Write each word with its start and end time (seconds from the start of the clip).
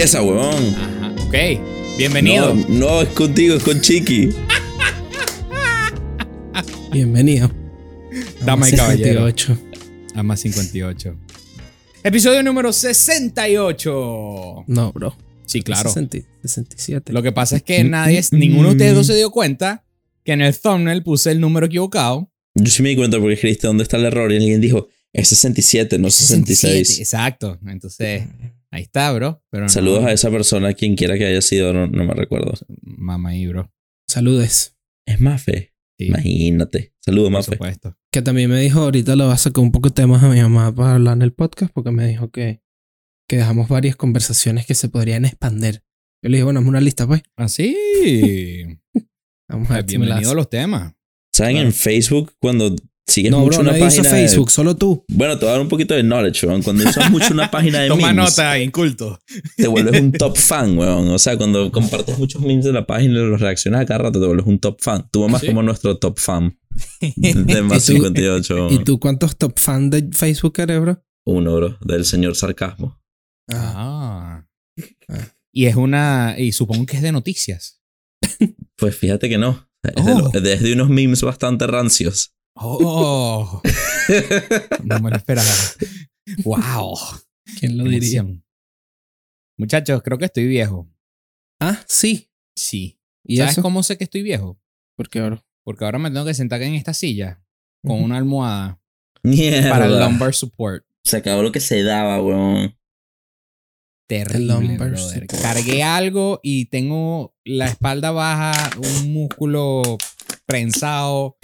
Empieza, 0.00 0.22
huevón. 0.22 0.74
Ajá. 0.78 1.14
Ok. 1.26 1.34
Bienvenido. 1.98 2.54
No, 2.54 2.68
no, 2.70 3.02
es 3.02 3.10
contigo, 3.10 3.56
es 3.56 3.62
con 3.62 3.82
Chiqui. 3.82 4.30
Bienvenido. 6.90 7.52
Damas 8.42 8.72
y 8.72 8.76
caballeros. 8.76 9.34
58. 9.34 9.58
A 10.14 10.22
más 10.22 10.40
58. 10.40 11.18
Episodio 12.02 12.42
número 12.42 12.72
68. 12.72 14.64
No, 14.68 14.92
bro. 14.92 15.14
Sí, 15.44 15.60
claro. 15.60 15.90
60, 15.90 16.26
67. 16.44 17.12
Lo 17.12 17.22
que 17.22 17.32
pasa 17.32 17.56
es 17.56 17.62
que 17.62 17.84
nadie, 17.84 18.24
ninguno 18.30 18.68
de 18.68 18.76
ustedes 18.76 18.94
dos 18.94 19.06
se 19.06 19.16
dio 19.16 19.30
cuenta 19.30 19.84
que 20.24 20.32
en 20.32 20.40
el 20.40 20.58
thumbnail 20.58 21.02
puse 21.02 21.30
el 21.30 21.40
número 21.40 21.66
equivocado. 21.66 22.32
Yo 22.54 22.70
sí 22.70 22.82
me 22.82 22.88
di 22.88 22.96
cuenta 22.96 23.18
porque 23.18 23.34
escribiste 23.34 23.66
dónde 23.66 23.82
está 23.82 23.98
el 23.98 24.06
error 24.06 24.32
y 24.32 24.36
alguien 24.36 24.62
dijo, 24.62 24.88
es 25.12 25.28
67, 25.28 25.98
no 25.98 26.10
66. 26.10 27.00
Exacto. 27.00 27.58
Entonces, 27.66 28.22
ahí 28.72 28.82
está, 28.82 29.12
bro. 29.12 29.42
Pero 29.50 29.64
no- 29.64 29.68
Saludos 29.68 30.04
a 30.04 30.12
esa 30.12 30.30
persona, 30.30 30.72
quien 30.74 30.96
quiera 30.96 31.16
que 31.18 31.26
haya 31.26 31.40
sido, 31.42 31.72
no, 31.72 31.86
no 31.86 32.04
me 32.04 32.14
recuerdo. 32.14 32.52
Mamá 32.82 33.34
y 33.36 33.46
bro. 33.46 33.72
Saludes. 34.08 34.76
Es 35.06 35.20
Mafe. 35.20 35.74
Sí, 35.98 36.06
Imagínate. 36.06 36.94
Saludos, 37.04 37.26
por 37.30 37.32
Mafe. 37.38 37.52
supuesto. 37.52 37.96
Que 38.12 38.22
también 38.22 38.50
me 38.50 38.58
dijo, 38.60 38.80
ahorita 38.80 39.14
le 39.16 39.24
va 39.24 39.34
a 39.34 39.38
sacar 39.38 39.62
un 39.62 39.70
poco 39.72 39.88
de 39.90 39.94
temas 39.94 40.22
a 40.22 40.28
mi 40.28 40.40
mamá 40.40 40.74
para 40.74 40.94
hablar 40.94 41.16
en 41.16 41.22
el 41.22 41.32
podcast 41.32 41.72
porque 41.72 41.90
me 41.90 42.06
dijo 42.06 42.30
que, 42.30 42.62
que 43.28 43.36
dejamos 43.36 43.68
varias 43.68 43.96
conversaciones 43.96 44.66
que 44.66 44.74
se 44.74 44.88
podrían 44.88 45.24
expander. 45.24 45.82
Yo 46.22 46.28
le 46.30 46.36
dije, 46.38 46.44
bueno, 46.44 46.60
es 46.60 46.66
una 46.66 46.80
lista, 46.80 47.06
pues. 47.06 47.22
Así. 47.36 47.76
Vamos 49.48 49.70
a 49.70 49.74
ver 49.74 49.84
si 49.88 49.98
me 49.98 50.06
la 50.06 50.14
Bienvenido 50.16 50.32
a 50.32 50.34
los 50.34 50.48
temas. 50.50 50.94
¿Saben 51.32 51.54
Claro. 51.54 51.68
en 51.68 51.74
Facebook 51.74 52.32
cuando 52.40 52.74
sigues 53.10 53.30
No, 53.30 53.40
mucho 53.40 53.58
bro, 53.58 53.60
una 53.62 53.72
nadie 53.72 53.84
usa 53.86 54.02
página 54.02 54.16
de- 54.16 54.22
Facebook, 54.28 54.50
solo 54.50 54.76
tú. 54.76 55.04
Bueno, 55.08 55.34
te 55.38 55.40
voy 55.44 55.48
a 55.48 55.52
dar 55.52 55.60
un 55.60 55.68
poquito 55.68 55.94
de 55.94 56.02
knowledge, 56.02 56.46
weón. 56.46 56.62
Cuando 56.62 56.88
usas 56.88 57.10
mucho 57.10 57.34
una 57.34 57.50
página 57.50 57.80
de 57.80 57.88
Toma 57.88 58.08
memes, 58.12 58.30
nota, 58.30 58.58
inculto. 58.58 59.18
te 59.56 59.66
vuelves 59.66 60.00
un 60.00 60.12
top 60.18 60.36
fan, 60.38 60.78
weón. 60.78 61.08
O 61.08 61.18
sea, 61.18 61.36
cuando 61.36 61.70
compartes 61.70 62.18
muchos 62.18 62.40
memes 62.42 62.64
de 62.64 62.72
la 62.72 62.86
página 62.86 63.12
y 63.14 63.16
los 63.16 63.40
reaccionas 63.40 63.80
a 63.82 63.86
cada 63.86 63.98
rato, 64.04 64.20
te 64.20 64.26
vuelves 64.26 64.46
un 64.46 64.58
top 64.58 64.80
fan. 64.80 65.08
Tu 65.10 65.20
mamá 65.20 65.38
¿Sí? 65.38 65.46
es 65.46 65.50
como 65.50 65.62
nuestro 65.62 65.98
top 65.98 66.18
fan 66.18 66.58
de 67.16 67.62
más 67.62 67.88
¿Y 67.90 67.94
tú? 67.96 68.02
58. 68.04 68.68
¿Y 68.70 68.84
tú 68.84 68.98
cuántos 69.00 69.36
top 69.36 69.58
fan 69.58 69.90
de 69.90 70.08
Facebook 70.12 70.54
eres, 70.58 70.80
bro? 70.80 71.02
Uno, 71.26 71.54
bro, 71.56 71.76
del 71.84 72.04
señor 72.04 72.34
sarcasmo. 72.36 73.00
Ah. 73.52 74.44
Ah. 75.08 75.28
Y 75.52 75.66
es 75.66 75.74
una. 75.76 76.36
Y 76.38 76.52
supongo 76.52 76.86
que 76.86 76.96
es 76.96 77.02
de 77.02 77.12
noticias. 77.12 77.80
Pues 78.76 78.96
fíjate 78.96 79.28
que 79.28 79.36
no. 79.38 79.68
Es 79.82 80.04
de, 80.04 80.12
Oh. 80.12 80.30
lo- 80.32 80.32
es 80.50 80.62
de 80.62 80.72
unos 80.72 80.88
memes 80.88 81.22
bastante 81.22 81.66
rancios. 81.66 82.34
Oh. 82.54 83.62
no 84.84 85.00
me 85.00 85.10
lo 85.10 85.16
esperaba. 85.16 85.46
Wow. 86.44 86.96
¿Quién 87.58 87.78
lo 87.78 87.84
diría? 87.84 88.24
Muchachos, 89.56 90.02
creo 90.02 90.18
que 90.18 90.26
estoy 90.26 90.46
viejo. 90.46 90.88
Ah, 91.60 91.82
sí. 91.86 92.30
Sí. 92.56 92.98
¿Y 93.24 93.36
¿Sabes 93.38 93.52
eso? 93.52 93.62
cómo 93.62 93.82
sé 93.82 93.96
que 93.98 94.04
estoy 94.04 94.22
viejo? 94.22 94.60
¿Por 94.96 95.08
qué, 95.08 95.20
bro? 95.20 95.44
Porque 95.64 95.84
ahora 95.84 95.98
me 95.98 96.10
tengo 96.10 96.24
que 96.26 96.34
sentar 96.34 96.62
en 96.62 96.74
esta 96.74 96.94
silla 96.94 97.42
con 97.84 98.02
una 98.02 98.16
almohada 98.18 98.80
Mierda. 99.22 99.70
para 99.70 99.86
el 99.86 99.98
lumbar 99.98 100.34
support. 100.34 100.84
Se 101.04 101.16
acabó 101.18 101.42
lo 101.42 101.52
que 101.52 101.60
se 101.60 101.82
daba, 101.82 102.22
weón. 102.22 102.76
Terrible, 104.08 104.54
lumbar 104.54 104.90
brother. 104.90 105.26
Cargué 105.26 105.82
algo 105.82 106.40
y 106.42 106.66
tengo 106.66 107.34
la 107.44 107.66
espalda 107.66 108.10
baja, 108.10 108.52
un 108.76 109.12
músculo 109.12 109.98
prensado, 110.46 111.38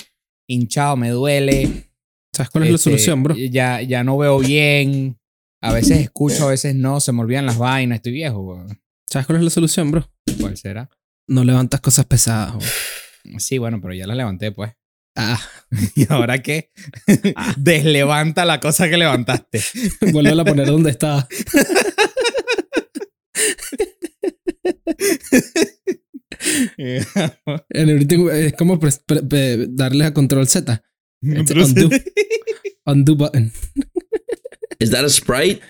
hinchado, 0.46 0.96
me 0.96 1.10
duele. 1.10 1.90
¿Sabes 2.32 2.50
cuál 2.50 2.64
es 2.64 2.70
la 2.70 2.76
Este, 2.76 2.90
solución, 2.90 3.22
bro? 3.22 3.34
Ya, 3.36 3.80
ya 3.82 4.04
no 4.04 4.18
veo 4.18 4.38
bien. 4.38 5.18
A 5.62 5.72
veces 5.72 6.00
escucho, 6.00 6.46
a 6.46 6.50
veces 6.50 6.74
no. 6.74 7.00
Se 7.00 7.12
me 7.12 7.20
olvidan 7.22 7.46
las 7.46 7.58
vainas. 7.58 7.96
Estoy 7.96 8.12
viejo, 8.12 8.40
weón. 8.40 8.80
¿Sabes 9.10 9.26
cuál 9.26 9.38
es 9.38 9.44
la 9.44 9.50
solución, 9.50 9.90
bro? 9.90 10.10
¿Cuál 10.40 10.56
será? 10.56 10.90
No 11.28 11.44
levantas 11.44 11.80
cosas 11.80 12.04
pesadas. 12.06 12.54
bro. 12.56 13.38
Sí, 13.40 13.58
bueno, 13.58 13.80
pero 13.80 13.94
ya 13.94 14.06
las 14.06 14.16
levanté, 14.16 14.52
pues. 14.52 14.72
Ah, 15.16 15.40
¿Y 15.96 16.04
ahora 16.12 16.42
qué? 16.42 16.70
Deslevanta 17.56 18.44
la 18.44 18.60
cosa 18.60 18.88
que 18.88 18.98
levantaste. 18.98 19.60
vuelve 20.12 20.38
a 20.40 20.44
poner 20.44 20.66
donde 20.66 20.90
está. 20.90 21.26
En 27.70 27.88
el 27.88 27.96
último- 27.96 28.30
Es 28.30 28.52
como 28.54 28.78
pres- 28.80 29.02
pre- 29.04 29.22
pre- 29.22 29.66
darle 29.68 30.04
a 30.04 30.14
control 30.14 30.46
Z. 30.46 30.82
Este, 31.22 31.54
undo. 31.54 31.90
Undo 32.84 33.16
button. 33.16 33.50
¿Es 34.78 34.90
that 34.90 35.04
a 35.04 35.08
Sprite? 35.08 35.60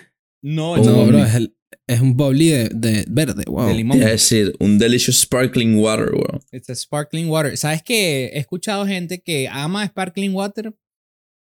No, 0.42 0.76
No, 0.76 0.84
no, 0.84 1.06
bro, 1.06 1.24
es, 1.24 1.34
el- 1.34 1.56
es 1.88 2.00
un 2.00 2.16
bubbly 2.16 2.48
de, 2.48 2.68
de 2.74 3.04
verde. 3.08 3.44
Wow. 3.46 3.68
de 3.68 3.74
limón. 3.74 3.98
Es 4.02 4.06
decir, 4.06 4.54
un 4.58 4.78
delicious 4.78 5.20
sparkling 5.20 5.76
water, 5.78 6.10
weón. 6.12 6.40
It's 6.52 6.68
a 6.68 6.74
sparkling 6.74 7.28
water. 7.28 7.56
¿Sabes 7.56 7.82
que 7.82 8.26
He 8.34 8.38
escuchado 8.38 8.86
gente 8.86 9.22
que 9.22 9.48
ama 9.48 9.86
sparkling 9.86 10.34
water 10.34 10.74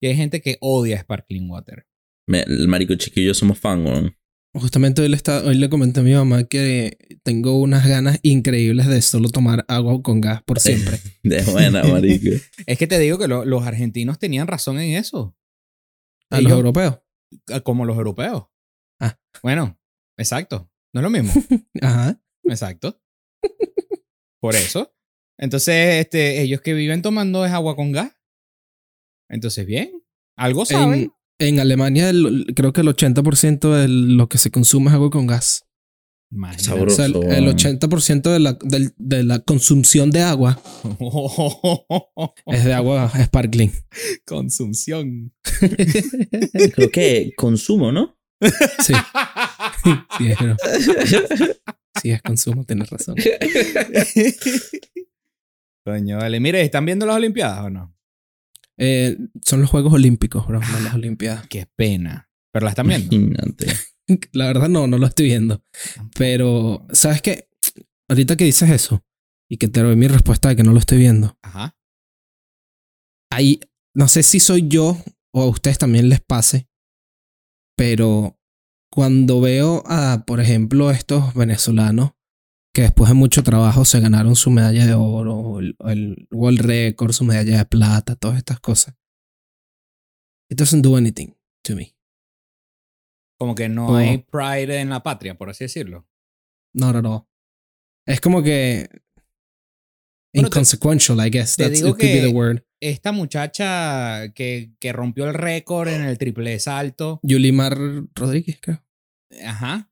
y 0.02 0.08
hay 0.08 0.16
gente 0.16 0.40
que 0.42 0.58
odia 0.60 1.00
sparkling 1.00 1.48
water. 1.50 1.86
Me- 2.28 2.42
el 2.42 2.68
marico 2.68 2.94
chiquillo 2.94 3.32
somos 3.34 3.58
fan, 3.58 3.84
weón. 3.86 4.16
Justamente 4.54 5.02
hoy 5.02 5.08
le, 5.08 5.16
está, 5.16 5.42
hoy 5.42 5.56
le 5.56 5.68
comenté 5.68 5.98
a 6.00 6.02
mi 6.04 6.14
mamá 6.14 6.44
que 6.44 6.96
tengo 7.24 7.60
unas 7.60 7.86
ganas 7.88 8.20
increíbles 8.22 8.86
de 8.86 9.02
solo 9.02 9.28
tomar 9.28 9.64
agua 9.68 10.00
con 10.00 10.20
gas 10.20 10.42
por 10.44 10.60
siempre. 10.60 11.00
De 11.24 11.42
buena, 11.42 11.82
marico. 11.82 12.30
Es 12.66 12.78
que 12.78 12.86
te 12.86 12.98
digo 13.00 13.18
que 13.18 13.26
lo- 13.26 13.44
los 13.44 13.64
argentinos 13.66 14.18
tenían 14.20 14.46
razón 14.46 14.78
en 14.78 14.94
eso. 14.96 15.36
A 16.30 16.36
los 16.40 16.46
Ellos- 16.46 16.56
europeos. 16.58 17.00
Ah, 17.50 17.60
Como 17.60 17.84
los 17.84 17.96
europeos. 17.96 18.44
Ah. 19.00 19.18
Bueno, 19.42 19.76
exacto. 20.16 20.70
No 20.94 21.00
es 21.00 21.02
lo 21.02 21.10
mismo. 21.10 21.32
Ajá. 21.82 22.22
exacto. 22.44 23.00
Por 24.40 24.54
eso. 24.54 24.94
Entonces, 25.36 25.96
este, 25.96 26.42
ellos 26.42 26.60
que 26.60 26.74
viven 26.74 27.02
tomando 27.02 27.44
es 27.44 27.50
agua 27.52 27.74
con 27.74 27.90
gas. 27.90 28.12
Entonces, 29.28 29.66
bien. 29.66 30.00
Algo 30.38 30.64
saben. 30.64 31.00
En, 31.04 31.12
en 31.38 31.60
Alemania 31.60 32.10
el- 32.10 32.46
creo 32.54 32.72
que 32.72 32.80
el 32.82 32.88
80% 32.88 33.72
de 33.74 33.88
lo 33.88 34.28
que 34.28 34.38
se 34.38 34.50
consume 34.50 34.88
es 34.88 34.94
agua 34.94 35.10
con 35.10 35.26
gas. 35.26 35.64
Imagínate. 36.30 36.70
O 36.70 36.74
Sabroso. 36.74 36.96
sea, 36.96 37.04
el, 37.06 37.14
el 37.16 37.44
weón. 37.44 37.56
80% 37.56 38.22
de 38.32 38.40
la, 38.40 38.58
del- 38.62 38.92
de 38.96 39.22
la 39.24 39.38
consumción 39.40 40.10
de 40.10 40.22
agua 40.22 40.60
es 42.46 42.64
de 42.64 42.72
agua 42.74 43.12
sparkling. 43.24 43.72
Consumción. 44.26 45.32
Creo 46.74 46.90
que 46.90 47.32
consumo, 47.36 47.92
¿no? 47.92 48.18
Sí. 48.80 48.92
Sí, 50.18 50.26
es. 50.28 50.38
Sí, 52.02 52.10
es 52.10 52.20
consumo, 52.22 52.64
tienes 52.64 52.90
razón. 52.90 53.14
Coño, 55.84 56.16
vale. 56.18 56.40
Mire, 56.40 56.62
¿están 56.62 56.84
viendo 56.84 57.06
las 57.06 57.16
Olimpiadas 57.16 57.60
o 57.66 57.70
no? 57.70 57.93
Eh, 58.78 59.16
son 59.44 59.60
los 59.60 59.70
Juegos 59.70 59.92
Olímpicos, 59.92 60.46
bro, 60.46 60.60
no 60.60 60.80
las 60.80 60.94
Olimpiadas. 60.94 61.46
Qué 61.48 61.66
pena. 61.76 62.28
Pero 62.52 62.64
la 62.64 62.70
están 62.70 62.88
viendo. 62.88 63.14
Imagínate. 63.14 63.66
La 64.32 64.46
verdad 64.46 64.68
no, 64.68 64.86
no 64.86 64.98
lo 64.98 65.06
estoy 65.06 65.26
viendo. 65.26 65.62
Pero, 66.16 66.86
¿sabes 66.92 67.22
qué? 67.22 67.48
Ahorita 68.08 68.36
que 68.36 68.44
dices 68.44 68.68
eso 68.68 69.02
y 69.48 69.56
que 69.56 69.68
te 69.68 69.82
doy 69.82 69.96
mi 69.96 70.08
respuesta 70.08 70.48
de 70.50 70.56
que 70.56 70.62
no 70.62 70.72
lo 70.72 70.78
estoy 70.78 70.98
viendo, 70.98 71.38
Ajá. 71.42 71.76
ahí 73.30 73.60
no 73.94 74.08
sé 74.08 74.22
si 74.22 74.40
soy 74.40 74.68
yo 74.68 74.98
o 75.32 75.42
a 75.42 75.46
ustedes 75.46 75.78
también 75.78 76.08
les 76.08 76.20
pase, 76.20 76.68
pero 77.76 78.38
cuando 78.90 79.40
veo 79.40 79.82
a, 79.86 80.24
por 80.26 80.40
ejemplo, 80.40 80.90
estos 80.90 81.34
venezolanos 81.34 82.12
que 82.74 82.82
después 82.82 83.08
de 83.08 83.14
mucho 83.14 83.42
trabajo 83.42 83.84
se 83.84 84.00
ganaron 84.00 84.34
su 84.36 84.50
medalla 84.50 84.84
de 84.84 84.94
oro, 84.94 85.60
el, 85.60 85.76
el 85.86 86.28
World 86.32 86.60
Record, 86.60 87.12
su 87.12 87.24
medalla 87.24 87.58
de 87.58 87.64
plata, 87.64 88.16
todas 88.16 88.36
estas 88.38 88.58
cosas. 88.60 88.96
It 90.50 90.58
doesn't 90.58 90.82
do 90.84 90.96
anything 90.96 91.28
to 91.62 91.74
me. 91.76 91.94
Como 93.38 93.54
que 93.54 93.68
no 93.68 93.88
Oh. 93.88 93.96
hay 93.96 94.18
pride 94.18 94.80
en 94.80 94.90
la 94.90 95.02
patria, 95.02 95.36
por 95.36 95.50
así 95.50 95.64
decirlo. 95.64 96.06
No, 96.74 96.92
no, 96.92 97.00
no. 97.00 97.28
Es 98.06 98.20
como 98.20 98.42
que 98.42 98.88
Bueno, 98.90 100.48
te- 100.50 100.58
inconsequential, 100.58 101.24
I 101.26 101.30
guess. 101.30 101.56
te 101.56 101.64
That's, 101.64 101.76
digo 101.80 101.88
it 101.90 101.92
could 102.00 102.12
be 102.12 102.20
the 102.20 102.28
word. 102.28 102.64
Esta 102.82 103.12
muchacha 103.12 104.32
que, 104.34 104.74
que 104.80 104.92
rompió 104.92 105.26
el 105.26 105.34
récord 105.34 105.88
en 105.88 106.02
el 106.02 106.18
triple 106.18 106.58
salto. 106.58 107.20
Yulimar 107.22 107.78
Rodríguez, 108.14 108.58
creo. 108.60 108.84
Ajá. 109.46 109.90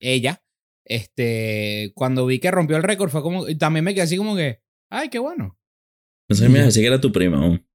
Ella. 0.00 0.42
Este. 0.88 1.92
Cuando 1.94 2.26
vi 2.26 2.38
que 2.38 2.50
rompió 2.50 2.76
el 2.76 2.82
récord 2.84 3.10
fue 3.10 3.22
como. 3.22 3.48
y 3.48 3.56
También 3.56 3.84
me 3.84 3.92
quedé 3.92 4.02
así 4.04 4.16
como 4.16 4.36
que. 4.36 4.60
Ay, 4.88 5.08
qué 5.10 5.18
bueno. 5.18 5.58
Pensé 6.28 6.44
que 6.44 6.48
me 6.48 6.54
ibas 6.58 6.64
a 6.64 6.66
decir 6.66 6.82
que 6.82 6.86
era 6.88 7.00
tu 7.00 7.12
prima, 7.12 7.40
weón. 7.40 7.66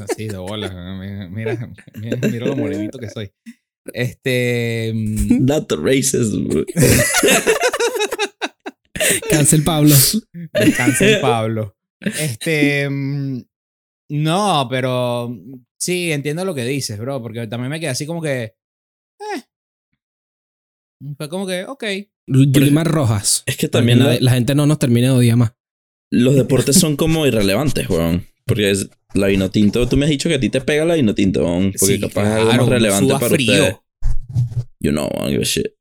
Así 0.00 0.26
de 0.28 0.36
bola. 0.36 0.68
Mira, 0.98 1.28
mira, 1.28 1.72
mira, 1.94 2.18
mira 2.28 2.46
lo 2.46 2.56
morenito 2.56 2.98
que 2.98 3.08
soy. 3.08 3.30
Este. 3.92 4.92
mm, 4.94 5.44
Not 5.44 5.68
the 5.68 5.76
racist. 5.76 6.34
Cancel 9.30 9.62
Pablo. 9.64 9.94
En 10.54 11.20
Pablo. 11.20 11.76
Este. 12.00 12.88
mm, 12.90 13.42
No, 14.10 14.66
pero. 14.70 15.36
Sí, 15.78 16.12
entiendo 16.12 16.44
lo 16.44 16.54
que 16.54 16.64
dices, 16.64 16.98
bro. 16.98 17.22
Porque 17.22 17.46
también 17.46 17.70
me 17.70 17.80
quedé 17.80 17.90
así 17.90 18.06
como 18.06 18.22
que. 18.22 18.54
Fue 21.16 21.28
como 21.28 21.46
que, 21.46 21.64
ok. 21.64 21.84
Yulimar 22.26 22.86
Rojas. 22.86 23.42
Es 23.46 23.56
que 23.56 23.68
también 23.68 23.98
la, 23.98 24.16
la- 24.20 24.32
gente 24.32 24.54
no 24.54 24.66
nos 24.66 24.78
termine 24.78 25.08
de 25.08 25.12
odiar 25.12 25.36
más. 25.36 25.52
los 26.10 26.34
deportes 26.36 26.76
son 26.76 26.96
como 26.96 27.26
irrelevantes, 27.26 27.88
weón. 27.88 28.26
Porque 28.46 28.70
es 28.70 28.88
la 29.14 29.26
vino 29.28 29.50
tinto. 29.50 29.86
Tú 29.88 29.96
me 29.96 30.04
has 30.06 30.10
dicho 30.10 30.28
que 30.28 30.34
a 30.36 30.40
ti 30.40 30.48
te 30.50 30.60
pega 30.60 30.84
la 30.84 30.94
vino 30.94 31.14
tinto, 31.14 31.44
weón. 31.44 31.72
Porque 31.78 31.94
Sí, 31.94 32.00
capaz 32.00 32.22
es 32.26 32.32
algo 32.32 32.44
claro, 32.46 32.62
más 32.62 32.68
relevante 32.70 33.12
para 33.14 33.28
frío. 33.28 33.52
ustedes. 33.52 33.76
You 34.80 34.90
know, 34.92 35.06
I 35.06 35.18
don't 35.18 35.30
give 35.30 35.42
a 35.42 35.44
shit. 35.44 35.74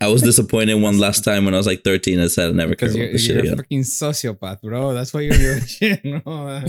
I 0.00 0.06
was 0.08 0.22
disappointed 0.22 0.74
one 0.82 0.98
last 0.98 1.22
time 1.24 1.44
when 1.44 1.54
I 1.54 1.58
was 1.58 1.66
like 1.66 1.82
13 1.82 2.18
and 2.18 2.30
said 2.30 2.50
I 2.50 2.52
never 2.52 2.74
care 2.74 2.88
Because 2.88 2.96
about 2.96 3.02
you're, 3.04 3.12
this 3.12 3.22
shit 3.22 3.34
you're 3.36 3.44
a 3.44 3.52
again. 3.52 3.56
fucking 3.58 3.84
sociopath, 3.84 4.60
bro. 4.62 4.94
That's 4.94 5.12
why 5.14 5.20
you're 5.22 5.36
doing 5.36 5.64
shit. 5.66 6.02
No, 6.04 6.22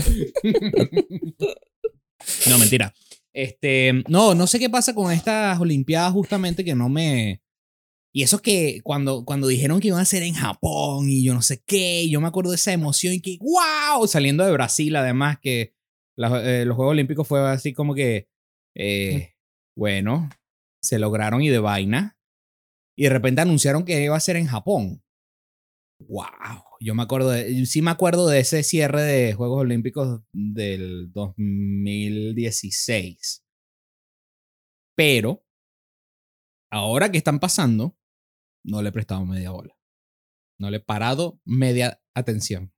no, 2.48 2.58
mentira. 2.58 2.92
Este, 3.34 4.02
no, 4.08 4.34
no 4.34 4.46
sé 4.46 4.58
qué 4.58 4.70
pasa 4.70 4.94
con 4.94 5.12
estas 5.12 5.58
Olimpiadas 5.60 6.12
justamente 6.12 6.64
que 6.64 6.74
no 6.74 6.88
me... 6.88 7.42
Y 8.14 8.22
eso 8.22 8.40
que 8.40 8.80
cuando, 8.82 9.24
cuando 9.24 9.46
dijeron 9.46 9.80
que 9.80 9.88
iban 9.88 10.00
a 10.00 10.04
ser 10.04 10.22
en 10.22 10.34
Japón 10.34 11.08
y 11.10 11.22
yo 11.22 11.34
no 11.34 11.42
sé 11.42 11.62
qué, 11.66 12.08
yo 12.08 12.20
me 12.20 12.26
acuerdo 12.28 12.50
de 12.50 12.56
esa 12.56 12.72
emoción 12.72 13.12
y 13.14 13.20
que, 13.20 13.36
wow, 13.40 14.06
saliendo 14.08 14.44
de 14.44 14.52
Brasil 14.52 14.96
además, 14.96 15.38
que 15.40 15.74
la- 16.16 16.42
eh, 16.42 16.64
los 16.64 16.74
Juegos 16.74 16.92
Olímpicos 16.92 17.28
fue 17.28 17.46
así 17.48 17.72
como 17.74 17.94
que, 17.94 18.28
eh, 18.74 19.34
bueno, 19.76 20.28
se 20.82 20.98
lograron 20.98 21.42
y 21.42 21.48
de 21.48 21.58
vaina. 21.58 22.18
Y 22.96 23.04
de 23.04 23.10
repente 23.10 23.42
anunciaron 23.42 23.84
que 23.84 24.02
iba 24.02 24.16
a 24.16 24.20
ser 24.20 24.36
en 24.36 24.46
Japón. 24.46 25.02
Wow. 26.00 26.26
Yo 26.80 26.94
me 26.94 27.02
acuerdo 27.02 27.30
de, 27.30 27.66
sí 27.66 27.82
me 27.82 27.90
acuerdo 27.90 28.28
de 28.28 28.38
ese 28.40 28.62
cierre 28.62 29.02
de 29.02 29.34
Juegos 29.34 29.60
Olímpicos 29.60 30.22
del 30.32 31.12
2016. 31.12 33.44
Pero 34.96 35.44
ahora 36.70 37.10
que 37.10 37.18
están 37.18 37.40
pasando, 37.40 37.98
no 38.64 38.80
le 38.82 38.90
he 38.90 38.92
prestado 38.92 39.26
media 39.26 39.50
bola. 39.50 39.76
No 40.60 40.70
le 40.70 40.76
he 40.78 40.80
parado 40.80 41.40
media 41.44 42.00
atención. 42.14 42.72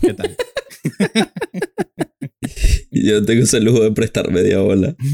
¿Qué 0.00 0.14
tal? 0.14 0.36
Yo 2.90 3.20
no 3.20 3.26
tengo 3.26 3.42
ese 3.42 3.60
lujo 3.60 3.80
de 3.80 3.92
prestar 3.92 4.30
media 4.30 4.60
bola. 4.60 4.96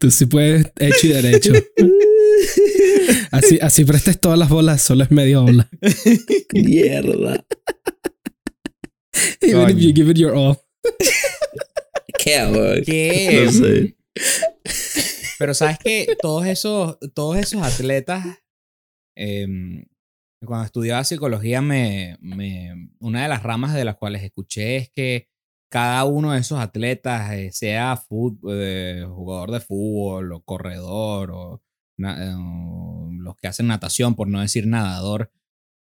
Tú 0.00 0.10
sí 0.10 0.26
puedes 0.26 0.66
hecho 0.78 1.06
y 1.06 1.10
derecho. 1.10 1.52
Así, 3.30 3.58
así 3.60 3.84
prestes 3.84 4.20
todas 4.20 4.38
las 4.38 4.48
bolas, 4.48 4.82
solo 4.82 5.04
es 5.04 5.10
media 5.10 5.40
bola. 5.40 5.68
Mierda. 6.52 7.44
Even 9.40 9.70
if 9.70 9.78
you 9.78 9.92
give 9.94 10.10
it 10.10 10.16
your 10.18 10.34
all. 10.34 10.56
¿Qué? 12.18 12.82
¿Qué? 12.84 13.42
No 13.46 13.52
sé. 13.52 13.96
Pero 15.38 15.54
sabes 15.54 15.78
que 15.78 16.16
todos 16.20 16.46
esos, 16.46 16.98
todos 17.14 17.36
esos 17.36 17.62
atletas, 17.62 18.24
em, 19.16 19.84
cuando 20.44 20.66
estudiaba 20.66 21.04
psicología, 21.04 21.62
me, 21.62 22.16
me- 22.20 22.90
una 23.00 23.22
de 23.22 23.28
las 23.28 23.42
ramas 23.42 23.74
de 23.74 23.84
las 23.84 23.96
cuales 23.96 24.22
escuché 24.22 24.76
es 24.76 24.90
que 24.90 25.28
cada 25.70 26.04
uno 26.04 26.32
de 26.32 26.40
esos 26.40 26.58
atletas, 26.58 27.32
eh, 27.32 27.50
sea 27.52 28.02
eh, 28.50 29.04
jugador 29.08 29.50
de 29.52 29.60
fútbol 29.60 30.32
o 30.32 30.40
corredor 30.42 31.30
o, 31.32 31.62
na- 31.98 32.24
eh, 32.30 32.34
o 32.36 33.10
los 33.12 33.36
que 33.36 33.48
hacen 33.48 33.66
natación, 33.66 34.14
por 34.14 34.28
no 34.28 34.40
decir 34.40 34.66
nadador, 34.66 35.30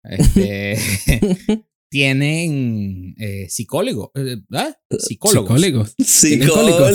este, 0.04 0.76
tienen 1.90 3.14
eh, 3.18 3.48
psicólogo, 3.48 4.12
psicólogos. 4.98 5.60
Psicólogos. 5.60 5.94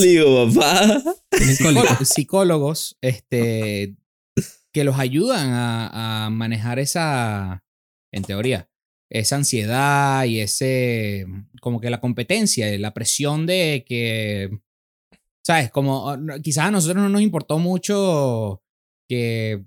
Psicólogo, 0.02 0.52
papá. 0.54 1.02
Tienen 1.30 1.56
psicó- 1.56 1.64
cólicos. 1.74 2.08
psicólogos 2.08 2.98
este, 3.00 3.96
que 4.72 4.84
los 4.84 4.98
ayudan 4.98 5.50
a, 5.50 6.26
a 6.26 6.30
manejar 6.30 6.78
esa, 6.78 7.64
en 8.12 8.22
teoría, 8.24 8.68
esa 9.10 9.36
ansiedad 9.36 10.24
y 10.24 10.40
ese, 10.40 11.26
como 11.60 11.80
que 11.80 11.90
la 11.90 12.00
competencia, 12.00 12.76
la 12.78 12.92
presión 12.94 13.46
de 13.46 13.84
que, 13.86 14.50
¿sabes? 15.44 15.70
Como 15.70 16.14
quizás 16.42 16.66
a 16.66 16.70
nosotros 16.70 17.02
no 17.02 17.08
nos 17.08 17.22
importó 17.22 17.58
mucho 17.58 18.62
que 19.08 19.64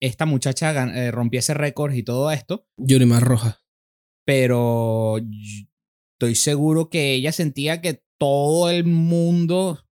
esta 0.00 0.26
muchacha 0.26 0.72
eh, 0.94 1.10
rompiese 1.10 1.54
récords 1.54 1.96
y 1.96 2.02
todo 2.02 2.30
esto, 2.30 2.68
Yurimar 2.76 3.22
Rojas. 3.24 3.64
pero 4.26 5.16
estoy 6.12 6.34
seguro 6.36 6.90
que 6.90 7.14
ella 7.14 7.32
sentía 7.32 7.80
que 7.80 8.04
todo 8.18 8.70
el 8.70 8.84
mundo, 8.84 9.84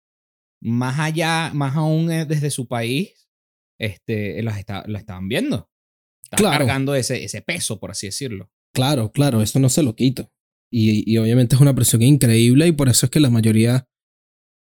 más 0.62 1.00
allá, 1.00 1.52
más 1.56 1.76
aún 1.76 2.12
eh, 2.12 2.26
desde 2.26 2.52
su 2.52 2.68
país, 2.68 3.28
este, 3.80 4.44
las 4.44 4.60
está- 4.60 4.84
la 4.88 5.00
estaban 5.00 5.28
viendo. 5.28 5.71
Estaban 6.32 6.52
Claro. 6.52 6.66
cargando 6.66 6.96
ese, 6.96 7.24
ese 7.24 7.42
peso, 7.42 7.80
por 7.80 7.92
así 7.92 8.08
decirlo. 8.08 8.50
Claro, 8.74 9.12
claro, 9.12 9.42
eso 9.42 9.60
no 9.60 9.70
se 9.70 9.84
lo 9.84 9.96
quito. 9.96 10.32
Y, 10.72 11.04
y 11.12 11.18
obviamente 11.18 11.56
es 11.56 11.62
una 11.62 11.76
presión 11.76 12.02
increíble 12.02 12.68
y 12.68 12.72
por 12.72 12.88
eso 12.88 13.06
es 13.06 13.10
que 13.10 13.20
la 13.20 13.30
mayoría 13.30 13.88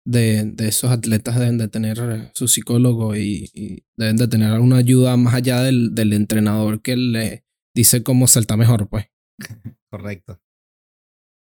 de, 0.06 0.44
de 0.44 0.68
esos 0.68 0.90
atletas 0.92 1.36
deben 1.40 1.58
de 1.58 1.66
tener 1.66 2.30
su 2.34 2.46
psicólogo 2.46 3.16
y, 3.16 3.50
y 3.52 3.84
deben 3.96 4.16
de 4.16 4.28
tener 4.28 4.52
alguna 4.52 4.76
ayuda 4.76 5.16
más 5.16 5.34
allá 5.34 5.62
del, 5.62 5.94
del 5.96 6.12
entrenador 6.12 6.80
que 6.80 6.96
le 6.96 7.44
dice 7.74 8.04
cómo 8.04 8.28
saltar 8.28 8.56
mejor, 8.58 8.88
pues. 8.88 9.06
Correcto. 9.90 10.40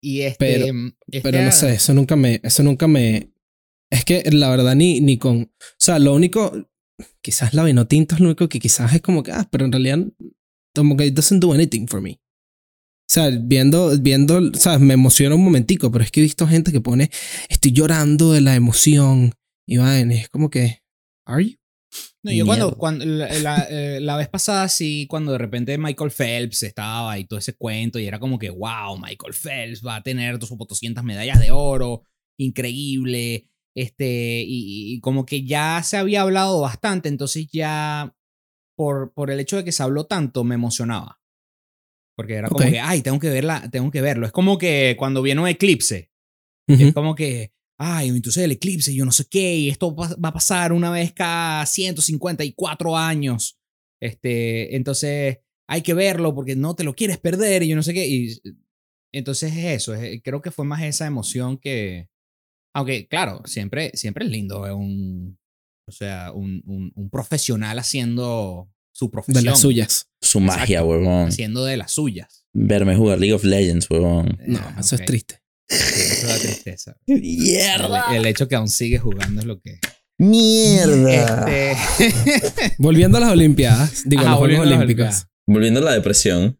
Y 0.03 0.23
este. 0.23 0.39
Pero- 0.39 0.93
esta- 1.12 1.31
Pero 1.31 1.45
no 1.45 1.53
sé, 1.53 1.75
eso 1.75 1.95
nunca 1.95 2.17
me, 2.17 2.41
eso 2.43 2.62
nunca 2.65 2.89
me... 2.89 3.33
Es 3.93 4.05
que 4.05 4.23
la 4.33 4.49
verdad 4.51 4.75
ni, 4.75 5.01
ni 5.01 5.19
con... 5.19 5.43
O 5.43 5.51
sea, 5.79 5.99
lo 5.99 6.15
único, 6.15 6.69
quizás 7.23 7.55
la 7.55 7.64
vino 7.64 7.87
tinto 7.87 8.14
es 8.14 8.20
lo 8.20 8.26
único 8.29 8.49
que 8.49 8.61
quizás 8.61 8.94
es 8.94 9.02
como 9.02 9.23
que, 9.23 9.32
ah, 9.32 9.49
pero 9.50 9.64
en 9.64 9.73
realidad 9.73 9.99
como 10.75 10.97
que 10.97 11.06
it 11.06 11.14
doesn't 11.14 11.43
do 11.43 11.52
anything 11.52 11.87
for 11.87 12.00
me. 12.00 12.12
O 12.12 13.12
sea, 13.12 13.31
viendo, 13.31 13.99
viendo, 14.00 14.55
sabes, 14.55 14.81
me 14.81 14.94
emociona 14.94 15.35
un 15.35 15.43
momentico, 15.43 15.91
pero 15.91 16.05
es 16.05 16.12
que 16.12 16.20
he 16.20 16.23
visto 16.23 16.47
gente 16.47 16.70
que 16.70 16.81
pone, 16.81 17.11
estoy 17.49 17.73
llorando 17.73 18.32
de 18.32 18.41
la 18.41 18.55
emoción 18.55 19.35
y 19.67 19.79
vaina, 19.79 20.14
es 20.14 20.29
como 20.29 20.49
que, 20.49 20.82
¿are 21.26 21.44
you? 21.44 21.56
No, 22.23 22.31
yo 22.31 22.47
cuando, 22.47 22.76
cuando 22.76 23.05
la, 23.05 23.32
la, 23.41 23.67
eh, 23.69 23.99
la 24.00 24.17
vez 24.17 24.29
pasada, 24.29 24.69
sí, 24.69 25.07
cuando 25.09 25.33
de 25.33 25.38
repente 25.38 25.76
Michael 25.76 26.11
Phelps 26.11 26.62
estaba 26.62 27.19
y 27.19 27.25
todo 27.25 27.38
ese 27.38 27.54
cuento, 27.54 27.99
y 27.99 28.07
era 28.07 28.21
como 28.21 28.38
que, 28.38 28.50
wow, 28.50 28.97
Michael 28.97 29.35
Phelps 29.35 29.85
va 29.85 29.97
a 29.97 30.02
tener 30.02 30.38
200 30.38 31.02
medallas 31.02 31.40
de 31.40 31.50
oro, 31.50 32.04
increíble, 32.38 33.49
este, 33.75 34.43
y, 34.47 34.95
y 34.95 35.00
como 35.00 35.25
que 35.27 35.45
ya 35.45 35.83
se 35.83 35.97
había 35.97 36.23
hablado 36.23 36.61
bastante, 36.61 37.09
entonces 37.09 37.49
ya 37.53 38.15
por, 38.77 39.12
por 39.12 39.31
el 39.31 39.41
hecho 39.41 39.57
de 39.57 39.65
que 39.65 39.73
se 39.73 39.83
habló 39.83 40.07
tanto, 40.07 40.43
me 40.45 40.55
emocionaba. 40.55 41.21
Porque 42.17 42.35
era 42.35 42.49
como 42.49 42.59
que, 42.71 42.81
ay, 42.81 43.03
tengo 43.03 43.19
que, 43.19 43.31
verla, 43.31 43.69
tengo 43.71 43.91
que 43.91 44.00
verlo. 44.00 44.27
Es 44.27 44.33
como 44.33 44.59
que 44.59 44.95
cuando 44.99 45.23
viene 45.23 45.41
un 45.41 45.49
eclipse, 45.49 46.11
Ujú. 46.69 46.85
es 46.89 46.95
como 46.95 47.15
que, 47.15 47.53
ay, 47.79 48.09
entonces 48.09 48.45
el 48.45 48.53
eclipse, 48.53 48.95
yo 48.95 49.05
no 49.05 49.12
sé 49.12 49.27
qué, 49.31 49.57
y 49.57 49.69
esto 49.71 49.95
va 49.95 50.09
va 50.23 50.29
a 50.31 50.33
pasar 50.35 50.73
una 50.73 50.91
vez 50.91 51.12
cada 51.12 51.65
154 51.65 52.97
años. 52.97 53.59
Este, 54.03 54.77
entonces 54.77 55.39
hay 55.69 55.83
que 55.83 55.95
verlo 55.95 56.35
porque 56.35 56.57
no 56.57 56.75
te 56.75 56.85
lo 56.85 56.95
quieres 56.95 57.19
perder 57.19 57.62
y 57.62 57.69
yo 57.69 57.77
no 57.77 57.83
sé 57.83 57.95
qué. 57.95 58.07
Y 58.07 58.41
entonces 59.12 59.53
es 59.57 59.65
eso, 59.65 59.95
es- 59.95 60.21
creo 60.23 60.43
que 60.43 60.50
fue 60.50 60.65
más 60.65 60.83
esa 60.83 61.07
emoción 61.07 61.57
que, 61.59 62.09
aunque 62.75 63.07
claro, 63.09 63.43
siempre, 63.45 63.91
siempre 63.95 64.25
es 64.25 64.31
lindo 64.31 64.61
ver 64.62 64.73
un, 64.73 65.39
o 65.89 65.93
sea, 65.93 66.33
un, 66.33 66.62
un, 66.67 66.93
un 66.95 67.11
profesional 67.11 67.79
haciendo 67.79 68.71
su 68.93 69.07
De 69.07 69.11
profesión. 69.12 69.45
las 69.45 69.61
suyas. 69.61 70.09
Su 70.21 70.41
magia, 70.41 70.85
huevón. 70.85 71.29
Haciendo 71.29 71.65
de 71.65 71.77
las 71.77 71.93
suyas. 71.93 72.45
Verme 72.53 72.97
jugar 72.97 73.19
League 73.19 73.35
of 73.35 73.45
Legends, 73.45 73.89
huevón. 73.91 74.39
No, 74.47 74.59
Ah, 74.61 74.77
eso 74.81 74.97
es 74.97 75.05
triste. 75.05 75.41
Sí, 75.69 75.77
eso 76.00 76.27
da 76.27 76.39
tristeza. 76.39 76.97
¡Mierda! 77.07 78.17
el 78.17 78.27
hecho 78.27 78.49
que 78.49 78.57
aún 78.57 78.69
sigue 78.69 78.99
jugando 78.99 79.41
es 79.41 79.47
lo 79.47 79.61
que... 79.61 79.79
¡Mierda! 80.19 81.47
Este, 81.49 82.75
Volviendo 82.79 83.19
a 83.19 83.21
las 83.21 83.31
Olimpiadas, 83.33 84.03
digo, 84.05 84.23
Ajá, 84.23 84.31
los 84.33 84.39
Juegos 84.41 84.59
volviendo 84.59 84.62
a 84.62 84.71
las 84.71 84.85
Olímpicos. 84.85 85.07
Olimpiadas. 85.07 85.29
Volviendo 85.47 85.81
a 85.81 85.83
la 85.85 85.93
depresión. 85.93 86.59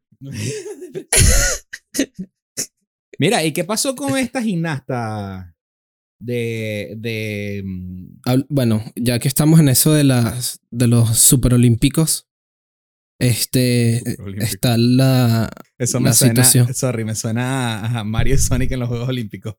Mira, 3.19 3.45
¿y 3.45 3.53
qué 3.53 3.65
pasó 3.65 3.95
con 3.95 4.17
esta 4.17 4.41
gimnasta 4.43 5.55
de... 6.21 6.95
de 6.99 7.63
mm, 7.65 8.45
Bueno, 8.49 8.85
ya 8.97 9.19
que 9.19 9.29
estamos 9.29 9.59
en 9.61 9.69
eso 9.69 9.93
de 9.93 10.05
las 10.05 10.61
de 10.71 10.87
los 10.87 11.19
superolímpicos, 11.19 12.29
este 13.19 14.03
está 14.43 14.77
la 14.79 15.51
eso 15.79 15.99
La 15.99 16.05
me 16.11 16.13
suena... 16.15 16.45
situación. 16.45 16.75
Sorry, 16.75 17.05
me 17.05 17.15
suena 17.15 17.99
a 18.01 18.05
Mario 18.05 18.35
y 18.35 18.39
Sonic 18.39 18.71
en 18.73 18.81
los 18.81 18.89
Juegos 18.89 19.09
Olímpicos. 19.09 19.57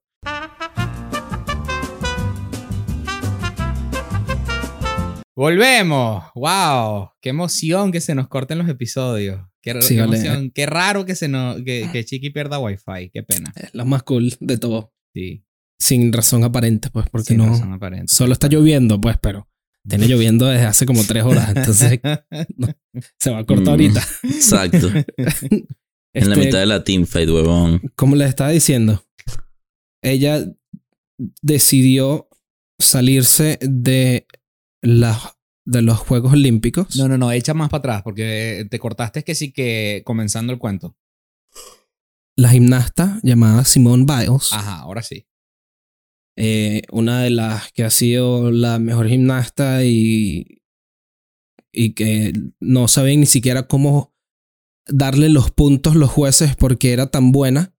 Volvemos. 5.35 6.23
¡Wow! 6.35 7.11
¡Qué 7.21 7.29
emoción 7.29 7.91
que 7.91 8.01
se 8.01 8.13
nos 8.15 8.27
corten 8.27 8.57
los 8.57 8.67
episodios! 8.69 9.41
¡Qué, 9.61 9.79
Sí, 9.81 9.95
qué 9.95 10.01
vale. 10.01 10.17
emoción! 10.17 10.51
¡Qué 10.53 10.65
raro 10.65 11.05
que, 11.05 11.15
se 11.15 11.27
nos, 11.27 11.61
que, 11.63 11.87
que 11.91 12.03
Chiqui 12.05 12.31
pierda 12.31 12.59
Wi-Fi! 12.59 13.09
¡Qué 13.13 13.23
pena! 13.23 13.51
es 13.55 13.73
la 13.73 13.85
más 13.85 14.03
cool 14.03 14.33
de 14.39 14.57
todo. 14.57 14.93
Sí. 15.13 15.43
Sin 15.81 16.13
razón 16.13 16.43
aparente, 16.43 16.89
pues, 16.91 17.07
porque 17.09 17.29
Sin 17.29 17.38
no. 17.38 17.47
razón 17.47 17.73
aparente. 17.73 18.13
Solo 18.13 18.33
está 18.33 18.47
lloviendo, 18.47 19.01
pues, 19.01 19.17
pero 19.21 19.47
tiene 19.88 20.07
lloviendo 20.07 20.45
desde 20.45 20.65
hace 20.65 20.85
como 20.85 21.03
tres 21.03 21.23
horas, 21.23 21.50
entonces 21.55 22.00
se 23.19 23.31
va 23.31 23.39
a 23.39 23.43
cortar 23.45 23.65
Mm. 23.65 23.69
ahorita. 23.69 24.07
Exacto. 24.23 24.88
En 26.13 26.27
la 26.29 26.35
Este, 26.35 26.45
mitad 26.45 26.59
de 26.59 26.65
la 26.65 26.83
teamfight, 26.83 27.29
huevón. 27.29 27.81
Como 27.95 28.17
les 28.17 28.27
estaba 28.27 28.50
diciendo, 28.50 29.01
ella 30.03 30.45
decidió 31.41 32.27
salirse 32.79 33.57
de, 33.61 34.27
la, 34.81 35.17
de 35.65 35.81
los 35.81 36.00
Juegos 36.00 36.33
Olímpicos. 36.33 36.97
No, 36.97 37.07
no, 37.07 37.17
no, 37.17 37.31
echa 37.31 37.53
más 37.53 37.69
para 37.69 37.79
atrás 37.79 38.01
porque 38.03 38.67
te 38.69 38.77
cortaste 38.77 39.23
que 39.23 39.35
sí 39.35 39.53
que 39.53 40.01
comenzando 40.05 40.51
el 40.51 40.59
cuento. 40.59 40.97
La 42.35 42.50
gimnasta 42.50 43.19
llamada 43.23 43.63
Simone 43.63 44.03
Biles, 44.05 44.51
Ajá, 44.51 44.79
ahora 44.79 45.03
sí. 45.03 45.25
Eh, 46.38 46.83
una 46.91 47.21
de 47.21 47.29
las 47.29 47.71
que 47.73 47.83
ha 47.83 47.89
sido 47.89 48.51
la 48.51 48.79
mejor 48.79 49.07
gimnasta 49.07 49.83
y, 49.83 50.61
y 51.71 51.93
que 51.93 52.33
no 52.59 52.88
saben 52.88 53.19
ni 53.21 53.25
siquiera 53.25 53.67
cómo 53.67 54.13
darle 54.88 55.29
los 55.29 55.51
puntos 55.51 55.95
los 55.95 56.09
jueces 56.09 56.55
porque 56.55 56.93
era 56.93 57.07
tan 57.07 57.31
buena 57.31 57.75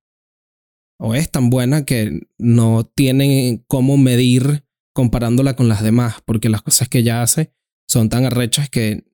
o 0.98 1.14
es 1.14 1.30
tan 1.30 1.50
buena 1.50 1.84
que 1.84 2.28
no 2.38 2.84
tienen 2.84 3.64
cómo 3.66 3.96
medir 3.96 4.64
comparándola 4.94 5.56
con 5.56 5.68
las 5.68 5.82
demás 5.82 6.16
porque 6.24 6.48
las 6.48 6.62
cosas 6.62 6.88
que 6.88 6.98
ella 6.98 7.22
hace 7.22 7.52
son 7.88 8.08
tan 8.08 8.24
arrechas 8.24 8.70
que 8.70 9.04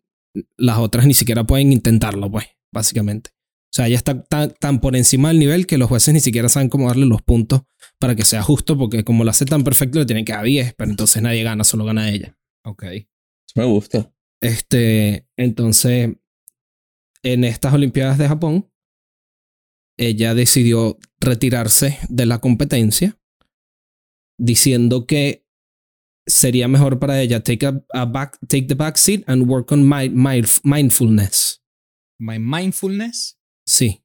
las 0.57 0.79
otras 0.79 1.07
ni 1.07 1.15
siquiera 1.15 1.45
pueden 1.45 1.73
intentarlo 1.73 2.31
pues 2.31 2.47
básicamente 2.73 3.31
o 3.71 3.73
sea 3.73 3.87
ella 3.87 3.97
está 3.97 4.23
tan, 4.25 4.55
tan 4.59 4.81
por 4.81 4.97
encima 4.97 5.29
del 5.29 5.39
nivel 5.39 5.67
que 5.67 5.77
los 5.79 5.89
jueces 5.89 6.15
ni 6.15 6.21
siquiera 6.21 6.49
saben 6.49 6.69
cómo 6.71 6.89
darle 6.89 7.07
los 7.07 7.21
puntos 7.23 7.63
para 7.99 8.15
que 8.17 8.25
sea 8.25 8.43
justo 8.43 8.79
porque 8.79 9.05
como 9.05 9.25
lo 9.25 9.31
hace 9.31 9.45
tan 9.45 9.63
perfecto 9.65 9.99
le 9.99 10.07
tienen 10.07 10.25
que 10.25 10.33
dar 10.33 10.45
10 10.45 10.75
pero 10.75 10.91
entonces 10.91 11.21
nadie 11.23 11.43
gana 11.43 11.65
solo 11.65 11.85
gana 11.85 12.11
ella 12.11 12.35
Ok. 12.65 12.83
Eso 12.85 13.07
me 13.57 13.65
gusta. 13.65 14.13
este, 14.43 15.27
entonces, 15.37 16.11
en 17.23 17.45
estas 17.45 17.73
Olimpiadas 17.73 18.19
de 18.19 18.29
Japón, 18.29 18.71
ella 19.99 20.35
decidió 20.35 20.99
retirarse 21.21 21.99
de 22.11 22.27
la 22.27 22.39
competencia, 22.41 23.19
diciendo 24.39 25.07
que 25.07 25.47
sería 26.27 26.69
mejor 26.69 26.99
para 26.99 27.21
ella 27.23 27.43
take, 27.43 27.67
a, 27.67 27.83
a 27.95 28.05
back, 28.05 28.39
take 28.49 28.65
the 28.67 28.75
back 28.75 28.97
seat 28.97 29.25
and 29.27 29.49
work 29.49 29.73
on 29.73 29.89
mi- 29.89 30.11
mindfulness. 30.11 31.63
My 32.21 32.39
mindfulness. 32.39 33.38
Sí, 33.69 34.03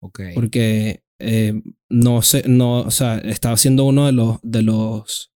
Ok. 0.00 0.20
porque 0.34 1.04
eh, 1.20 1.60
no 1.90 2.22
sé, 2.22 2.44
no, 2.48 2.80
o 2.80 2.90
sea, 2.90 3.18
estaba 3.18 3.54
haciendo 3.54 3.84
uno 3.84 4.06
de 4.06 4.12
los, 4.12 4.38
de 4.42 4.62
los, 4.62 5.32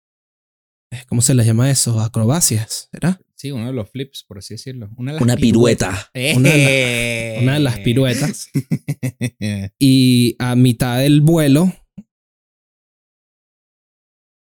eh, 0.93 1.03
¿cómo 1.08 1.22
se 1.22 1.34
les 1.34 1.46
llama 1.46 1.70
eso? 1.70 2.00
Acrobacias, 2.00 2.88
¿verdad? 2.93 3.20
Sí, 3.36 3.51
uno 3.51 3.65
de 3.65 3.74
los 3.74 3.89
flips, 3.89 4.24
por 4.24 4.38
así 4.38 4.53
decirlo. 4.53 4.89
Una, 4.98 5.12
de 5.12 5.15
las 5.15 5.22
Una 5.24 5.36
pirueta. 5.36 6.12
Una 6.36 6.50
de 6.51 7.36
¡Eh! 7.36 7.39
Una 7.41 7.53
de 7.55 7.60
las 7.60 7.79
piruetas. 7.79 8.50
Y 9.79 10.36
a 10.39 10.55
mitad 10.55 11.00
del 11.00 11.22
vuelo, 11.22 11.74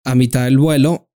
a 0.04 0.14
mitad 0.14 0.44
del 0.44 0.58
vuelo, 0.58 1.10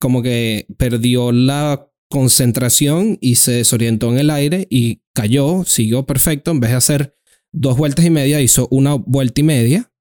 como 0.00 0.20
que 0.22 0.66
perdió 0.76 1.30
la 1.32 1.88
concentración 2.14 3.18
y 3.20 3.34
se 3.34 3.50
desorientó 3.50 4.12
en 4.12 4.20
el 4.20 4.30
aire 4.30 4.68
y 4.70 5.02
cayó, 5.14 5.64
siguió 5.64 6.06
perfecto. 6.06 6.52
En 6.52 6.60
vez 6.60 6.70
de 6.70 6.76
hacer 6.76 7.16
dos 7.50 7.76
vueltas 7.76 8.04
y 8.04 8.10
media, 8.10 8.40
hizo 8.40 8.68
una 8.70 8.94
vuelta 8.94 9.40
y 9.40 9.44
media, 9.44 9.92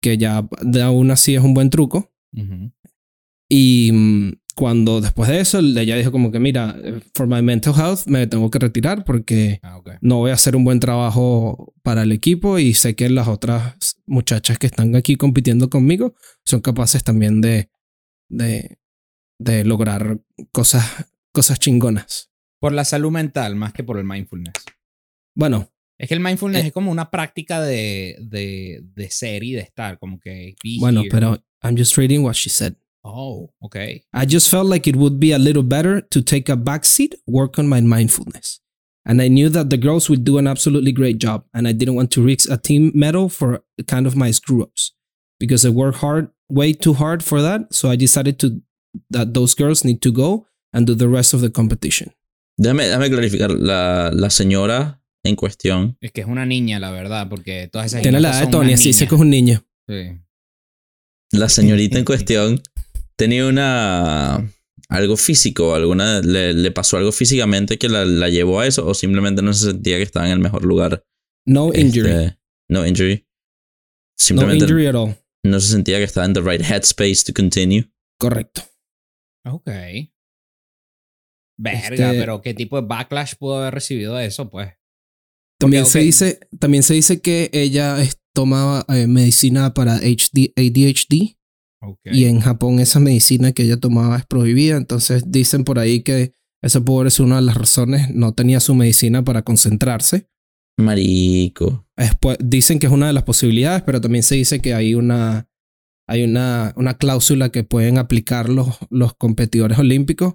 que 0.00 0.16
ya 0.16 0.48
aún 0.84 1.10
así 1.10 1.34
es 1.34 1.42
un 1.42 1.52
buen 1.52 1.70
truco. 1.70 2.14
Y 3.48 3.90
mm, 3.92 4.32
cuando 4.54 5.00
después 5.00 5.28
de 5.28 5.40
eso, 5.40 5.58
ella 5.58 5.96
dijo 5.96 6.12
como 6.12 6.30
que, 6.30 6.38
mira, 6.38 6.76
for 7.14 7.26
my 7.26 7.42
mental 7.42 7.74
health 7.76 8.06
me 8.06 8.28
tengo 8.28 8.48
que 8.48 8.60
retirar 8.60 9.04
porque 9.04 9.58
Ah, 9.64 9.80
no 10.00 10.18
voy 10.18 10.30
a 10.30 10.34
hacer 10.34 10.54
un 10.54 10.62
buen 10.62 10.78
trabajo 10.78 11.74
para 11.82 12.04
el 12.04 12.12
equipo 12.12 12.60
y 12.60 12.74
sé 12.74 12.94
que 12.94 13.10
las 13.10 13.26
otras 13.26 13.96
muchachas 14.06 14.60
que 14.60 14.68
están 14.68 14.94
aquí 14.94 15.16
compitiendo 15.16 15.68
conmigo 15.68 16.14
son 16.44 16.60
capaces 16.60 17.02
también 17.02 17.40
de, 17.40 17.70
de, 18.28 18.78
de 19.40 19.64
lograr 19.64 20.20
cosas, 20.52 20.84
cosas 21.34 21.58
chingonas. 21.58 22.30
Por 22.60 22.72
la 22.72 22.84
salud 22.84 23.10
mental 23.10 23.56
más 23.56 23.72
que 23.72 23.82
por 23.84 23.98
el 23.98 24.04
mindfulness. 24.04 24.54
Bueno, 25.36 25.68
Es 25.98 26.08
que 26.08 26.14
el 26.14 26.20
mindfulness 26.20 26.64
Eh. 26.64 26.66
es 26.68 26.72
como 26.72 26.90
una 26.90 27.10
práctica 27.10 27.60
de, 27.62 28.16
de, 28.20 28.82
de 28.94 29.10
ser 29.10 29.44
y 29.44 29.52
de 29.52 29.60
estar, 29.60 29.98
como 29.98 30.18
que... 30.18 30.54
bueno, 30.80 31.00
here. 31.02 31.10
pero 31.10 31.38
I'm 31.62 31.76
just 31.76 31.96
reading 31.96 32.22
what 32.24 32.34
she 32.34 32.48
said. 32.50 32.74
Oh, 33.04 33.50
ok. 33.60 33.76
I 34.12 34.26
just 34.28 34.48
felt 34.48 34.66
like 34.68 34.88
it 34.90 34.96
would 34.96 35.18
be 35.20 35.32
a 35.34 35.38
little 35.38 35.62
better 35.62 36.00
to 36.08 36.20
take 36.22 36.50
a 36.50 36.56
backseat, 36.56 37.14
work 37.26 37.58
on 37.58 37.68
my 37.68 37.80
mindfulness. 37.80 38.60
And 39.06 39.20
I 39.20 39.28
knew 39.28 39.50
that 39.50 39.68
the 39.68 39.76
girls 39.76 40.08
would 40.08 40.24
do 40.24 40.38
an 40.38 40.46
absolutely 40.46 40.90
great 40.90 41.18
job, 41.18 41.44
and 41.52 41.68
I 41.68 41.72
didn't 41.72 41.94
want 41.94 42.10
to 42.12 42.22
risk 42.24 42.50
a 42.50 42.56
team 42.56 42.90
medal 42.94 43.28
for 43.28 43.62
kind 43.86 44.06
of 44.06 44.16
my 44.16 44.30
screw 44.32 44.62
ups 44.62 44.94
because 45.38 45.64
I 45.66 45.70
worked 45.70 45.98
hard, 45.98 46.30
way 46.48 46.72
too 46.72 46.94
hard 46.94 47.22
for 47.22 47.42
that. 47.42 47.72
So 47.74 47.90
I 47.90 47.96
decided 47.96 48.38
to 48.40 48.62
that 49.10 49.34
those 49.34 49.54
girls 49.54 49.84
need 49.84 50.00
to 50.02 50.10
go 50.10 50.46
and 50.74 50.86
do 50.86 50.94
the 50.96 51.06
rest 51.06 51.32
of 51.34 51.40
the 51.40 51.50
competition. 51.50 52.12
Déjame, 52.58 52.84
déjame 52.84 53.08
clarificar. 53.10 53.50
La, 53.52 54.10
la 54.12 54.28
señora 54.30 55.00
en 55.24 55.36
cuestión. 55.36 55.96
Es 56.00 56.12
que 56.12 56.20
es 56.20 56.26
una 56.26 56.44
niña, 56.44 56.78
la 56.78 56.90
verdad, 56.90 57.28
porque 57.28 57.68
todas 57.72 57.86
esas 57.86 58.02
Tiene 58.02 58.20
la 58.20 58.30
edad 58.30 58.40
de 58.42 58.46
Tony, 58.48 58.70
dice 58.72 58.84
niñas. 58.88 58.98
que 59.08 59.14
es 59.14 59.20
un 59.20 59.30
niño. 59.30 59.64
Sí. 59.88 60.18
La 61.32 61.48
señorita 61.48 61.98
en 61.98 62.04
cuestión 62.04 62.62
tenía 63.16 63.46
una. 63.46 64.50
Algo 64.88 65.16
físico, 65.16 65.74
alguna. 65.74 66.20
Le, 66.20 66.52
le 66.52 66.70
pasó 66.70 66.96
algo 66.98 67.10
físicamente 67.10 67.78
que 67.78 67.88
la, 67.88 68.04
la 68.04 68.28
llevó 68.28 68.60
a 68.60 68.66
eso, 68.66 68.86
o 68.86 68.94
simplemente 68.94 69.40
no 69.42 69.52
se 69.54 69.66
sentía 69.72 69.96
que 69.96 70.02
estaba 70.02 70.26
en 70.26 70.32
el 70.32 70.38
mejor 70.40 70.64
lugar. 70.64 71.04
No 71.46 71.72
injury. 71.74 72.10
Este, 72.10 72.38
no 72.68 72.86
injury. 72.86 73.16
no 73.16 73.24
Simplemente 74.16 74.64
injury 74.64 74.86
at 74.86 74.94
all. 74.94 75.16
no 75.44 75.58
se 75.60 75.68
sentía 75.72 75.98
que 75.98 76.04
estaba 76.04 76.26
en 76.26 76.34
the 76.34 76.40
right 76.40 76.60
headspace 76.62 77.24
to 77.26 77.32
continue. 77.34 77.90
Correcto. 78.18 78.62
Ok. 79.46 79.68
Verga, 81.56 82.10
Este- 82.10 82.18
pero 82.20 82.40
¿qué 82.42 82.54
tipo 82.54 82.80
de 82.80 82.86
backlash 82.86 83.34
pudo 83.38 83.58
haber 83.58 83.74
recibido 83.74 84.14
de 84.16 84.26
eso, 84.26 84.50
pues? 84.50 84.70
También, 85.58 85.86
se 85.86 86.00
dice, 86.00 86.40
también 86.58 86.82
se 86.82 86.94
dice 86.94 87.20
que 87.20 87.48
ella 87.52 88.00
es- 88.02 88.18
tomaba 88.34 88.84
eh, 88.88 89.06
medicina 89.06 89.72
para 89.74 89.96
HD, 90.02 90.52
ADHD. 90.56 91.36
Y 92.04 92.24
en 92.24 92.40
Japón 92.40 92.80
esa 92.80 92.98
medicina 92.98 93.52
que 93.52 93.62
ella 93.62 93.76
tomaba 93.76 94.16
es 94.16 94.26
prohibida. 94.26 94.76
Entonces 94.76 95.30
dicen 95.30 95.64
por 95.64 95.78
ahí 95.78 96.02
que 96.02 96.32
esa 96.62 96.80
puede 96.80 97.10
ser 97.10 97.26
una 97.26 97.36
de 97.36 97.42
las 97.42 97.56
razones. 97.56 98.12
No 98.14 98.32
tenía 98.34 98.58
su 98.60 98.74
medicina 98.74 99.22
para 99.22 99.42
concentrarse. 99.42 100.28
Marico. 100.78 101.86
Después, 101.96 102.38
dicen 102.40 102.78
que 102.78 102.86
es 102.86 102.92
una 102.92 103.06
de 103.06 103.12
las 103.12 103.22
posibilidades, 103.22 103.82
pero 103.82 104.00
también 104.00 104.22
se 104.24 104.34
dice 104.34 104.60
que 104.60 104.74
hay 104.74 104.94
una, 104.94 105.48
hay 106.08 106.24
una, 106.24 106.72
una 106.76 106.94
cláusula 106.94 107.50
que 107.50 107.64
pueden 107.64 107.98
aplicar 107.98 108.48
los, 108.48 108.78
los 108.90 109.14
competidores 109.14 109.78
olímpicos 109.78 110.34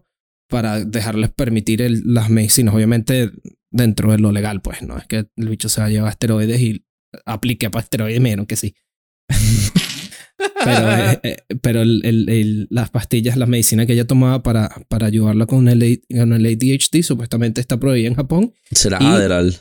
para 0.50 0.84
dejarles 0.84 1.30
permitir 1.32 1.82
el- 1.82 2.02
las 2.06 2.30
medicinas. 2.30 2.74
Obviamente 2.76 3.32
dentro 3.72 4.12
de 4.12 4.18
lo 4.20 4.32
legal, 4.32 4.62
pues 4.62 4.82
no 4.82 4.98
es 4.98 5.06
que 5.08 5.28
el 5.36 5.50
bicho 5.50 5.70
se 5.70 5.80
va 5.82 5.88
a 5.88 5.90
llevar 5.90 6.10
esteroides 6.12 6.60
y 6.60 6.86
aplique 7.26 7.70
para 7.70 7.84
esteroides, 7.84 8.20
menos 8.22 8.48
que 8.48 8.56
sí. 8.56 8.76
Pero, 10.64 10.92
eh, 10.92 11.20
eh, 11.24 11.38
pero 11.62 11.82
el- 11.82 12.02
el- 12.06 12.30
el- 12.30 12.68
las 12.70 12.90
pastillas, 12.90 13.36
las 13.38 13.48
medicinas 13.50 13.86
que 13.86 13.94
ella 13.94 14.08
tomaba 14.08 14.42
para, 14.42 14.70
para 14.88 15.08
ayudarla 15.08 15.46
con 15.46 15.68
el, 15.68 15.82
A- 15.84 16.16
con 16.18 16.34
el 16.34 16.46
ADHD, 16.46 17.02
supuestamente 17.04 17.60
está 17.62 17.78
prohibida 17.78 18.08
en 18.10 18.16
Japón. 18.16 18.54
Será 18.72 18.98
Adderall, 19.00 19.54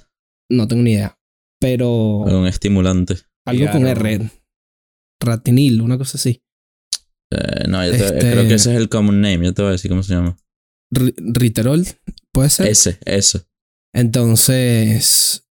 No 0.50 0.66
tengo 0.68 0.82
ni 0.82 0.92
idea. 0.92 1.18
Pero 1.60 2.18
un 2.18 2.46
estimulante. 2.46 3.16
algo 3.44 3.70
con. 3.72 3.86
R. 3.86 4.30
Ratinil, 5.20 5.80
una 5.80 5.98
cosa 5.98 6.16
así. 6.16 6.42
Eh, 7.32 7.64
no, 7.68 7.84
yo 7.84 7.90
te- 7.90 7.96
Este- 7.96 8.18
creo 8.18 8.48
que 8.48 8.54
ese 8.54 8.72
es 8.72 8.76
el 8.80 8.88
common 8.88 9.20
name. 9.20 9.44
Yo 9.46 9.54
te 9.54 9.62
voy 9.62 9.70
a 9.70 9.72
decir 9.72 9.90
cómo 9.90 10.02
se 10.04 10.14
llama. 10.14 10.36
Ri- 10.92 11.14
Riterol, 11.16 11.86
puede 12.32 12.50
ser. 12.50 12.68
Ese, 12.68 12.98
ese. 13.04 13.46
Entonces, 13.94 15.48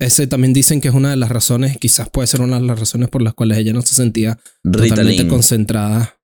ese 0.00 0.26
también 0.26 0.52
dicen 0.52 0.80
que 0.80 0.88
es 0.88 0.94
una 0.94 1.10
de 1.10 1.16
las 1.16 1.30
razones, 1.30 1.76
quizás 1.78 2.08
puede 2.10 2.26
ser 2.26 2.40
una 2.40 2.60
de 2.60 2.66
las 2.66 2.78
razones 2.78 3.08
por 3.08 3.22
las 3.22 3.34
cuales 3.34 3.58
ella 3.58 3.72
no 3.72 3.82
se 3.82 3.94
sentía 3.94 4.38
totalmente 4.62 5.26
concentrada 5.28 6.20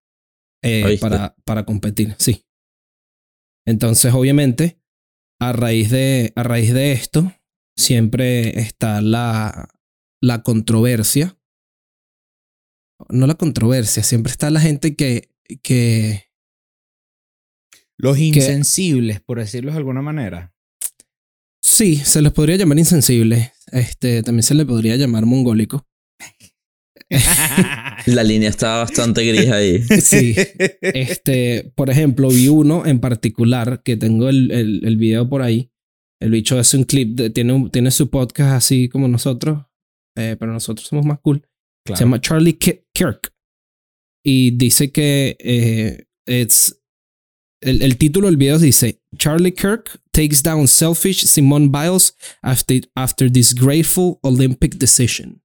eh, 0.63 0.99
para, 1.01 1.35
para 1.45 1.65
competir. 1.65 2.15
Sí. 2.19 2.45
Entonces, 3.67 4.13
obviamente, 4.15 4.81
a 5.41 5.53
raíz 5.53 5.91
de, 5.91 6.33
a 6.37 6.43
raíz 6.43 6.73
de 6.75 6.93
esto, 6.93 7.33
siempre 7.77 8.59
está 8.61 9.01
la, 9.01 9.69
la 10.23 10.43
controversia. 10.43 11.39
No 13.09 13.27
la 13.27 13.35
controversia, 13.35 14.03
siempre 14.03 14.31
está 14.31 14.51
la 14.51 14.61
gente 14.61 14.95
que, 14.97 15.35
que 15.63 16.31
Los 17.99 18.19
insensibles, 18.19 19.21
por 19.21 19.39
decirlo 19.39 19.71
de 19.73 19.79
alguna 19.79 20.03
manera. 20.03 20.53
sí, 21.63 21.97
se 21.97 22.21
les 22.23 22.33
podría 22.33 22.57
llamar 22.57 22.79
insensibles. 22.79 23.51
Este, 23.73 24.23
también 24.23 24.43
se 24.43 24.55
les 24.55 24.67
podría 24.67 24.97
llamar 24.97 25.27
mongólico. 25.27 25.87
La 28.07 28.23
línea 28.23 28.49
estaba 28.51 28.79
bastante 28.81 29.25
gris 29.25 29.51
ahí. 29.51 29.83
Sí. 30.01 30.35
Este, 30.81 31.73
por 31.75 31.91
ejemplo, 31.91 32.29
vi 32.29 32.49
uno 32.49 32.87
en 32.87 33.01
particular 33.01 33.83
que 33.83 33.97
tengo 33.97 34.29
el, 34.29 34.51
el, 34.51 34.85
el 34.85 34.97
video 34.97 35.29
por 35.29 35.43
ahí. 35.43 35.71
El 36.21 36.31
bicho 36.31 36.59
es 36.59 36.73
un 36.75 36.85
clip, 36.85 37.17
de- 37.17 37.31
tiene, 37.31 37.53
un- 37.53 37.71
tiene 37.71 37.91
su 37.91 38.09
podcast 38.11 38.53
así 38.53 38.89
como 38.89 39.09
nosotros, 39.09 39.65
eh, 40.17 40.37
pero 40.39 40.53
nosotros 40.53 40.87
somos 40.87 41.05
más 41.05 41.19
cool. 41.21 41.41
Claro. 41.87 41.99
Se 41.99 42.05
llama 42.05 42.21
Charlie 42.21 42.55
Ki- 42.59 42.81
Kirk. 42.95 43.33
Y 44.25 44.53
dice 44.53 44.91
que 44.91 45.37
eh, 45.39 46.05
it's, 46.27 46.81
el, 47.65 47.83
el 47.83 47.97
título 47.97 48.29
del 48.29 48.37
video 48.37 48.59
dice 48.59 49.01
Charlie 49.19 49.53
Kirk 49.53 50.01
takes 50.13 50.43
down 50.43 50.69
selfish 50.69 51.25
Simone 51.25 51.69
Biles 51.69 52.15
after, 52.43 52.81
after 52.95 53.29
disgraceful 53.31 54.19
Olympic 54.23 54.77
decision. 54.79 55.41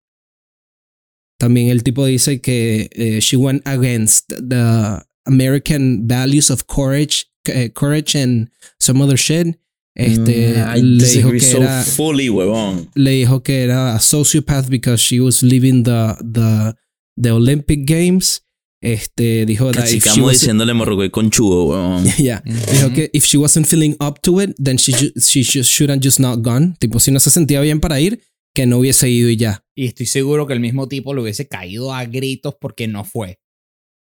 También 1.40 1.70
el 1.70 1.84
tipo 1.84 2.06
dice 2.06 2.42
que 2.42 2.90
eh, 2.92 3.20
she 3.22 3.38
went 3.38 3.62
against 3.66 4.28
the 4.28 5.02
American 5.26 6.06
values 6.08 6.50
of 6.52 6.66
courage, 6.68 7.26
eh, 7.48 7.70
courage 7.70 8.14
and 8.16 8.50
some 8.80 9.02
other 9.02 9.18
shit. 9.18 9.58
Este, 9.96 10.54
Mm, 10.56 10.98
le 10.98 11.08
dijo 11.08 11.32
que 11.32 11.40
so 11.42 11.58
era, 11.62 11.84
fully, 11.84 12.30
huevón. 12.30 12.90
le 12.96 13.12
dijo 13.12 13.42
que 13.44 13.64
era 13.64 13.96
a 13.96 14.00
sociopath 14.00 14.70
because 14.70 15.02
she 15.02 15.20
was 15.20 15.42
leaving 15.42 15.84
the, 15.84 16.16
the, 16.22 16.74
the 17.18 17.32
Olympic 17.32 17.86
Games. 17.86 18.42
Este, 18.82 19.46
dijo 19.46 19.72
that 19.72 19.90
if 19.90 20.06
she 20.06 20.22
diciéndole 20.22 20.74
morrocoy 20.74 21.10
conchudo, 21.10 21.66
huevón. 21.66 22.06
yeah. 22.18 22.42
Dijo 22.46 22.94
que 22.94 23.10
if 23.14 23.26
she 23.26 23.38
wasn't 23.38 23.68
feeling 23.68 23.96
up 24.00 24.20
to 24.22 24.42
it, 24.42 24.56
then 24.64 24.78
she, 24.78 24.94
ju- 24.94 25.12
she 25.20 25.42
just 25.44 25.70
shouldn't 25.70 26.02
just 26.04 26.20
not 26.20 26.40
gone. 26.42 26.76
Tipo, 26.80 27.00
si 27.00 27.12
no 27.12 27.20
se 27.20 27.30
sentía 27.30 27.60
bien 27.62 27.82
para 27.82 28.00
ir, 28.00 28.22
que 28.56 28.66
no 28.66 28.78
hubiese 28.78 29.10
ido 29.10 29.30
y 29.30 29.36
ya. 29.36 29.66
Y 29.76 29.88
estoy 29.88 30.06
seguro 30.06 30.48
que 30.48 30.54
el 30.54 30.60
mismo 30.62 30.88
tipo 30.88 31.14
le 31.14 31.22
hubiese 31.22 31.48
caído 31.48 31.94
a 31.94 32.06
gritos 32.06 32.56
porque 32.60 32.88
no 32.88 33.04
fue. 33.04 33.40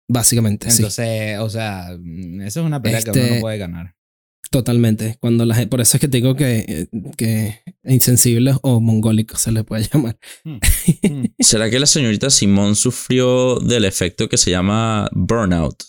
Básicamente, 0.08 0.70
sí. 0.70 0.82
Entonces, 0.82 1.38
o 1.40 1.48
sea, 1.50 1.96
mm, 1.98 2.42
esa 2.42 2.60
es 2.60 2.66
una 2.66 2.80
pelea 2.80 3.02
que 3.02 3.10
uno 3.10 3.20
Este- 3.22 3.34
no 3.36 3.40
puede 3.40 3.58
ganar. 3.58 3.95
Totalmente. 4.50 5.16
Cuando 5.20 5.44
la 5.44 5.54
gente, 5.54 5.68
por 5.68 5.80
eso 5.80 5.96
es 5.96 6.00
que 6.00 6.08
te 6.08 6.18
digo 6.18 6.36
que, 6.36 6.88
que 7.16 7.60
insensibles 7.84 8.56
o 8.62 8.80
mongólicos 8.80 9.40
se 9.40 9.52
les 9.52 9.64
puede 9.64 9.88
llamar. 9.92 10.18
Mm. 10.44 10.58
¿Será 11.40 11.70
que 11.70 11.80
la 11.80 11.86
señorita 11.86 12.30
Simón 12.30 12.76
sufrió 12.76 13.58
del 13.60 13.84
efecto 13.84 14.28
que 14.28 14.38
se 14.38 14.50
llama 14.50 15.08
burnout? 15.12 15.82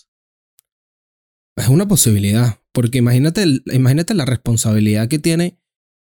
Es 1.56 1.68
una 1.68 1.86
posibilidad. 1.88 2.58
Porque 2.72 2.98
imagínate, 2.98 3.44
imagínate 3.72 4.14
la 4.14 4.24
responsabilidad 4.24 5.08
que 5.08 5.18
tiene. 5.18 5.58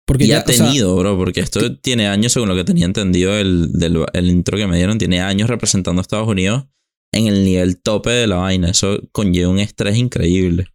Porque 0.04 0.24
Y 0.24 0.28
ya, 0.28 0.38
ha 0.38 0.44
o 0.44 0.52
sea, 0.52 0.66
tenido, 0.66 0.96
bro, 0.96 1.16
porque 1.16 1.40
esto 1.40 1.76
tiene 1.78 2.06
años, 2.06 2.32
según 2.32 2.48
lo 2.48 2.54
que 2.54 2.64
tenía 2.64 2.86
entendido 2.86 3.36
el, 3.36 3.72
del, 3.72 4.04
el 4.12 4.30
intro 4.30 4.56
que 4.56 4.66
me 4.66 4.76
dieron, 4.76 4.98
tiene 4.98 5.20
años 5.20 5.48
representando 5.48 6.00
a 6.00 6.02
Estados 6.02 6.28
Unidos 6.28 6.66
en 7.12 7.26
el 7.26 7.44
nivel 7.44 7.78
tope 7.78 8.10
de 8.10 8.26
la 8.26 8.36
vaina. 8.36 8.70
Eso 8.70 9.00
conlleva 9.12 9.50
un 9.50 9.58
estrés 9.58 9.96
increíble. 9.96 10.66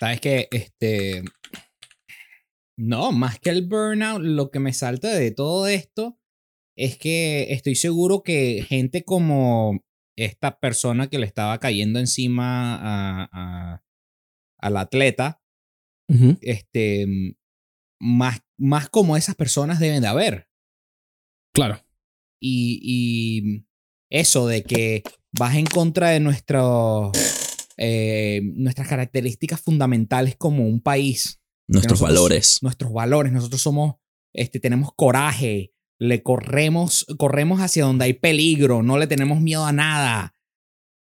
Sabes 0.00 0.20
que, 0.20 0.48
este. 0.50 1.22
No, 2.78 3.12
más 3.12 3.38
que 3.38 3.50
el 3.50 3.66
burnout, 3.68 4.22
lo 4.22 4.50
que 4.50 4.58
me 4.58 4.72
salta 4.72 5.08
de 5.14 5.30
todo 5.30 5.66
esto 5.66 6.18
es 6.76 6.96
que 6.96 7.52
estoy 7.52 7.74
seguro 7.74 8.22
que 8.22 8.64
gente 8.66 9.04
como 9.04 9.84
esta 10.16 10.58
persona 10.58 11.08
que 11.10 11.18
le 11.18 11.26
estaba 11.26 11.58
cayendo 11.58 11.98
encima 11.98 12.76
a, 12.76 13.28
a- 13.32 13.84
al 14.58 14.76
atleta, 14.78 15.42
este, 16.42 17.06
más, 18.00 18.40
más 18.58 18.88
como 18.88 19.16
esas 19.16 19.34
personas 19.36 19.78
deben 19.78 20.00
de 20.02 20.08
haber. 20.08 20.48
claro. 21.54 21.80
y, 22.42 22.80
y 22.82 23.66
eso 24.10 24.46
de 24.46 24.62
que 24.64 25.02
vas 25.38 25.54
en 25.56 25.66
contra 25.66 26.10
de 26.10 26.20
nuestros, 26.20 27.12
eh, 27.82 28.42
nuestras 28.54 28.86
características 28.88 29.60
fundamentales 29.60 30.36
como 30.36 30.66
un 30.66 30.80
país, 30.82 31.40
Nuestros 31.66 32.00
nosotros- 32.00 32.14
valores. 32.20 32.58
nuestros 32.62 32.92
valores, 32.92 33.32
nosotros 33.32 33.62
somos, 33.62 33.94
este, 34.34 34.60
tenemos 34.60 34.90
coraje, 34.94 35.72
le 35.98 36.22
corremos, 36.22 37.06
corremos 37.18 37.60
hacia 37.60 37.84
donde 37.84 38.04
hay 38.04 38.12
peligro, 38.12 38.82
no 38.82 38.98
le 38.98 39.06
tenemos 39.06 39.40
miedo 39.40 39.64
a 39.64 39.72
nada. 39.72 40.34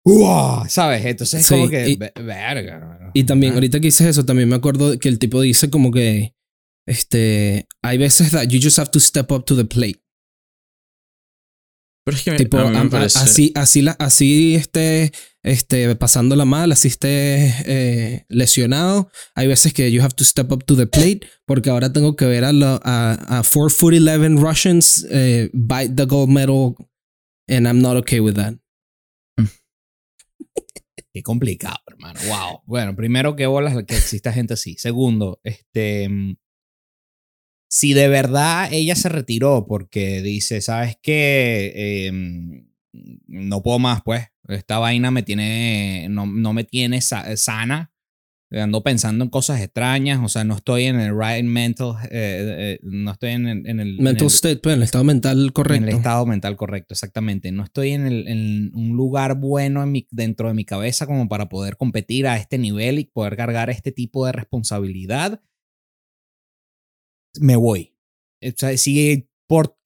¡Uah! 0.03 0.67
¿Sabes? 0.69 1.03
Entonces 1.05 1.41
es 1.41 1.47
Sí, 1.47 1.55
como 1.55 1.69
que, 1.69 1.89
y- 1.89 1.95
verga. 1.97 3.11
Y 3.13 3.23
también, 3.23 3.51
Ajá. 3.53 3.57
ahorita 3.57 3.79
que 3.79 3.87
dices 3.87 4.07
eso, 4.07 4.23
también 4.25 4.47
me 4.49 4.55
acuerdo 4.55 4.99
que 4.99 5.09
el 5.09 5.17
tipo 5.17 5.41
dice 5.41 5.69
como 5.69 5.91
que. 5.91 6.33
Este. 6.87 7.65
Hay 7.81 7.97
veces 7.97 8.31
that 8.31 8.47
you 8.49 8.59
just 8.61 8.77
have 8.77 8.91
to 8.91 8.99
step 8.99 9.31
up 9.31 9.45
to 9.45 9.55
the 9.55 9.65
plate. 9.65 9.99
Pero 12.05 12.17
es 12.17 12.23
que 12.23 12.31
Tipo, 12.33 12.59
a 12.59 12.69
mí 12.69 12.77
me 12.77 12.89
parece... 12.89 13.17
así, 13.17 13.51
así, 13.55 13.81
la, 13.81 13.93
así 13.93 14.53
esté 14.53 15.11
este, 15.41 15.95
pasándola 15.95 16.45
mal, 16.45 16.71
así 16.71 16.87
esté 16.87 17.51
eh, 17.65 18.25
lesionado. 18.29 19.09
Hay 19.33 19.47
veces 19.47 19.73
que 19.73 19.91
you 19.91 20.01
have 20.03 20.13
to 20.13 20.23
step 20.23 20.51
up 20.51 20.63
to 20.65 20.75
the 20.75 20.85
plate 20.85 21.21
porque 21.45 21.71
ahora 21.71 21.91
tengo 21.91 22.15
que 22.15 22.25
ver 22.25 22.43
a, 22.43 22.51
lo- 22.53 22.79
a, 22.83 23.39
a 23.39 23.43
4 23.43 23.69
foot 23.71 23.93
11 23.95 24.35
Russians 24.39 25.05
eh, 25.09 25.49
bite 25.53 25.93
the 25.95 26.05
gold 26.05 26.29
medal 26.29 26.75
and 27.47 27.67
I'm 27.67 27.81
not 27.81 27.97
okay 27.97 28.19
with 28.19 28.35
that. 28.35 28.53
Qué 31.13 31.23
complicado, 31.23 31.77
hermano. 31.87 32.19
Wow. 32.27 32.61
Bueno, 32.65 32.95
primero, 32.95 33.35
qué 33.35 33.45
bolas 33.47 33.73
que 33.85 33.95
exista 33.95 34.31
gente 34.33 34.53
así. 34.55 34.75
Segundo, 34.77 35.39
este. 35.43 36.09
Si 37.67 37.93
de 37.93 38.07
verdad 38.07 38.69
ella 38.71 38.95
se 38.95 39.09
retiró 39.09 39.65
porque 39.67 40.21
dice, 40.21 40.61
¿sabes 40.61 40.97
qué? 41.01 42.07
Em, 42.07 42.67
no 43.27 43.61
puedo 43.63 43.79
más, 43.79 44.01
pues. 44.03 44.23
Esta 44.47 44.77
vaina 44.79 45.11
me 45.11 45.23
tiene. 45.23 46.07
No, 46.09 46.25
no 46.27 46.53
me 46.53 46.63
tiene 46.63 47.01
sa- 47.01 47.35
sana. 47.35 47.91
Ando 48.51 48.83
pensando 48.83 49.23
en 49.25 49.29
cosas 49.31 49.59
extrañas. 49.59 50.19
O 50.23 50.29
sea, 50.29 50.43
no 50.45 50.55
estoy 50.55 50.85
en 50.85 50.99
el 50.99 51.19
right 51.19 51.43
mental. 51.43 51.95
eh, 52.11 52.77
eh, 52.77 52.79
no 52.83 53.11
estoy 53.11 53.31
en 53.31 53.47
el. 53.47 53.67
en 53.67 53.79
el- 53.79 53.97
en 53.97 54.03
Mental 54.03 54.27
el- 54.27 54.33
state, 54.33 54.57
pues, 54.57 54.73
en 54.73 54.79
el 54.79 54.83
estado 54.83 55.03
mental 55.03 55.51
correcto. 55.51 55.83
en 55.83 55.89
el 55.89 55.95
estado 55.97 56.25
mental 56.27 56.55
correcto, 56.55 56.93
exactamente. 56.93 57.51
No 57.51 57.63
estoy 57.63 57.91
en, 57.91 58.05
el- 58.05 58.27
en 58.27 58.71
un 58.75 58.95
lugar 58.95 59.35
bueno 59.39 59.81
en 59.83 59.91
mi- 59.91 60.07
dentro 60.11 60.47
de 60.47 60.53
mi 60.53 60.63
cabeza 60.63 61.07
como 61.07 61.27
para 61.27 61.49
poder 61.49 61.75
competir 61.75 62.27
a 62.27 62.37
este 62.37 62.57
nivel 62.59 62.99
y 62.99 63.05
poder 63.05 63.35
cargar 63.35 63.69
este 63.71 63.91
tipo 63.91 64.25
de 64.27 64.31
responsabilidad. 64.31 65.41
Me 67.39 67.55
voy. 67.55 67.93
O 68.41 68.51
sea, 68.55 68.77
si, 68.77 69.29
por 69.47 69.77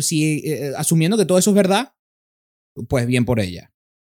si 0.00 0.42
eh, 0.44 0.72
asumiendo 0.76 1.16
que 1.16 1.24
todo 1.24 1.38
eso 1.38 1.50
es 1.50 1.56
verdad, 1.56 1.94
pues 2.88 3.06
bien 3.06 3.24
por 3.24 3.40
ella. 3.40 3.72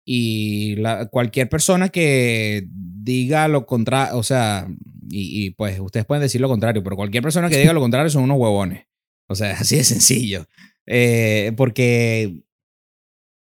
Y 0.06 0.78
cualquier 1.12 1.50
persona 1.50 1.90
que 1.90 2.66
diga 2.72 3.48
lo 3.48 3.66
contrario, 3.66 4.18
o 4.18 4.24
sea, 4.24 4.68
y, 5.10 5.46
y 5.46 5.50
pues 5.52 5.80
ustedes 5.80 6.06
pueden 6.06 6.22
decir 6.22 6.40
lo 6.40 6.48
contrario, 6.48 6.82
pero 6.84 6.96
cualquier 6.96 7.24
persona 7.24 7.50
que 7.50 7.58
diga 7.58 7.74
lo 7.74 7.82
contrario 7.82 8.10
son 8.10 8.24
unos 8.24 8.38
huevones. 8.40 8.88
O 9.28 9.36
sea, 9.36 9.52
así 9.60 9.76
de 9.76 9.84
sencillo. 9.84 10.48
Eh, 10.86 11.52
porque 11.58 12.42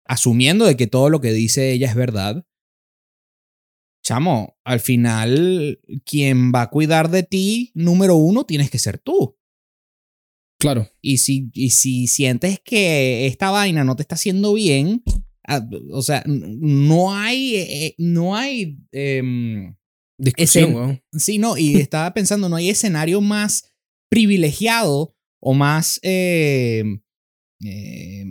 asumiendo 0.07 0.65
de 0.65 0.77
que 0.77 0.87
todo 0.87 1.11
lo 1.11 1.21
que 1.21 1.33
dice 1.33 1.71
ella 1.71 1.89
es 1.89 1.95
verdad, 1.95 2.45
chamo, 4.09 4.57
al 4.65 4.81
final 4.81 5.81
quien 6.07 6.51
va 6.51 6.63
a 6.63 6.71
cuidar 6.71 7.11
de 7.11 7.25
ti, 7.25 7.73
número 7.75 8.17
uno, 8.17 8.45
tienes 8.45 8.71
que 8.71 8.79
ser 8.79 8.99
tú. 8.99 9.37
Claro. 10.59 10.89
Y 11.03 11.19
si, 11.19 11.51
y 11.53 11.71
si 11.71 12.07
sientes 12.07 12.59
que 12.65 13.27
esta 13.27 13.51
vaina 13.51 13.85
no 13.85 13.97
te 13.97 14.03
está 14.03 14.15
haciendo 14.15 14.55
bien, 14.55 15.03
ah, 15.47 15.69
o 15.93 16.01
sea, 16.01 16.25
no 16.27 17.15
hay, 17.15 17.57
eh, 17.57 17.95
no 17.99 18.35
hay, 18.35 18.79
em, 18.93 19.77
Discusión, 20.21 20.75
weón. 20.75 21.03
Sí, 21.13 21.39
no, 21.39 21.59
y 21.59 21.77
estaba 21.81 22.13
pensando, 22.15 22.49
no 22.49 22.57
hay 22.57 22.71
escenario 22.71 23.21
más 23.21 23.71
privilegiado 24.09 25.15
o 25.41 25.53
más 25.53 26.01
eh, 26.03 26.83
eh, 27.63 28.25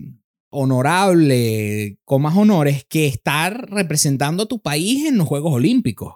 honorable, 0.50 1.98
con 2.06 2.22
más 2.22 2.36
honores, 2.38 2.86
que 2.86 3.08
estar 3.08 3.70
representando 3.70 4.44
a 4.44 4.48
tu 4.48 4.62
país 4.62 5.06
en 5.06 5.18
los 5.18 5.28
Juegos 5.28 5.54
Olímpicos. 5.54 6.16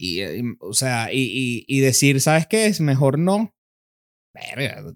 Y, 0.00 0.20
eh, 0.20 0.42
o 0.60 0.74
sea, 0.74 1.12
y, 1.12 1.18
y- 1.22 1.64
y 1.66 1.80
decir, 1.80 2.20
¿sabes 2.20 2.46
qué? 2.46 2.66
Es 2.66 2.80
mejor 2.80 3.18
no. 3.18 3.52
Verga. 4.34 4.94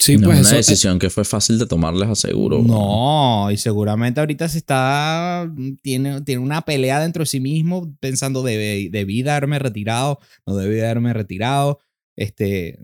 Sí, 0.00 0.16
no 0.16 0.26
pues 0.28 0.38
es 0.38 0.40
una 0.40 0.48
eso. 0.50 0.54
eh, 0.54 0.58
decisión 0.58 0.98
que 1.00 1.10
fue 1.10 1.24
fácil 1.24 1.58
de 1.58 1.66
tomar, 1.66 1.92
les 1.94 2.08
aseguro. 2.08 2.62
No, 2.62 3.50
y 3.50 3.56
seguramente 3.56 4.20
ahorita 4.20 4.48
se 4.48 4.58
está, 4.58 5.50
tiene, 5.82 6.20
tiene 6.22 6.40
una 6.40 6.62
pelea 6.62 7.00
dentro 7.00 7.22
de 7.22 7.26
sí 7.26 7.40
mismo 7.40 7.92
pensando, 7.98 8.44
debe, 8.44 8.88
debí 8.90 9.24
darme 9.24 9.58
retirado, 9.58 10.20
no 10.46 10.54
debí 10.54 10.76
darme 10.76 11.12
retirado, 11.12 11.80
este, 12.16 12.78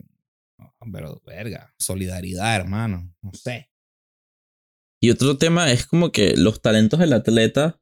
pero 0.93 1.23
verga, 1.27 1.75
solidaridad, 1.79 2.57
hermano, 2.57 3.15
no 3.23 3.33
sé. 3.35 3.71
Y 5.03 5.11
otro 5.11 5.37
tema 5.37 5.71
es 5.71 5.87
como 5.87 6.13
que 6.13 6.37
los 6.37 6.63
talentos 6.63 6.99
del 7.01 7.13
atleta. 7.13 7.81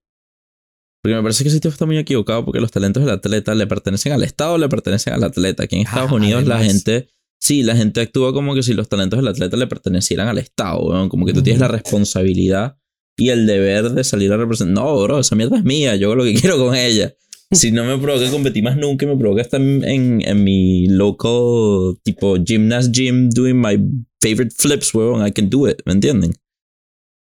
Porque 1.03 1.17
me 1.17 1.23
parece 1.23 1.43
que 1.45 1.49
ese 1.49 1.61
tipo 1.61 1.73
está 1.73 1.87
muy 1.87 1.99
equivocado 1.99 2.45
porque 2.45 2.61
los 2.61 2.71
talentos 2.71 3.05
del 3.05 3.13
atleta 3.13 3.55
le 3.55 3.67
pertenecen 3.67 4.13
al 4.13 4.23
Estado 4.23 4.55
o 4.55 4.59
le 4.59 4.69
pertenecen 4.69 5.15
al 5.15 5.25
atleta. 5.25 5.65
Aquí 5.65 5.77
en 5.77 5.83
Estados 5.83 6.11
Ah, 6.13 6.15
Unidos 6.15 6.47
la 6.47 6.63
gente 6.63 7.09
Sí, 7.43 7.65
la 7.65 7.75
gente 7.75 8.01
actúa 8.01 8.33
como 8.33 8.55
que 8.55 8.63
si 8.63 8.73
los 8.73 8.89
talentos 8.89 9.19
del 9.19 9.27
atleta 9.27 9.57
le 9.57 9.67
pertenecieran 9.67 10.29
al 10.29 10.39
Estado. 10.39 11.09
Como 11.09 11.27
que 11.27 11.33
tú 11.33 11.43
tienes 11.43 11.59
la 11.59 11.67
responsabilidad 11.67 12.79
y 13.17 13.31
el 13.31 13.49
deber 13.49 13.91
de 13.91 14.05
salir 14.05 14.33
a 14.33 14.37
representar. 14.37 14.85
No, 14.85 15.03
bro, 15.03 15.19
esa 15.19 15.35
mierda 15.35 15.57
es 15.59 15.65
mía, 15.65 15.97
yo 15.97 16.07
hago 16.07 16.15
lo 16.15 16.25
que 16.25 16.35
quiero 16.41 16.57
con 16.57 16.77
ella. 16.77 17.13
Si 17.53 17.71
no 17.71 17.85
me 17.85 17.99
provoca 17.99 18.31
competir 18.31 18.63
más 18.63 18.77
nunca, 18.77 19.07
me 19.07 19.17
provoca 19.17 19.43
estar 19.43 19.61
en, 19.61 20.23
en, 20.27 20.45
mi 20.45 20.87
local, 20.89 21.99
tipo, 22.03 22.37
gymnast 22.43 22.95
gym, 22.95 23.29
doing 23.29 23.57
my 23.61 23.77
favorite 24.23 24.55
flips, 24.57 24.95
weón. 24.95 25.27
I 25.27 25.31
can 25.33 25.51
do 25.51 25.69
it, 25.69 25.83
¿me 25.85 25.93
entienden? 25.93 26.33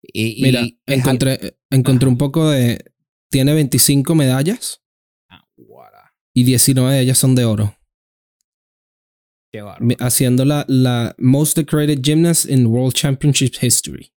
Y, 0.01 0.39
y 0.39 0.41
Mira, 0.41 0.67
encontré, 0.85 1.57
encontré 1.69 2.09
un 2.09 2.17
poco 2.17 2.49
de. 2.49 2.83
Tiene 3.29 3.53
25 3.53 4.15
medallas 4.15 4.81
Ah, 5.29 5.43
y 6.33 6.43
19 6.43 6.93
de 6.93 7.01
ellas 7.01 7.17
son 7.17 7.35
de 7.35 7.43
oro. 7.45 7.75
qué. 9.51 9.63
Mi- 9.79 9.95
Haciendo 9.99 10.45
la, 10.45 10.65
la 10.67 11.13
most 11.17 11.57
decorated 11.57 11.99
gymnast 12.01 12.49
in 12.49 12.67
World 12.67 12.93
Championship 12.93 13.53
History. 13.61 14.11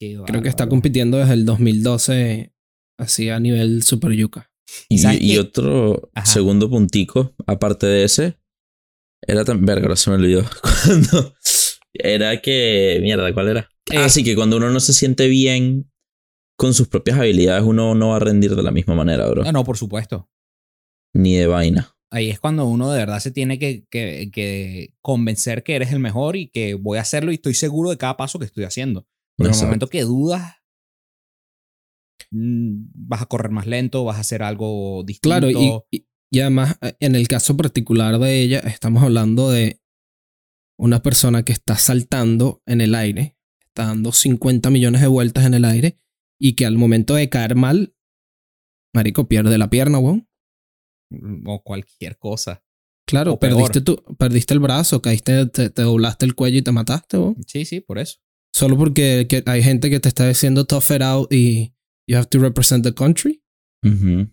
qué 0.00 0.16
Creo 0.26 0.42
que 0.42 0.48
está 0.48 0.68
compitiendo 0.68 1.18
desde 1.18 1.34
el 1.34 1.44
2012 1.44 2.53
así 2.98 3.28
a 3.30 3.40
nivel 3.40 3.82
Super 3.82 4.12
Yuka. 4.12 4.50
Y, 4.88 5.38
otro 5.38 6.10
Ajá. 6.14 6.26
segundo 6.26 6.70
puntico, 6.70 7.34
aparte 7.46 7.86
de 7.86 8.04
ese, 8.04 8.38
era 9.26 9.44
tan. 9.44 9.64
Verga, 9.64 9.86
ahora 9.86 9.96
se 9.96 10.10
me 10.10 10.16
olvidó. 10.16 10.44
Cuando. 10.84 11.34
Era 11.92 12.40
que. 12.40 12.98
Mierda, 13.02 13.32
¿cuál 13.32 13.48
era? 13.48 13.68
Eh. 13.90 13.98
Así 13.98 14.24
que 14.24 14.34
cuando 14.34 14.56
uno 14.56 14.70
no 14.70 14.80
se 14.80 14.92
siente 14.92 15.28
bien 15.28 15.90
con 16.56 16.74
sus 16.74 16.88
propias 16.88 17.18
habilidades, 17.18 17.64
uno 17.64 17.94
no 17.94 18.10
va 18.10 18.16
a 18.16 18.20
rendir 18.20 18.54
de 18.56 18.62
la 18.62 18.70
misma 18.70 18.94
manera, 18.94 19.28
bro. 19.28 19.44
No, 19.44 19.52
no, 19.52 19.64
por 19.64 19.76
supuesto. 19.76 20.28
Ni 21.12 21.36
de 21.36 21.46
vaina. 21.46 21.94
Ahí 22.10 22.30
es 22.30 22.38
cuando 22.38 22.64
uno 22.66 22.92
de 22.92 22.98
verdad 22.98 23.18
se 23.18 23.32
tiene 23.32 23.58
que, 23.58 23.86
que, 23.90 24.30
que 24.32 24.94
convencer 25.00 25.64
que 25.64 25.74
eres 25.74 25.92
el 25.92 25.98
mejor 25.98 26.36
y 26.36 26.48
que 26.48 26.74
voy 26.74 26.98
a 26.98 27.00
hacerlo 27.00 27.32
y 27.32 27.36
estoy 27.36 27.54
seguro 27.54 27.90
de 27.90 27.96
cada 27.96 28.16
paso 28.16 28.38
que 28.38 28.44
estoy 28.44 28.64
haciendo. 28.64 29.06
Pero 29.36 29.50
en 29.50 29.56
el 29.56 29.64
momento 29.64 29.88
que 29.88 30.02
dudas, 30.02 30.54
vas 32.30 33.22
a 33.22 33.26
correr 33.26 33.50
más 33.52 33.66
lento, 33.66 34.04
vas 34.04 34.16
a 34.16 34.20
hacer 34.20 34.42
algo 34.42 35.02
distinto. 35.04 35.28
Claro, 35.28 35.50
y, 35.50 35.80
y- 35.90 36.06
y 36.32 36.40
además 36.40 36.76
eh, 36.82 36.94
en 37.00 37.14
el 37.14 37.28
caso 37.28 37.56
particular 37.56 38.18
de 38.18 38.40
ella, 38.40 38.58
estamos 38.60 39.02
hablando 39.02 39.50
de 39.50 39.80
una 40.76 41.02
persona 41.02 41.44
que 41.44 41.52
está 41.52 41.76
saltando 41.76 42.60
en 42.66 42.80
el 42.80 42.94
aire, 42.96 43.36
está 43.66 43.84
dando 43.86 44.10
50 44.12 44.70
millones 44.70 45.00
de 45.00 45.06
vueltas 45.06 45.46
en 45.46 45.54
el 45.54 45.64
aire 45.64 46.00
y 46.40 46.54
que 46.54 46.66
al 46.66 46.76
momento 46.76 47.14
de 47.14 47.28
caer 47.28 47.54
mal, 47.54 47.94
Marico 48.92 49.28
pierde 49.28 49.56
la 49.58 49.70
pierna, 49.70 49.98
weón. 49.98 50.28
o 51.46 51.62
cualquier 51.62 52.18
cosa. 52.18 52.64
Claro, 53.06 53.34
O 53.34 53.38
perdiste, 53.38 53.80
tu, 53.82 53.96
perdiste 54.18 54.54
el 54.54 54.60
brazo, 54.60 55.02
caíste, 55.02 55.46
te, 55.46 55.70
te 55.70 55.82
doblaste 55.82 56.24
el 56.26 56.34
cuello 56.34 56.58
y 56.58 56.62
te 56.62 56.72
mataste, 56.72 57.18
weón. 57.18 57.36
Sí, 57.46 57.64
sí, 57.64 57.80
por 57.80 57.98
eso. 57.98 58.18
Solo 58.52 58.76
porque 58.78 59.26
que 59.28 59.42
hay 59.46 59.62
gente 59.62 59.90
que 59.90 60.00
te 60.00 60.08
está 60.08 60.26
diciendo 60.26 60.64
tough 60.64 60.90
it 60.94 61.02
out 61.02 61.32
y 61.32 61.73
you 62.08 62.16
have 62.16 62.28
to 62.28 62.38
represent 62.38 62.84
the 62.84 62.92
country. 62.94 63.42
Ujú. 63.84 64.30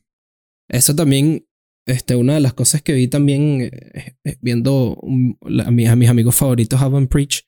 Eso 0.70 0.96
también, 0.96 1.48
este, 1.86 2.16
una 2.16 2.36
de 2.36 2.40
las 2.42 2.54
cosas 2.54 2.82
que 2.82 2.94
vi 2.94 3.08
también 3.08 3.62
eh, 3.62 4.16
eh, 4.24 4.38
viendo 4.42 4.96
un- 5.02 5.38
la- 5.42 5.66
a, 5.66 5.72
mis, 5.72 5.88
a 5.90 5.96
mis 5.96 6.10
amigos 6.10 6.36
favoritos, 6.36 6.82
Haven 6.82 7.08
Preach, 7.08 7.48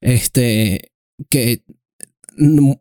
este, 0.00 0.92
que, 1.30 1.64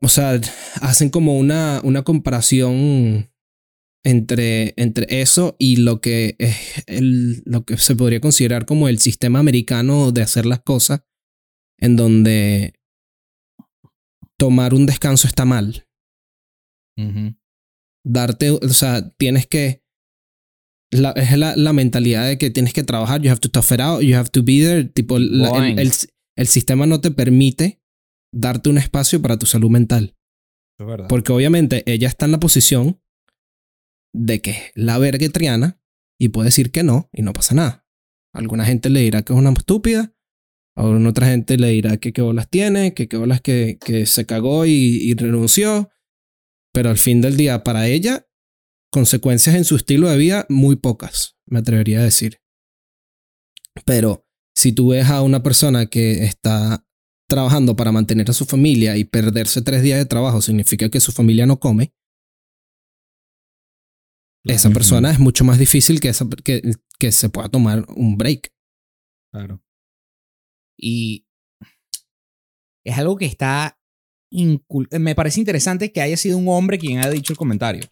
o 0.01 0.07
sea, 0.09 0.39
hacen 0.81 1.09
como 1.09 1.37
una, 1.37 1.81
una 1.83 2.03
comparación 2.03 3.29
entre, 4.05 4.73
entre 4.77 5.21
eso 5.21 5.55
y 5.59 5.77
lo 5.77 6.01
que 6.01 6.35
es 6.39 6.83
el, 6.87 7.41
lo 7.45 7.63
que 7.63 7.77
se 7.77 7.95
podría 7.95 8.19
considerar 8.19 8.65
como 8.65 8.87
el 8.89 8.99
sistema 8.99 9.39
americano 9.39 10.11
de 10.11 10.21
hacer 10.21 10.45
las 10.45 10.61
cosas, 10.61 11.03
en 11.79 11.95
donde 11.95 12.73
tomar 14.37 14.73
un 14.73 14.85
descanso 14.85 15.27
está 15.27 15.45
mal 15.45 15.87
Ujú. 16.97 17.35
darte, 18.05 18.51
o 18.51 18.69
sea, 18.69 19.09
tienes 19.17 19.47
que, 19.47 19.83
la, 20.91 21.11
es 21.11 21.35
la, 21.37 21.55
la 21.55 21.73
mentalidad 21.73 22.27
de 22.27 22.37
que 22.37 22.49
tienes 22.51 22.73
que 22.73 22.83
trabajar, 22.83 23.21
you 23.21 23.29
have 23.31 23.39
to 23.39 23.49
tough 23.49 23.71
it 23.71 23.79
out, 23.79 24.01
you 24.01 24.15
have 24.15 24.29
to 24.29 24.43
be 24.43 24.59
there, 24.59 24.83
tipo, 24.83 25.17
la- 25.19 25.69
el, 25.69 25.79
el- 25.79 25.91
el 26.37 26.47
sistema 26.47 26.85
no 26.85 26.99
te 27.01 27.11
permite 27.11 27.81
darte 28.33 28.69
un 28.69 28.77
espacio 28.77 29.21
para 29.21 29.37
tu 29.37 29.45
salud 29.45 29.69
mental, 29.69 30.15
Eso 30.77 30.83
es 30.83 30.87
verdad. 30.87 31.07
porque 31.07 31.31
obviamente 31.31 31.83
ella 31.91 32.07
está 32.07 32.25
en 32.25 32.31
la 32.33 32.39
posición 32.39 32.99
de 34.15 34.41
que 34.41 34.51
es 34.51 34.57
la 34.75 34.97
verga 34.99 35.27
triana 35.29 35.79
y 36.19 36.29
puede 36.29 36.47
decir 36.49 36.71
que 36.71 36.83
no 36.83 37.09
y 37.13 37.21
no 37.23 37.33
pasa 37.33 37.55
nada. 37.55 37.85
Alguna 38.33 38.65
gente 38.65 38.89
le 38.89 38.99
dirá 39.01 39.21
que 39.23 39.33
es 39.33 39.39
una 39.39 39.51
estúpida, 39.51 40.13
a 40.75 40.83
otra 40.85 41.27
gente 41.27 41.57
le 41.57 41.69
dirá 41.69 41.97
que 41.97 42.13
qué 42.13 42.21
bolas 42.21 42.49
tiene, 42.49 42.93
que 42.93 43.07
qué 43.07 43.17
bolas 43.17 43.41
que, 43.41 43.77
que 43.83 44.05
se 44.05 44.25
cagó 44.25 44.65
y, 44.65 44.71
y 44.71 45.13
renunció. 45.13 45.89
Pero 46.73 46.89
al 46.89 46.97
fin 46.97 47.21
del 47.21 47.37
día, 47.37 47.63
para 47.63 47.87
ella, 47.87 48.27
consecuencias 48.91 49.55
en 49.55 49.63
su 49.63 49.75
estilo 49.75 50.09
de 50.09 50.17
vida, 50.17 50.45
muy 50.49 50.75
pocas, 50.75 51.37
me 51.45 51.59
atrevería 51.59 51.99
a 51.99 52.03
decir. 52.03 52.41
Pero 53.85 54.25
si 54.55 54.71
tú 54.73 54.89
ves 54.89 55.07
a 55.09 55.21
una 55.21 55.43
persona 55.43 55.85
que 55.85 56.23
está 56.23 56.85
trabajando 57.29 57.75
para 57.75 57.91
mantener 57.91 58.29
a 58.29 58.33
su 58.33 58.45
familia 58.45 58.97
y 58.97 59.05
perderse 59.05 59.61
tres 59.61 59.81
días 59.81 59.97
de 59.97 60.05
trabajo 60.05 60.41
significa 60.41 60.89
que 60.89 60.99
su 60.99 61.11
familia 61.11 61.45
no 61.45 61.59
come, 61.59 61.93
esa 64.45 64.69
persona 64.71 65.09
es 65.09 65.19
mucho 65.19 65.45
más 65.45 65.57
difícil 65.57 66.01
que, 66.01 66.09
esa, 66.09 66.27
que, 66.43 66.73
que 66.99 67.11
se 67.11 67.29
pueda 67.29 67.49
tomar 67.49 67.85
un 67.95 68.17
break. 68.17 68.53
Claro. 69.31 69.63
Y 70.77 71.25
es 72.85 72.97
algo 72.97 73.15
que 73.15 73.25
está. 73.25 73.79
Incul- 74.33 74.89
Me 74.99 75.15
parece 75.15 75.39
interesante 75.39 75.91
que 75.91 76.01
haya 76.01 76.17
sido 76.17 76.37
un 76.37 76.47
hombre 76.49 76.77
quien 76.79 76.99
haya 76.99 77.09
dicho 77.09 77.31
el 77.33 77.37
comentario. 77.37 77.83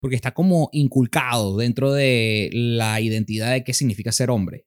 Porque 0.00 0.16
está 0.16 0.32
como 0.32 0.70
inculcado 0.72 1.58
dentro 1.58 1.92
de 1.92 2.48
la 2.52 3.00
identidad 3.02 3.52
de 3.52 3.64
qué 3.64 3.74
significa 3.74 4.12
ser 4.12 4.30
hombre. 4.30 4.66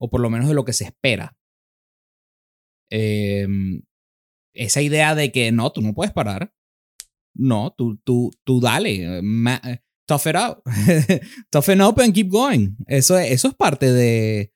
O 0.00 0.08
por 0.10 0.20
lo 0.20 0.30
menos 0.30 0.48
de 0.48 0.54
lo 0.54 0.64
que 0.64 0.72
se 0.72 0.84
espera. 0.84 1.36
Em, 2.90 3.82
esa 4.54 4.82
idea 4.82 5.14
de 5.14 5.32
que 5.32 5.50
no, 5.52 5.72
tú 5.72 5.80
no 5.80 5.94
puedes 5.94 6.12
parar. 6.12 6.54
No, 7.34 7.74
tú, 7.76 7.96
tú, 8.04 8.30
tú 8.44 8.60
dale. 8.60 9.18
eh, 9.18 9.22
ma- 9.22 9.60
eh, 9.64 9.78
tough 10.06 10.26
it 10.26 10.36
out. 10.36 10.58
toughen 11.50 11.80
up 11.80 11.98
and 12.00 12.14
keep 12.14 12.28
going. 12.28 12.76
Eso, 12.86 13.18
es- 13.18 13.32
eso 13.32 13.48
es 13.48 13.54
parte 13.54 13.90
de, 13.90 14.52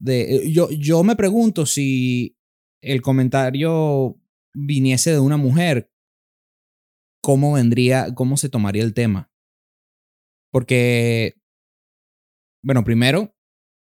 de 0.00 0.36
eh, 0.36 0.50
yo, 0.52 0.68
yo 0.70 1.02
me 1.04 1.14
pregunto 1.16 1.64
si 1.66 2.36
el 2.82 3.02
comentario 3.02 4.18
viniese 4.54 5.12
de 5.12 5.20
una 5.20 5.36
mujer, 5.36 5.90
¿cómo 7.22 7.52
vendría, 7.54 8.14
cómo 8.14 8.36
se 8.36 8.48
tomaría 8.48 8.82
el 8.82 8.94
tema? 8.94 9.30
Porque, 10.52 11.34
bueno, 12.64 12.84
primero, 12.84 13.34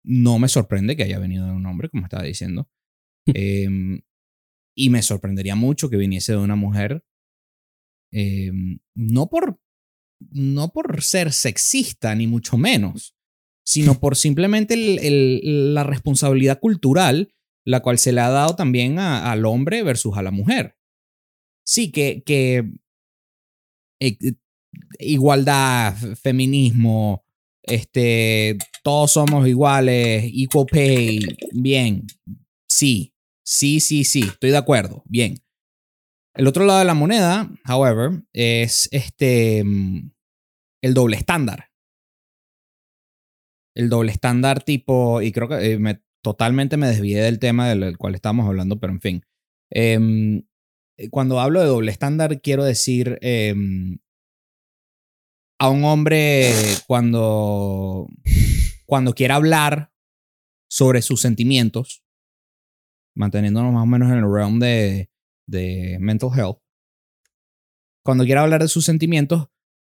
no 0.03 0.39
me 0.39 0.47
sorprende 0.47 0.95
que 0.95 1.03
haya 1.03 1.19
venido 1.19 1.45
de 1.45 1.51
un 1.51 1.65
hombre, 1.65 1.89
como 1.89 2.03
estaba 2.05 2.23
diciendo. 2.23 2.69
Em, 3.35 4.01
y 4.75 4.89
me 4.89 5.01
sorprendería 5.01 5.55
mucho 5.55 5.89
que 5.89 5.97
viniese 5.97 6.31
de 6.33 6.37
una 6.39 6.55
mujer. 6.55 7.03
em, 8.13 8.79
no 8.95 9.27
por 9.29 9.59
no 10.31 10.69
por 10.73 11.03
ser 11.03 11.31
sexista, 11.31 12.15
ni 12.15 12.25
mucho 12.25 12.57
menos, 12.57 13.15
sino 13.65 13.93
por 13.99 14.15
simplemente 14.15 14.73
el- 14.73 14.99
el- 14.99 15.73
la 15.75 15.83
responsabilidad 15.83 16.59
cultural, 16.59 17.33
la 17.67 17.81
cual 17.81 17.97
se 17.97 18.13
le 18.13 18.21
ha 18.21 18.29
dado 18.29 18.55
también 18.55 18.97
al 18.97 19.45
hombre 19.45 19.83
versus 19.83 20.17
a 20.17 20.21
la 20.21 20.31
mujer. 20.31 20.77
Sí, 21.65 21.91
que, 21.91 22.23
que 22.25 22.63
eh, 23.99 24.17
igualdad, 24.99 25.93
feminismo, 26.15 27.25
este, 27.63 28.57
todos 28.83 29.11
somos 29.11 29.45
iguales, 29.49 30.31
equal 30.33 30.65
pay, 30.71 31.19
bien, 31.51 32.07
sí, 32.69 33.13
sí, 33.43 33.81
sí, 33.81 34.05
sí, 34.05 34.21
estoy 34.21 34.51
de 34.51 34.57
acuerdo, 34.57 35.03
bien. 35.05 35.35
El 36.35 36.47
otro 36.47 36.63
lado 36.63 36.79
de 36.79 36.85
la 36.85 36.93
moneda, 36.93 37.51
however, 37.67 38.23
es 38.31 38.87
este 38.93 39.59
el 39.59 40.93
doble 40.93 41.17
estándar. 41.17 41.69
El 43.75 43.89
doble 43.89 44.13
estándar 44.13 44.63
tipo, 44.63 45.21
y 45.21 45.33
creo 45.33 45.49
que 45.49 45.73
eh, 45.73 45.99
totalmente 46.27 46.75
me 46.75 46.87
desvié 46.87 47.21
del 47.21 47.39
tema 47.39 47.69
del, 47.69 47.97
cual 47.97 48.13
estábamos 48.13 48.47
hablando, 48.47 48.81
pero 48.81 48.91
en 48.91 48.99
fin. 48.99 49.25
Em, 49.69 50.43
cuando 51.09 51.39
hablo 51.39 51.61
de 51.61 51.67
doble 51.67 51.89
estándar, 51.89 52.41
quiero 52.41 52.65
decir 52.65 53.17
em, 53.21 53.99
a 55.57 55.69
un 55.69 55.85
hombre 55.85 56.51
cuando, 56.85 58.09
cuando 58.85 59.13
quiera 59.13 59.35
hablar 59.35 59.93
sobre 60.69 61.01
sus 61.01 61.21
sentimientos, 61.21 62.03
manteniéndonos 63.15 63.71
más 63.71 63.83
o 63.83 63.87
menos 63.87 64.11
en 64.11 64.17
el 64.17 64.29
realm 64.29 64.59
de, 64.59 65.09
de 65.47 65.95
mental 66.01 66.31
health, 66.37 66.59
cuando 68.03 68.25
quiera 68.25 68.41
hablar 68.41 68.61
de 68.61 68.67
sus 68.67 68.83
sentimientos, 68.83 69.47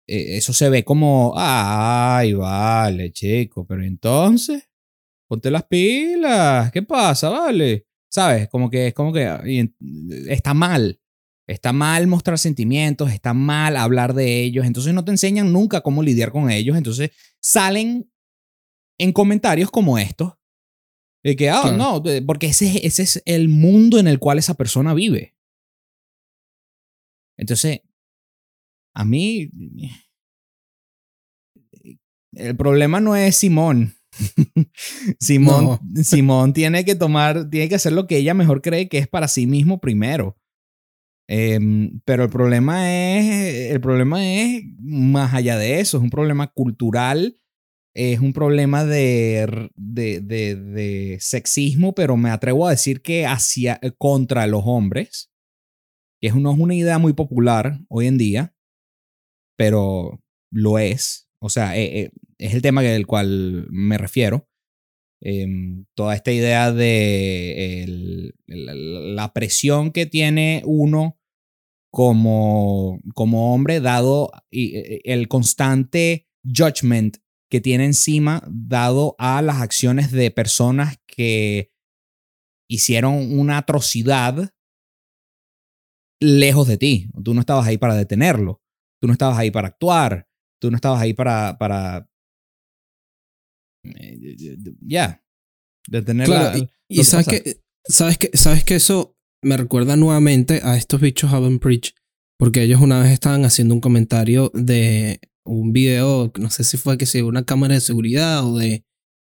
eh, 0.08 0.36
eso 0.36 0.52
se 0.52 0.70
ve 0.70 0.84
como, 0.84 1.36
ay, 1.38 2.34
vale, 2.34 3.14
chico, 3.14 3.66
pero 3.66 3.82
entonces, 3.82 4.68
ponte 5.28 5.52
las 5.52 5.64
pilas, 5.66 6.72
¿qué 6.72 6.82
pasa, 6.82 7.30
vale? 7.30 7.86
¿Sabes? 8.10 8.48
Como 8.50 8.70
que 8.70 8.88
es 8.88 8.94
como 8.94 9.12
que 9.14 9.28
y 9.46 9.74
está 10.32 10.54
mal. 10.54 11.00
Está 11.48 11.72
mal 11.72 12.08
mostrar 12.08 12.38
sentimientos, 12.38 13.12
está 13.12 13.34
mal 13.34 13.78
hablar 13.78 14.14
de 14.14 14.42
ellos, 14.44 14.66
entonces 14.66 14.94
no 14.94 15.06
te 15.06 15.12
enseñan 15.12 15.54
nunca 15.54 15.80
cómo 15.82 16.04
lidiar 16.04 16.32
con 16.34 16.50
ellos, 16.52 16.76
entonces 16.76 17.12
salen 17.42 18.12
en 19.00 19.14
comentarios 19.14 19.72
como 19.72 19.98
estos. 19.98 20.34
De 21.24 21.36
que, 21.36 21.50
ah, 21.50 21.62
no, 21.78 22.04
porque 22.26 22.48
ese, 22.48 22.68
es- 22.68 22.84
ese 23.00 23.04
es 23.04 23.24
el 23.26 23.48
mundo 23.50 23.98
en 24.00 24.08
el 24.08 24.20
cual 24.20 24.40
esa 24.40 24.54
persona 24.56 24.94
vive. 24.94 25.36
Entonces, 27.38 27.82
a 28.96 29.06
mí, 29.06 29.50
el 32.34 32.56
problema 32.58 33.00
no 33.00 33.16
es 33.16 33.36
Simón. 33.38 33.97
Simón, 35.20 35.80
Simón 36.04 36.54
tiene 36.54 36.86
que 36.86 36.96
tomar, 36.96 37.50
tiene 37.50 37.70
que 37.70 37.76
hacer 37.76 37.94
lo 37.94 38.08
que 38.08 38.18
ella 38.18 38.34
mejor 38.34 38.62
cree 38.62 38.90
que 38.90 38.98
es 38.98 39.08
para 39.08 39.28
sí 39.28 39.48
mismo 39.48 39.80
primero. 39.80 40.38
Em, 41.30 42.00
pero 42.06 42.24
el 42.24 42.30
problema 42.30 42.90
es, 42.92 43.72
el 43.72 43.82
problema 43.82 44.26
es 44.26 44.64
más 44.80 45.34
allá 45.34 45.58
de 45.58 45.80
eso, 45.82 45.98
es 45.98 46.04
un 46.04 46.10
problema 46.10 46.48
cultural, 46.48 47.38
es 47.94 48.20
un 48.20 48.32
problema 48.32 48.86
de, 48.86 49.70
de, 49.76 50.22
de, 50.22 50.56
de 50.56 51.18
sexismo, 51.20 51.94
pero 51.94 52.16
me 52.16 52.30
atrevo 52.30 52.68
a 52.68 52.72
decir 52.72 53.02
que 53.02 53.26
hacia, 53.26 53.80
contra 53.98 54.48
los 54.48 54.62
hombres, 54.66 55.32
que 56.22 56.28
es 56.28 56.36
no 56.36 56.52
es 56.52 56.60
una 56.60 56.76
idea 56.76 56.98
muy 56.98 57.14
popular 57.14 57.80
hoy 57.90 58.08
en 58.08 58.18
día, 58.18 58.56
pero 59.58 60.22
lo 60.52 60.80
es. 60.80 61.28
O 61.40 61.50
sea, 61.50 61.78
eh, 61.78 62.02
eh, 62.02 62.12
es 62.40 62.54
el 62.54 62.62
tema 62.62 62.82
del 62.82 63.08
cual 63.08 63.68
me 63.70 63.98
refiero. 63.98 64.48
Em, 65.20 65.86
toda 65.96 66.14
esta 66.16 66.32
idea 66.32 66.72
de 66.72 68.34
la, 68.46 69.34
presión 69.34 69.92
que 69.92 70.06
tiene 70.06 70.62
uno 70.66 71.20
como, 71.92 73.00
como 73.16 73.54
hombre, 73.54 73.80
dado 73.80 74.32
y, 74.52 74.78
eh, 74.78 75.02
el 75.06 75.28
constante 75.28 76.28
judgment 76.44 77.18
que 77.50 77.62
tiene 77.62 77.86
encima, 77.86 78.44
dado 78.48 79.16
a 79.18 79.42
las 79.42 79.62
acciones 79.62 80.12
de 80.12 80.30
personas 80.30 80.98
que 81.08 81.72
hicieron 82.70 83.40
una 83.40 83.58
atrocidad 83.60 84.54
lejos 86.22 86.68
de 86.68 86.78
ti. 86.78 87.10
Tú 87.24 87.34
no 87.34 87.40
estabas 87.40 87.66
ahí 87.68 87.78
para 87.78 87.96
detenerlo. 87.96 88.62
Tú 89.02 89.08
no 89.08 89.14
estabas 89.14 89.40
ahí 89.40 89.50
para 89.50 89.70
actuar. 89.70 90.28
Tú 90.60 90.70
no 90.70 90.76
estabas 90.76 91.02
ahí 91.02 91.14
para 91.14 91.58
eh, 93.98 94.38
ya. 94.82 95.24
detener 95.88 96.26
Claro, 96.26 96.58
la- 96.58 96.70
y, 96.90 97.00
y 97.00 97.04
sabes, 97.04 97.26
pasa. 97.28 97.44
que, 97.44 97.62
sabes, 97.86 98.18
que, 98.18 98.30
sabes 98.34 98.64
que 98.64 98.76
eso 98.76 99.16
me 99.42 99.56
recuerda 99.58 99.96
nuevamente 99.96 100.62
a 100.64 100.76
estos 100.78 101.00
bichos 101.02 101.32
Haven't 101.32 101.62
Preach, 101.62 101.94
porque 102.38 102.64
ellos 102.64 102.82
una 102.82 103.00
vez 103.02 103.12
estaban 103.12 103.46
haciendo 103.46 103.74
un 103.76 103.82
comentario 103.82 104.52
de 104.54 105.20
un 105.46 105.72
video, 105.72 106.32
no 106.40 106.50
sé 106.50 106.64
si 106.64 106.76
fue 106.78 106.98
que 106.98 107.06
si 107.06 107.22
una 107.22 107.46
cámara 107.46 107.76
de 107.76 107.82
seguridad 107.82 108.46
o 108.46 108.58
de, 108.58 108.84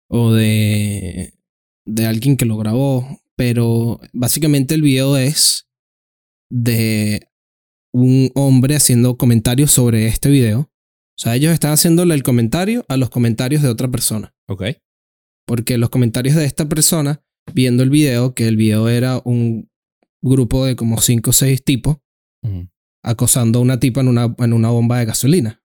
o 0.09 0.33
de, 0.33 1.35
de 1.87 2.07
alguien 2.07 2.37
que 2.37 2.47
lo 2.47 2.57
grabó, 2.57 3.21
pero 3.37 4.01
básicamente 4.13 4.75
el 4.75 4.83
video 4.83 5.17
es 5.19 5.69
de 6.51 7.29
un 7.93 8.31
hombre 8.35 8.75
haciendo 8.77 9.17
comentarios 9.19 9.71
sobre 9.71 10.07
este 10.07 10.31
video. 10.31 10.61
O 10.61 11.21
sea, 11.21 11.35
ellos 11.35 11.53
están 11.53 11.73
haciéndole 11.73 12.15
el 12.15 12.23
comentario 12.23 12.85
a 12.89 12.97
los 12.97 13.11
comentarios 13.11 13.63
de 13.63 13.69
otra 13.69 13.89
persona. 13.89 14.35
Ok. 14.49 14.65
Porque 15.47 15.79
los 15.79 15.91
comentarios 15.91 16.37
de 16.37 16.45
esta 16.45 16.69
persona, 16.69 17.23
viendo 17.53 17.83
el 17.83 17.91
video, 17.91 18.35
que 18.35 18.49
el 18.49 18.57
video 18.57 18.89
era 18.89 19.21
un 19.25 19.71
grupo 20.23 20.67
de 20.67 20.77
como 20.77 21.01
5 21.01 21.31
o 21.31 21.33
6 21.33 21.65
tipos 21.65 21.99
acosando 23.03 23.59
a 23.59 23.63
una 23.63 23.81
tipa 23.81 24.01
en 24.01 24.09
una, 24.09 24.35
en 24.39 24.53
una 24.53 24.71
bomba 24.71 24.99
de 24.99 25.07
gasolina. 25.07 25.63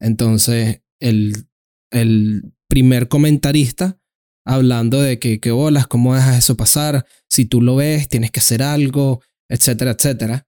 Entonces, 0.00 0.82
el, 1.00 1.46
el 1.92 2.54
primer 2.68 3.08
comentarista 3.08 4.00
hablando 4.46 5.00
de 5.00 5.18
que, 5.18 5.40
que 5.40 5.50
bolas, 5.50 5.86
¿cómo 5.86 6.14
dejas 6.14 6.38
eso 6.38 6.56
pasar? 6.56 7.06
Si 7.30 7.44
tú 7.44 7.62
lo 7.62 7.76
ves, 7.76 8.08
tienes 8.08 8.30
que 8.30 8.40
hacer 8.40 8.62
algo, 8.62 9.22
etcétera, 9.48 9.92
etcétera. 9.92 10.46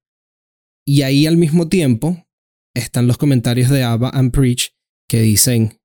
Y 0.86 1.02
ahí 1.02 1.26
al 1.26 1.36
mismo 1.36 1.68
tiempo 1.68 2.26
están 2.74 3.06
los 3.06 3.18
comentarios 3.18 3.70
de 3.70 3.82
Abba 3.82 4.10
and 4.10 4.32
Preach 4.32 4.74
que 5.08 5.20
dicen, 5.20 5.78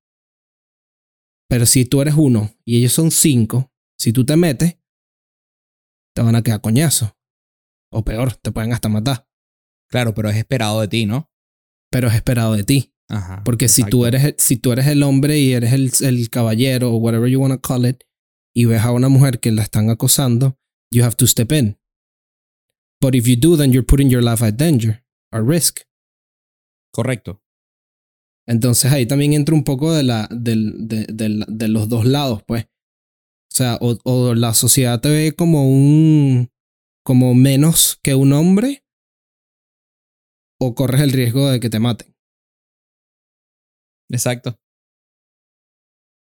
pero 1.52 1.66
si 1.66 1.84
tú 1.84 2.00
eres 2.00 2.14
uno 2.16 2.50
y 2.64 2.78
ellos 2.78 2.94
son 2.94 3.10
cinco, 3.10 3.70
si 3.98 4.10
tú 4.10 4.24
te 4.24 4.36
metes, 4.36 4.78
te 6.14 6.22
van 6.22 6.34
a 6.34 6.42
quedar 6.42 6.62
coñazo. 6.62 7.14
O 7.92 8.02
peor, 8.02 8.34
te 8.36 8.50
pueden 8.52 8.72
hasta 8.72 8.88
matar. 8.88 9.28
Claro, 9.90 10.14
pero 10.14 10.30
es 10.30 10.36
esperado 10.36 10.80
de 10.80 10.88
ti, 10.88 11.04
¿no? 11.04 11.30
Pero 11.90 12.08
es 12.08 12.14
esperado 12.14 12.54
de 12.54 12.64
ti. 12.64 12.94
Ajá. 13.10 13.42
Porque 13.44 13.68
si 13.68 13.84
tú, 13.84 14.06
eres, 14.06 14.24
el- 14.24 14.36
si 14.38 14.56
tú 14.56 14.72
eres 14.72 14.86
el 14.86 15.02
hombre 15.02 15.38
y 15.40 15.52
eres 15.52 15.74
el, 15.74 15.92
el 16.00 16.30
caballero 16.30 16.90
o 16.90 16.96
whatever 16.96 17.28
you 17.28 17.38
want 17.38 17.52
to 17.52 17.60
call 17.60 17.84
it, 17.84 18.02
y 18.54 18.64
ves 18.64 18.80
a 18.80 18.90
una 18.92 19.10
mujer 19.10 19.38
que 19.38 19.52
la 19.52 19.62
están 19.62 19.90
acosando, 19.90 20.58
you 20.90 21.04
have 21.04 21.16
to 21.16 21.26
step 21.26 21.52
in. 21.52 21.78
But 22.98 23.14
if 23.14 23.26
you 23.26 23.36
do, 23.36 23.58
then 23.58 23.72
you're 23.72 23.84
putting 23.86 24.08
your 24.10 24.22
life 24.22 24.42
at 24.42 24.54
danger 24.54 25.04
or 25.30 25.46
risk. 25.46 25.80
Correcto. 26.94 27.41
Entonces 28.46 28.92
ahí 28.92 29.06
también 29.06 29.32
entra 29.32 29.54
un 29.54 29.64
poco 29.64 29.92
de, 29.92 30.02
la, 30.02 30.28
de, 30.30 31.68
los 31.68 31.88
dos 31.88 32.04
lados, 32.04 32.42
pues. 32.46 32.64
O 32.64 33.54
sea, 33.54 33.78
o, 33.80 34.34
la 34.34 34.54
sociedad 34.54 35.00
te 35.00 35.10
ve 35.10 35.32
como 35.32 35.68
un. 35.68 36.50
como 37.04 37.34
menos 37.34 37.98
que 38.02 38.14
un 38.14 38.32
hombre, 38.32 38.84
o 40.60 40.74
corres 40.74 41.02
el 41.02 41.12
riesgo 41.12 41.50
de 41.50 41.60
que 41.60 41.70
te 41.70 41.78
maten. 41.78 42.14
Exacto. 44.10 44.58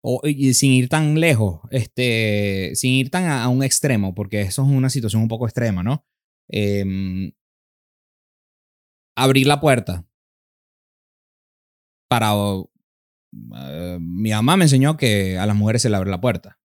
O, 0.01 0.21
y 0.23 0.53
sin 0.53 0.71
ir 0.71 0.88
tan 0.89 1.19
lejos, 1.19 1.62
este, 1.71 2.71
sin 2.75 2.93
ir 2.93 3.10
tan 3.10 3.25
a, 3.25 3.43
a 3.43 3.49
un 3.49 3.63
extremo, 3.63 4.15
porque 4.15 4.41
eso 4.41 4.63
es 4.63 4.69
una 4.69 4.89
situación 4.89 5.21
un 5.21 5.27
poco 5.27 5.45
extrema, 5.45 5.84
¿no? 5.84 6.05
Em, 6.49 7.32
abrir 9.17 9.45
la 9.45 9.60
puerta 9.60 10.09
para... 12.10 12.32
eh, 13.56 13.98
mi 14.02 14.32
mamá 14.32 14.58
me 14.58 14.65
enseñó 14.65 14.98
que 14.98 15.38
a 15.38 15.45
las 15.45 15.56
mujeres 15.56 15.82
se 15.82 15.89
le 15.89 15.95
abre 15.95 16.10
la 16.10 16.19
puerta. 16.19 16.60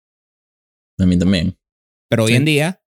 A 1.00 1.06
mí 1.06 1.18
también. 1.18 1.58
Pero 2.10 2.26
hoy 2.26 2.36
en 2.36 2.46
día, 2.46 2.82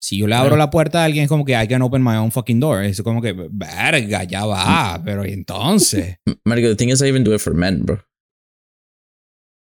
si 0.00 0.18
yo 0.18 0.26
le 0.26 0.34
abro 0.34 0.56
la 0.56 0.70
puerta 0.70 1.02
a 1.02 1.04
alguien, 1.04 1.24
es 1.24 1.28
como 1.28 1.44
que 1.44 1.52
I 1.52 1.68
can 1.68 1.82
open 1.82 2.02
my 2.02 2.16
own 2.16 2.32
fucking 2.32 2.58
door. 2.60 2.82
Es 2.84 3.02
como 3.02 3.20
que, 3.20 3.32
verga, 3.50 4.24
ya 4.24 4.46
va, 4.46 5.00
pero 5.04 5.26
¿y 5.26 5.32
entonces? 5.32 6.16
Marico, 6.44 6.68
the 6.68 6.76
thing 6.76 6.88
is 6.88 7.02
I 7.02 7.06
even 7.08 7.22
do 7.24 7.34
it 7.34 7.40
for 7.40 7.54
men, 7.54 7.84
bro. 7.84 8.02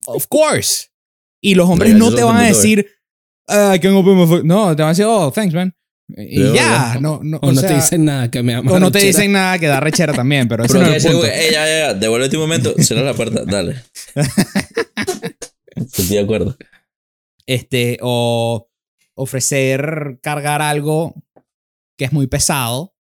Of 0.06 0.26
course. 0.28 0.88
Y 1.42 1.54
los 1.54 1.68
hombres 1.68 1.94
no 1.94 2.12
te 2.14 2.22
van 2.22 2.36
a 2.36 2.42
decir, 2.44 2.86
"Ah, 3.48 3.74
I 3.76 3.78
can 3.80 3.92
open 3.94 4.16
my 4.16 4.26
fuck-" 4.26 4.44
No, 4.44 4.74
te 4.74 4.82
van 4.82 4.88
a 4.90 4.92
decir, 4.92 5.04
oh, 5.06 5.30
thanks, 5.30 5.54
man. 5.54 5.74
Y 6.08 6.38
Yeah, 6.52 6.54
ya, 6.94 7.00
no, 7.00 7.20
no, 7.22 7.38
O, 7.38 7.48
o 7.48 7.52
no 7.52 7.60
sea, 7.60 7.70
te 7.70 7.74
dicen 7.76 8.04
nada 8.04 8.30
que 8.30 8.42
me 8.42 8.54
aman. 8.54 8.72
o 8.74 8.78
no 8.78 8.92
te 8.92 8.98
dicen 9.00 9.32
nada 9.32 9.58
que 9.58 9.66
da 9.66 9.80
rechera 9.80 10.12
también, 10.12 10.46
pero 10.48 10.64
ese 10.64 10.74
Pero 10.74 10.84
no 10.86 10.90
que 10.92 10.96
es 10.98 11.04
el 11.06 11.16
ese 11.16 11.52
ya, 11.52 11.66
ya, 11.66 11.78
ya, 11.78 11.94
devuelve 11.94 12.28
tu 12.28 12.38
momento, 12.38 12.74
cierra 12.78 13.02
la 13.02 13.14
puerta, 13.14 13.44
dale. 13.46 13.76
Estoy 15.76 16.06
de 16.06 16.18
acuerdo. 16.20 16.56
Este, 17.46 17.98
o 18.02 18.68
ofrecer 19.14 20.18
cargar 20.22 20.62
algo 20.62 21.14
que 21.96 22.04
es 22.06 22.12
muy 22.12 22.26
pesado. 22.26 22.94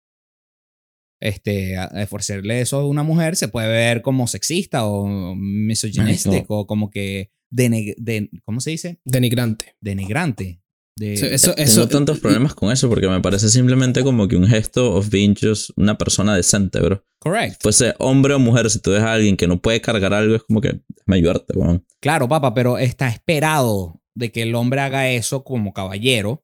Este, 1.21 1.75
ofrecerle 2.03 2.59
eso 2.61 2.79
a 2.79 2.87
una 2.87 3.03
mujer 3.03 3.35
se 3.37 3.47
puede 3.47 3.67
ver 3.69 4.01
como 4.01 4.27
sexista 4.27 4.85
o 4.85 5.35
misoginístico, 5.35 6.59
o 6.59 6.67
como 6.67 6.89
que 6.89 7.31
deneg- 7.49 7.95
de, 7.97 8.29
¿cómo 8.43 8.59
se 8.59 8.71
dice? 8.71 8.99
Denigrante. 9.05 9.75
Denigrante. 9.79 10.61
De, 10.95 11.17
Sí, 11.17 11.25
eso, 11.25 11.55
Tengo 11.55 11.87
tantos 11.87 12.19
problemas 12.19 12.53
con 12.53 12.71
eso 12.71 12.87
porque 12.87 13.07
me 13.07 13.19
parece 13.19 13.49
simplemente 13.49 14.03
como 14.03 14.27
que 14.27 14.35
un 14.35 14.47
gesto 14.47 14.93
of 14.93 15.09
being 15.09 15.33
just 15.39 15.71
una 15.75 15.97
persona 15.97 16.35
decente, 16.35 16.79
bro. 16.79 17.03
Correct. 17.19 17.61
Fuese 17.63 17.95
hombre 17.99 18.33
o 18.33 18.39
mujer, 18.39 18.69
si 18.69 18.79
tú 18.79 18.91
ves 18.91 19.01
a 19.01 19.13
alguien 19.13 19.37
que 19.37 19.47
no 19.47 19.61
puede 19.61 19.81
cargar 19.81 20.13
algo, 20.13 20.35
es 20.35 20.43
como 20.43 20.61
que 20.61 20.81
me 21.05 21.15
ayudarte, 21.15 21.57
weón. 21.57 21.85
Claro, 21.99 22.27
papá, 22.27 22.53
pero 22.53 22.77
está 22.77 23.07
esperado 23.09 24.01
de 24.15 24.31
que 24.31 24.43
el 24.43 24.53
hombre 24.55 24.81
haga 24.81 25.09
eso 25.09 25.43
como 25.43 25.73
caballero. 25.73 26.43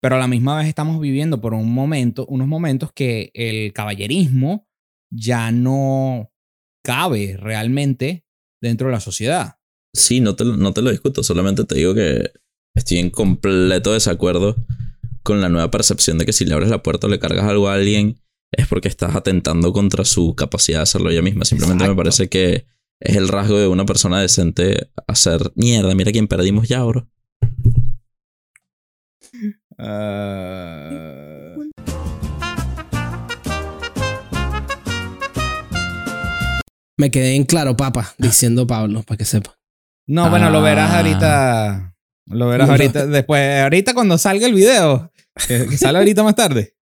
Pero 0.00 0.16
a 0.16 0.18
la 0.18 0.28
misma 0.28 0.56
vez 0.56 0.68
estamos 0.68 1.00
viviendo 1.00 1.40
por 1.40 1.52
un 1.52 1.72
momento, 1.72 2.26
unos 2.26 2.46
momentos 2.46 2.92
que 2.92 3.30
el 3.34 3.72
caballerismo 3.72 4.68
ya 5.10 5.50
no 5.50 6.32
cabe 6.84 7.36
realmente 7.38 8.24
dentro 8.60 8.88
de 8.88 8.92
la 8.92 9.00
sociedad. 9.00 9.56
Sí, 9.92 10.20
no 10.20 10.36
te, 10.36 10.44
no 10.44 10.72
te 10.72 10.82
lo 10.82 10.90
discuto, 10.90 11.22
solamente 11.22 11.64
te 11.64 11.74
digo 11.74 11.94
que 11.94 12.30
estoy 12.76 12.98
en 12.98 13.10
completo 13.10 13.92
desacuerdo 13.92 14.54
con 15.24 15.40
la 15.40 15.48
nueva 15.48 15.70
percepción 15.72 16.18
de 16.18 16.26
que 16.26 16.32
si 16.32 16.44
le 16.44 16.54
abres 16.54 16.70
la 16.70 16.82
puerta 16.82 17.08
o 17.08 17.10
le 17.10 17.18
cargas 17.18 17.44
algo 17.46 17.68
a 17.68 17.74
alguien, 17.74 18.20
es 18.52 18.68
porque 18.68 18.86
estás 18.88 19.16
atentando 19.16 19.72
contra 19.72 20.04
su 20.04 20.36
capacidad 20.36 20.78
de 20.78 20.82
hacerlo 20.84 21.10
ella 21.10 21.22
misma. 21.22 21.44
Simplemente 21.44 21.88
me 21.88 21.96
parece 21.96 22.28
que 22.28 22.66
es 23.00 23.16
el 23.16 23.26
rasgo 23.28 23.58
de 23.58 23.66
una 23.66 23.84
persona 23.84 24.20
decente 24.20 24.90
hacer 25.08 25.50
mierda. 25.56 25.94
Mira 25.96 26.12
quién 26.12 26.28
perdimos 26.28 26.68
ya, 26.68 26.82
bro. 26.84 27.08
Me 36.98 37.10
quedé 37.10 37.36
en 37.36 37.44
claro, 37.44 37.76
papa, 37.76 38.14
diciendo 38.18 38.66
Pablo, 38.66 39.02
para 39.02 39.18
que 39.18 39.24
sepa. 39.24 39.54
no, 40.08 40.30
bueno, 40.30 40.50
lo 40.50 40.62
verás 40.62 40.90
Ah. 40.92 40.96
ahorita. 40.98 41.95
Lo 42.26 42.48
verás 42.48 42.68
ahorita. 42.68 43.06
Después, 43.06 43.62
ahorita 43.62 43.94
cuando 43.94 44.18
salga 44.18 44.46
el 44.46 44.54
video. 44.54 45.10
Que, 45.46 45.66
que 45.66 45.78
sale 45.78 45.98
ahorita 45.98 46.22
más 46.22 46.34
tarde. 46.34 46.74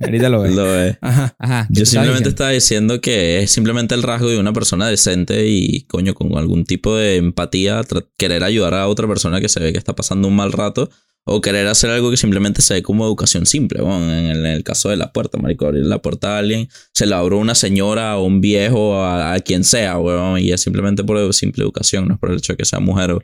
Ahorita 0.00 0.28
lo 0.28 0.42
ves. 0.42 0.54
Lo 0.54 0.80
es. 0.80 0.98
Ajá. 1.00 1.34
Ajá. 1.38 1.66
¿qué 1.68 1.80
Yo 1.80 1.86
simplemente 1.86 2.18
diciendo? 2.18 2.28
estaba 2.28 2.50
diciendo 2.50 3.00
que 3.00 3.42
es 3.42 3.50
simplemente 3.50 3.94
el 3.94 4.02
rasgo 4.02 4.28
de 4.28 4.38
una 4.38 4.52
persona 4.52 4.88
decente 4.88 5.46
y, 5.48 5.82
coño, 5.86 6.14
con 6.14 6.36
algún 6.36 6.64
tipo 6.64 6.96
de 6.96 7.16
empatía, 7.16 7.82
querer 8.16 8.44
ayudar 8.44 8.74
a 8.74 8.88
otra 8.88 9.08
persona 9.08 9.40
que 9.40 9.48
se 9.48 9.60
ve 9.60 9.72
que 9.72 9.78
está 9.78 9.94
pasando 9.96 10.28
un 10.28 10.36
mal 10.36 10.52
rato 10.52 10.88
o 11.28 11.40
querer 11.40 11.66
hacer 11.66 11.90
algo 11.90 12.10
que 12.10 12.16
simplemente 12.16 12.62
se 12.62 12.74
ve 12.74 12.82
como 12.82 13.04
educación 13.04 13.46
simple. 13.46 13.82
Bueno, 13.82 14.12
en, 14.12 14.26
el, 14.26 14.46
en 14.46 14.52
el 14.52 14.62
caso 14.62 14.90
de 14.90 14.96
la 14.96 15.12
puerta, 15.12 15.38
marico, 15.38 15.66
abrir 15.66 15.84
la 15.84 16.00
puerta 16.00 16.36
a 16.36 16.38
alguien, 16.38 16.68
se 16.92 17.06
la 17.06 17.18
abrió 17.18 17.38
una 17.38 17.56
señora 17.56 18.16
o 18.16 18.24
un 18.24 18.40
viejo, 18.40 19.02
a, 19.02 19.32
a 19.32 19.40
quien 19.40 19.64
sea, 19.64 19.98
weón, 19.98 20.38
y 20.38 20.52
es 20.52 20.60
simplemente 20.60 21.02
por 21.02 21.34
simple 21.34 21.64
educación, 21.64 22.06
no 22.06 22.14
es 22.14 22.20
por 22.20 22.30
el 22.30 22.36
hecho 22.36 22.52
de 22.52 22.58
que 22.58 22.64
sea 22.64 22.78
mujer, 22.78 23.10
o 23.10 23.20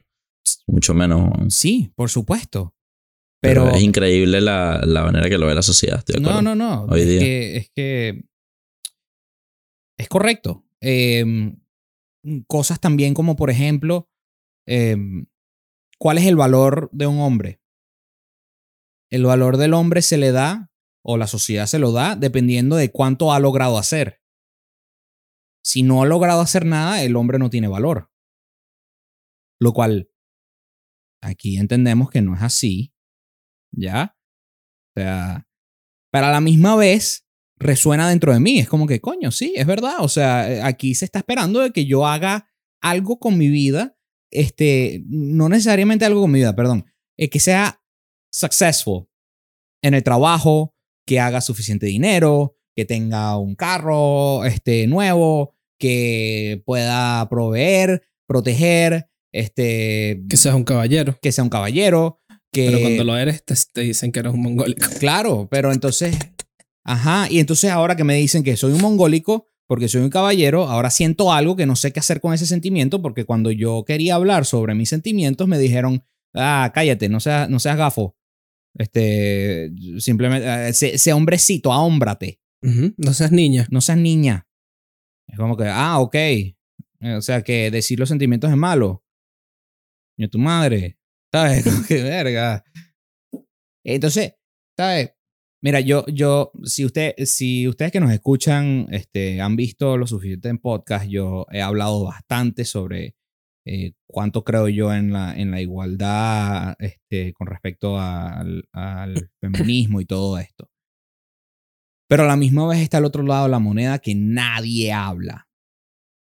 mucho 0.72 0.94
menos. 0.94 1.30
Sí, 1.54 1.92
por 1.94 2.08
supuesto. 2.10 2.74
Pero, 3.40 3.64
Pero. 3.64 3.76
es 3.76 3.82
increíble 3.82 4.40
la, 4.40 4.80
la 4.84 5.02
manera 5.04 5.28
que 5.28 5.36
lo 5.38 5.46
ve 5.46 5.54
la 5.54 5.62
sociedad, 5.62 5.98
estoy 5.98 6.20
No, 6.20 6.30
acuerdo. 6.30 6.42
no, 6.42 6.54
no. 6.54 6.84
Hoy 6.86 7.00
es, 7.00 7.08
día. 7.08 7.20
Que, 7.20 7.56
es 7.56 7.70
que. 7.74 8.24
Es 9.98 10.08
correcto. 10.08 10.64
Em, 10.80 11.60
cosas 12.46 12.80
también 12.80 13.14
como, 13.14 13.36
por 13.36 13.50
ejemplo, 13.50 14.08
em, 14.66 15.26
¿cuál 15.98 16.18
es 16.18 16.26
el 16.26 16.36
valor 16.36 16.88
de 16.92 17.06
un 17.06 17.20
hombre? 17.20 17.60
El 19.10 19.24
valor 19.26 19.58
del 19.58 19.74
hombre 19.74 20.02
se 20.02 20.16
le 20.16 20.32
da, 20.32 20.70
o 21.04 21.16
la 21.16 21.26
sociedad 21.26 21.66
se 21.66 21.78
lo 21.78 21.92
da, 21.92 22.16
dependiendo 22.16 22.76
de 22.76 22.90
cuánto 22.90 23.32
ha 23.32 23.40
logrado 23.40 23.76
hacer. 23.76 24.20
Si 25.64 25.82
no 25.82 26.02
ha 26.02 26.06
logrado 26.06 26.40
hacer 26.40 26.64
nada, 26.64 27.02
el 27.02 27.14
hombre 27.16 27.38
no 27.38 27.50
tiene 27.50 27.68
valor. 27.68 28.10
Lo 29.60 29.72
cual, 29.72 30.10
aquí 31.22 31.56
entendemos 31.56 32.10
que 32.10 32.20
no 32.20 32.34
es 32.34 32.42
así. 32.42 32.92
¿Ya? 33.74 34.16
O 34.94 35.00
sea, 35.00 35.48
pero 36.12 36.30
la 36.30 36.40
misma 36.42 36.76
vez 36.76 37.26
resuena 37.62 38.08
dentro 38.08 38.32
de 38.32 38.40
mí. 38.40 38.58
Es 38.58 38.68
como 38.68 38.86
que, 38.86 39.00
coño, 39.00 39.30
sí, 39.30 39.54
es 39.56 39.66
verdad. 39.66 39.96
O 40.00 40.08
sea, 40.08 40.52
eh, 40.52 40.62
aquí 40.62 40.94
se 40.94 41.06
está 41.06 41.20
esperando 41.20 41.60
de 41.60 41.70
que 41.70 41.86
yo 41.86 42.06
haga 42.06 42.48
algo 42.82 43.18
con 43.18 43.38
mi 43.38 43.48
vida. 43.48 43.96
Este, 44.30 45.02
no 45.06 45.48
necesariamente 45.48 46.04
algo 46.04 46.22
con 46.22 46.30
mi 46.30 46.40
vida, 46.40 46.54
perdón. 46.54 46.86
eh, 47.16 47.28
que 47.28 47.40
sea 47.40 47.82
successful 48.30 49.06
en 49.82 49.94
el 49.94 50.02
trabajo, 50.02 50.74
que 51.06 51.20
haga 51.20 51.40
suficiente 51.40 51.86
dinero, 51.86 52.56
que 52.74 52.84
tenga 52.84 53.36
un 53.36 53.54
carro 53.54 54.44
este, 54.44 54.86
nuevo, 54.86 55.54
que 55.78 56.62
pueda 56.64 57.28
proveer, 57.28 58.02
proteger, 58.26 59.10
este, 59.32 60.22
Que 60.28 60.36
seas 60.36 60.54
un 60.54 60.64
caballero. 60.64 61.18
que 61.20 61.32
sea 61.32 61.44
un 61.44 61.50
caballero, 61.50 62.20
que... 62.52 62.66
Pero 62.66 62.80
cuando 62.80 63.04
lo 63.04 63.16
eres, 63.16 63.44
te, 63.44 63.54
te 63.72 63.80
dicen 63.80 64.12
que 64.12 64.20
eres 64.20 64.32
un 64.32 64.42
mongólico. 64.42 64.86
Claro, 65.00 65.48
pero 65.50 65.72
entonces, 65.72 66.16
ajá, 66.84 67.26
y 67.30 67.40
entonces 67.40 67.70
ahora 67.70 67.96
que 67.96 68.04
me 68.04 68.14
dicen 68.14 68.42
que 68.42 68.56
soy 68.56 68.72
un 68.72 68.80
mongólico 68.80 69.48
porque 69.66 69.88
soy 69.88 70.02
un 70.02 70.10
caballero, 70.10 70.68
ahora 70.68 70.90
siento 70.90 71.32
algo 71.32 71.56
que 71.56 71.64
no 71.64 71.76
sé 71.76 71.92
qué 71.92 72.00
hacer 72.00 72.20
con 72.20 72.34
ese 72.34 72.46
sentimiento 72.46 73.00
porque 73.00 73.24
cuando 73.24 73.50
yo 73.50 73.84
quería 73.86 74.16
hablar 74.16 74.44
sobre 74.44 74.74
mis 74.74 74.90
sentimientos 74.90 75.48
me 75.48 75.58
dijeron, 75.58 76.04
ah, 76.34 76.70
cállate, 76.74 77.08
no 77.08 77.20
seas, 77.20 77.48
no 77.48 77.58
seas 77.58 77.78
gafo. 77.78 78.16
Este, 78.74 79.70
simplemente, 79.98 80.68
eh, 80.68 80.72
sé, 80.72 80.98
sé 80.98 81.12
hombrecito, 81.12 81.72
ahómbrate. 81.72 82.40
No 82.62 83.12
seas 83.12 83.32
niña. 83.32 83.66
no 83.70 83.80
seas 83.80 83.98
niña. 83.98 84.46
Es 85.26 85.36
como 85.36 85.56
que, 85.56 85.64
ah, 85.66 85.98
ok. 85.98 86.16
O 87.16 87.20
sea, 87.20 87.42
que 87.42 87.70
decir 87.70 87.98
los 87.98 88.08
sentimientos 88.08 88.50
es 88.50 88.56
malo. 88.56 89.04
Ni 90.22 90.28
tu 90.28 90.38
madre. 90.38 90.98
¿Sabes? 91.32 91.64
Que 91.88 92.02
verga. 92.02 92.62
Entonces, 93.84 94.34
¿sabes? 94.76 95.14
Mira, 95.60 95.80
yo, 95.80 96.04
yo, 96.06 96.52
si, 96.62 96.84
usted, 96.84 97.14
si 97.24 97.66
ustedes 97.66 97.90
que 97.90 97.98
nos 97.98 98.12
escuchan 98.12 98.86
este, 98.90 99.40
han 99.40 99.56
visto 99.56 99.96
lo 99.96 100.06
suficiente 100.06 100.48
en 100.48 100.58
podcast, 100.58 101.06
yo 101.08 101.46
he 101.50 101.60
hablado 101.60 102.04
bastante 102.04 102.64
sobre 102.64 103.16
eh, 103.66 103.94
cuánto 104.06 104.44
creo 104.44 104.68
yo 104.68 104.92
en 104.92 105.12
la, 105.12 105.36
en 105.36 105.50
la 105.50 105.60
igualdad 105.60 106.76
este, 106.78 107.32
con 107.32 107.48
respecto 107.48 107.98
al, 107.98 108.68
al 108.72 109.30
feminismo 109.40 110.00
y 110.00 110.04
todo 110.04 110.38
esto. 110.38 110.70
Pero 112.08 112.24
a 112.24 112.26
la 112.26 112.36
misma 112.36 112.68
vez 112.68 112.80
está 112.80 112.98
el 112.98 113.06
otro 113.06 113.24
lado 113.24 113.44
de 113.44 113.50
la 113.50 113.58
moneda 113.58 113.98
que 113.98 114.14
nadie 114.14 114.92
habla, 114.92 115.48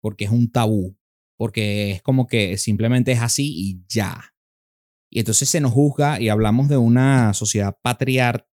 porque 0.02 0.26
es 0.26 0.32
un 0.32 0.52
tabú, 0.52 0.98
porque 1.38 1.92
es 1.92 2.02
como 2.02 2.28
que 2.28 2.58
simplemente 2.58 3.12
es 3.12 3.22
así 3.22 3.54
y 3.56 3.84
ya. 3.88 4.34
Y 5.10 5.20
entonces 5.20 5.48
se 5.50 5.62
nos 5.62 5.72
juzga 5.72 6.20
y 6.20 6.30
hablamos 6.30 6.68
de 6.68 6.78
una 6.78 7.34
sociedad 7.34 7.78
patriarcal, 7.82 8.48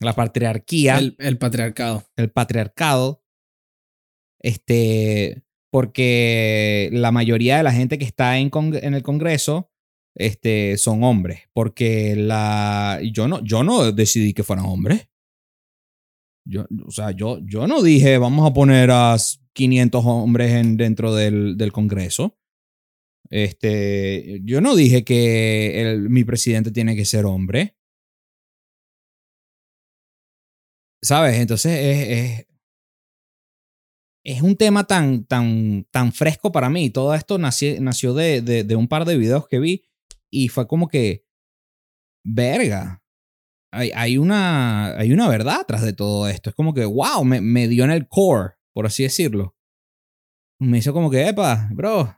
la 0.00 0.12
patriarquía, 0.14 0.98
el, 0.98 1.16
El, 1.18 1.26
el 1.28 1.38
patriarcado. 1.38 2.04
patriarcado, 2.34 3.22
este, 4.40 5.44
porque 5.72 6.90
la 6.92 7.10
mayoría 7.12 7.56
de 7.56 7.62
la 7.62 7.72
gente 7.72 7.98
que 7.98 8.04
está 8.04 8.38
en, 8.38 8.50
cong- 8.50 8.78
en 8.82 8.94
el 8.94 9.02
Congreso 9.02 9.70
este, 10.14 10.76
son 10.76 11.02
hombres, 11.04 11.48
porque 11.52 12.14
la, 12.16 13.00
yo, 13.12 13.28
no, 13.28 13.42
yo 13.42 13.62
no 13.64 13.92
decidí 13.92 14.34
que 14.34 14.42
fueran 14.44 14.66
hombres. 14.66 15.08
Yo, 16.48 16.64
o 16.86 16.90
sea, 16.90 17.10
yo, 17.10 17.40
yo 17.44 17.66
no 17.66 17.82
dije 17.82 18.18
vamos 18.18 18.48
a 18.48 18.54
poner 18.54 18.90
a 18.92 19.16
500 19.52 20.04
hombres 20.06 20.52
en, 20.52 20.76
dentro 20.76 21.14
del, 21.14 21.56
del 21.56 21.72
Congreso. 21.72 22.38
Este, 23.30 24.40
yo 24.44 24.60
no 24.60 24.76
dije 24.76 25.04
que 25.04 25.80
el- 25.82 26.08
mi 26.10 26.22
presidente 26.24 26.70
tiene 26.70 26.94
que 26.94 27.04
ser 27.04 27.24
hombre. 27.26 27.76
¿Sabes? 31.02 31.36
Entonces 31.36 31.72
es, 31.72 32.08
es, 32.08 32.46
es 34.24 34.42
un 34.42 34.56
tema 34.56 34.84
tan, 34.84 35.24
tan, 35.24 35.86
tan 35.90 36.12
fresco 36.12 36.50
para 36.52 36.68
mí. 36.70 36.90
Todo 36.90 37.14
esto 37.14 37.38
nació, 37.38 37.80
nació 37.80 38.14
de, 38.14 38.40
de, 38.42 38.64
de 38.64 38.76
un 38.76 38.88
par 38.88 39.04
de 39.04 39.16
videos 39.16 39.46
que 39.48 39.58
vi 39.60 39.84
y 40.30 40.48
fue 40.48 40.66
como 40.66 40.88
que, 40.88 41.24
verga, 42.24 43.02
hay, 43.76 43.90
hay, 43.94 44.18
una, 44.18 44.96
hay 44.98 45.12
una 45.12 45.28
verdad 45.28 45.60
atrás 45.60 45.82
de 45.82 45.92
todo 45.92 46.28
esto. 46.28 46.50
Es 46.50 46.56
como 46.56 46.74
que, 46.74 46.84
wow, 46.84 47.24
me, 47.24 47.40
me 47.40 47.68
dio 47.68 47.84
en 47.84 47.90
el 47.90 48.08
core, 48.08 48.54
por 48.72 48.86
así 48.86 49.02
decirlo. 49.02 49.56
Me 50.58 50.78
hizo 50.78 50.92
como 50.92 51.10
que, 51.10 51.28
epa, 51.28 51.68
bro, 51.72 52.16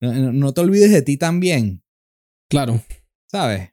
no, 0.00 0.32
no 0.32 0.52
te 0.52 0.60
olvides 0.60 0.90
de 0.90 1.02
ti 1.02 1.16
también, 1.16 1.82
Claro. 2.48 2.82
¿sabes? 3.30 3.70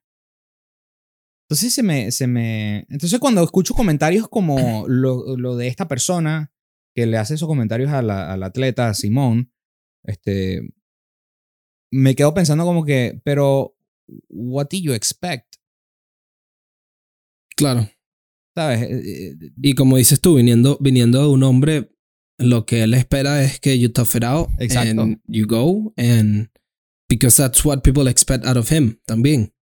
Entonces 1.49 1.73
se 1.73 1.83
me, 1.83 2.11
se 2.11 2.27
me... 2.27 2.85
Entonces 2.89 3.19
cuando 3.19 3.43
escucho 3.43 3.73
comentarios 3.73 4.29
como 4.29 4.57
lo, 4.87 5.35
lo 5.35 5.55
de 5.57 5.67
esta 5.67 5.87
persona 5.87 6.53
que 6.95 7.05
le 7.05 7.17
hace 7.17 7.33
esos 7.33 7.47
comentarios 7.47 7.91
a 7.91 8.01
la, 8.01 8.31
al 8.31 8.43
atleta 8.43 8.93
Simón, 8.93 9.51
este, 10.03 10.61
me 11.91 12.15
quedo 12.15 12.33
pensando 12.33 12.65
como 12.65 12.85
que, 12.85 13.19
pero, 13.23 13.75
what 14.29 14.67
do 14.69 14.77
you 14.77 14.93
expect? 14.93 15.48
Claro. 17.59 17.89
¿Sabes? 18.55 18.81
Eh, 18.83 19.33
eh, 19.41 19.51
Y 19.61 19.75
como 19.75 19.97
dices 19.97 20.19
tú, 20.21 20.35
viniendo, 20.35 20.77
viniendo 20.81 21.21
de 21.21 21.27
un 21.27 21.43
hombre, 21.43 21.91
lo 22.37 22.65
que 22.65 22.83
él 22.83 22.93
espera 22.93 23.43
es 23.43 23.59
que 23.59 23.77
you 23.77 23.89
tough 23.89 24.15
it 24.15 24.23
out. 24.23 24.49
Exacto. 24.59 25.01
And 25.01 25.21
you 25.27 25.45
go. 25.45 25.93
And 25.97 26.49
because 27.09 27.35
that's 27.41 27.63
what 27.65 27.81
people 27.81 28.09
expect 28.09 28.45
out 28.45 28.55
of 28.57 28.71
him 28.71 28.97
también. 29.05 29.53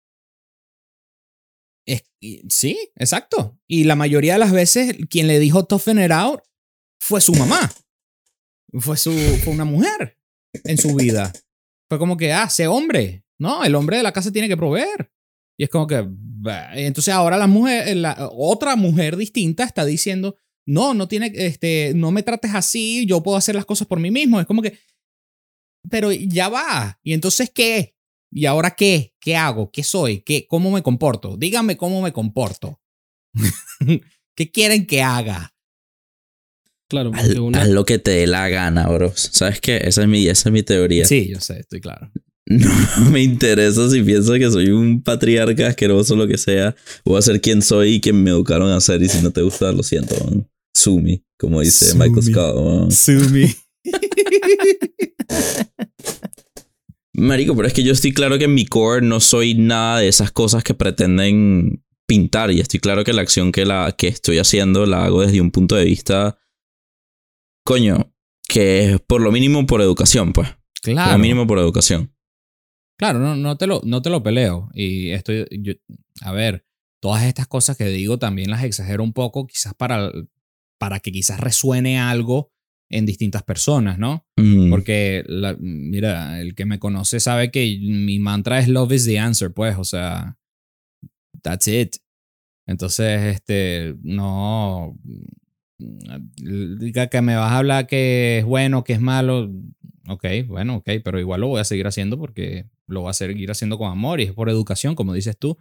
Es- 1.87 2.03
sí, 2.49 2.77
exacto. 2.95 3.57
Y 3.67 3.85
la 3.85 3.95
mayoría 3.95 4.33
de 4.33 4.39
las 4.39 4.51
veces 4.51 4.95
quien 5.09 5.27
le 5.27 5.39
dijo 5.39 5.65
toughen 5.65 5.99
it 6.03 6.11
out 6.11 6.41
fue 6.99 7.19
su 7.21 7.33
mamá. 7.33 7.71
Fue, 8.79 8.97
su, 8.97 9.11
fue 9.43 9.53
una 9.53 9.65
mujer 9.65 10.17
en 10.65 10.77
su 10.77 10.93
vida. 10.95 11.31
Fue 11.89 11.97
como 11.97 12.17
que, 12.17 12.33
ah, 12.33 12.49
sé 12.49 12.67
hombre. 12.67 13.23
No, 13.39 13.63
el 13.63 13.73
hombre 13.75 13.97
de 13.97 14.03
la 14.03 14.11
casa 14.11 14.31
tiene 14.31 14.47
que 14.47 14.57
proveer. 14.57 15.11
Y 15.57 15.63
es 15.63 15.69
como 15.69 15.87
que. 15.87 16.05
Entonces 16.73 17.13
ahora 17.13 17.37
la 17.37 17.47
mujer, 17.47 17.95
la, 17.97 18.29
otra 18.31 18.75
mujer 18.75 19.15
distinta 19.17 19.63
está 19.63 19.85
diciendo, 19.85 20.35
no, 20.65 20.93
no 20.93 21.07
tiene, 21.07 21.31
este, 21.35 21.93
no 21.95 22.11
me 22.11 22.23
trates 22.23 22.53
así, 22.53 23.05
yo 23.05 23.23
puedo 23.23 23.37
hacer 23.37 23.55
las 23.55 23.65
cosas 23.65 23.87
por 23.87 23.99
mí 23.99 24.11
mismo. 24.11 24.39
Es 24.39 24.45
como 24.45 24.61
que, 24.61 24.77
pero 25.89 26.11
ya 26.11 26.49
va. 26.49 26.99
¿Y 27.03 27.13
entonces 27.13 27.49
qué? 27.49 27.95
¿Y 28.31 28.45
ahora 28.45 28.71
qué? 28.75 29.13
¿Qué 29.19 29.35
hago? 29.35 29.71
¿Qué 29.71 29.83
soy? 29.83 30.19
¿Qué, 30.21 30.45
¿Cómo 30.47 30.69
me 30.71 30.83
comporto? 30.83 31.37
Dígame 31.37 31.77
cómo 31.77 32.01
me 32.01 32.11
comporto. 32.11 32.81
¿Qué 34.35 34.51
quieren 34.51 34.85
que 34.85 35.01
haga? 35.01 35.53
Claro, 36.89 37.11
Haz, 37.13 37.23
porque 37.27 37.39
una- 37.39 37.61
haz 37.61 37.67
lo 37.69 37.85
que 37.85 37.99
te 37.99 38.11
dé 38.11 38.27
la 38.27 38.47
gana, 38.49 38.87
bro. 38.87 39.11
¿Sabes 39.15 39.59
qué? 39.61 39.77
Esa 39.77 40.01
es 40.03 40.07
mi, 40.07 40.27
esa 40.27 40.49
es 40.49 40.53
mi 40.53 40.63
teoría. 40.63 41.05
Sí, 41.05 41.29
yo 41.29 41.39
sé, 41.39 41.59
estoy 41.59 41.81
claro. 41.81 42.11
No 42.49 42.69
me 43.11 43.21
interesa 43.23 43.89
si 43.89 44.01
pienso 44.03 44.33
que 44.35 44.49
soy 44.49 44.69
un 44.69 45.01
patriarca 45.03 45.67
asqueroso 45.67 46.13
o 46.13 46.17
lo 46.17 46.27
que 46.27 46.37
sea. 46.37 46.75
Voy 47.03 47.17
a 47.17 47.21
ser 47.21 47.41
quien 47.41 47.61
soy 47.61 47.95
y 47.95 48.01
quien 48.01 48.23
me 48.23 48.29
educaron 48.29 48.71
a 48.71 48.79
ser. 48.79 49.01
Y 49.01 49.09
si 49.09 49.21
no 49.21 49.31
te 49.31 49.41
gusta, 49.41 49.71
lo 49.71 49.83
siento. 49.83 50.15
man. 50.23 50.49
Sumi, 50.73 51.23
como 51.37 51.59
dice 51.61 51.87
Sumi. 51.87 52.07
Michael 52.09 52.23
Scott. 52.25 52.55
man. 52.55 52.91
Sumi. 52.91 53.53
Marico, 57.13 57.55
pero 57.55 57.67
es 57.67 57.73
que 57.73 57.83
yo 57.83 57.93
estoy 57.93 58.13
claro 58.13 58.37
que 58.37 58.45
en 58.45 58.53
mi 58.53 58.65
core 58.65 59.01
no 59.01 59.19
soy 59.19 59.55
nada 59.55 59.99
de 59.99 60.07
esas 60.07 60.31
cosas 60.31 60.63
que 60.63 60.73
pretenden 60.75 61.83
pintar. 62.07 62.51
Y 62.51 62.59
estoy 62.59 62.79
claro 62.79 63.03
que 63.03 63.11
la 63.13 63.23
acción 63.23 63.51
que, 63.51 63.65
la, 63.65 63.93
que 63.97 64.07
estoy 64.07 64.37
haciendo 64.37 64.85
la 64.85 65.03
hago 65.05 65.21
desde 65.23 65.41
un 65.41 65.49
punto 65.51 65.75
de 65.75 65.85
vista. 65.85 66.37
Coño, 67.65 68.13
que 68.47 68.91
es 68.93 68.99
por 69.01 69.19
lo 69.21 69.31
mínimo 69.31 69.65
por 69.65 69.81
educación, 69.81 70.31
pues. 70.31 70.47
Por 70.49 70.57
Claro. 70.93 71.11
lo 71.13 71.17
mínimo 71.17 71.47
por 71.47 71.57
educación. 71.59 72.13
Claro, 72.97 73.19
no, 73.19 73.35
no, 73.35 73.57
te 73.57 73.67
lo, 73.67 73.81
no 73.83 74.01
te 74.01 74.09
lo 74.09 74.23
peleo. 74.23 74.69
Y 74.73 75.11
estoy, 75.11 75.45
yo- 75.51 75.73
a 76.21 76.31
ver, 76.31 76.65
todas 76.99 77.23
estas 77.23 77.47
cosas 77.47 77.77
que 77.77 77.85
digo 77.85 78.17
también 78.17 78.49
las 78.49 78.63
exagero 78.63 79.03
un 79.03 79.13
poco, 79.13 79.45
quizás 79.47 79.73
para, 79.75 80.11
para 80.79 80.99
que 80.99 81.11
quizás 81.11 81.39
resuene 81.39 81.99
algo 81.99 82.51
en 82.89 83.05
distintas 83.05 83.43
personas, 83.43 83.99
¿no? 83.99 84.25
Mm. 84.37 84.69
Porque, 84.69 85.23
la- 85.27 85.55
mira, 85.59 86.39
el 86.41 86.55
que 86.55 86.65
me 86.65 86.79
conoce 86.79 87.19
sabe 87.19 87.51
que 87.51 87.77
mi 87.81 88.17
mantra 88.19 88.59
es 88.59 88.67
love 88.67 88.93
is 88.93 89.05
the 89.05 89.19
answer, 89.19 89.51
pues, 89.53 89.75
o 89.77 89.83
sea, 89.83 90.37
that's 91.43 91.67
it. 91.67 91.97
Entonces, 92.65 93.35
este, 93.35 93.95
no, 94.01 94.97
diga 95.77 97.07
que 97.07 97.21
me 97.21 97.35
vas 97.35 97.51
a 97.51 97.57
hablar 97.57 97.87
que 97.87 98.39
es 98.39 98.45
bueno, 98.45 98.83
que 98.83 98.93
es 98.93 99.01
malo, 99.01 99.51
ok, 100.07 100.25
bueno, 100.47 100.77
ok, 100.77 100.89
pero 101.03 101.19
igual 101.19 101.41
lo 101.41 101.47
voy 101.47 101.61
a 101.61 101.65
seguir 101.65 101.87
haciendo 101.87 102.17
porque 102.17 102.65
lo 102.87 103.01
voy 103.01 103.09
a 103.09 103.13
seguir 103.13 103.51
haciendo 103.51 103.77
con 103.77 103.91
amor 103.91 104.19
y 104.19 104.23
es 104.23 104.33
por 104.33 104.49
educación, 104.49 104.95
como 104.95 105.13
dices 105.13 105.37
tú. 105.37 105.57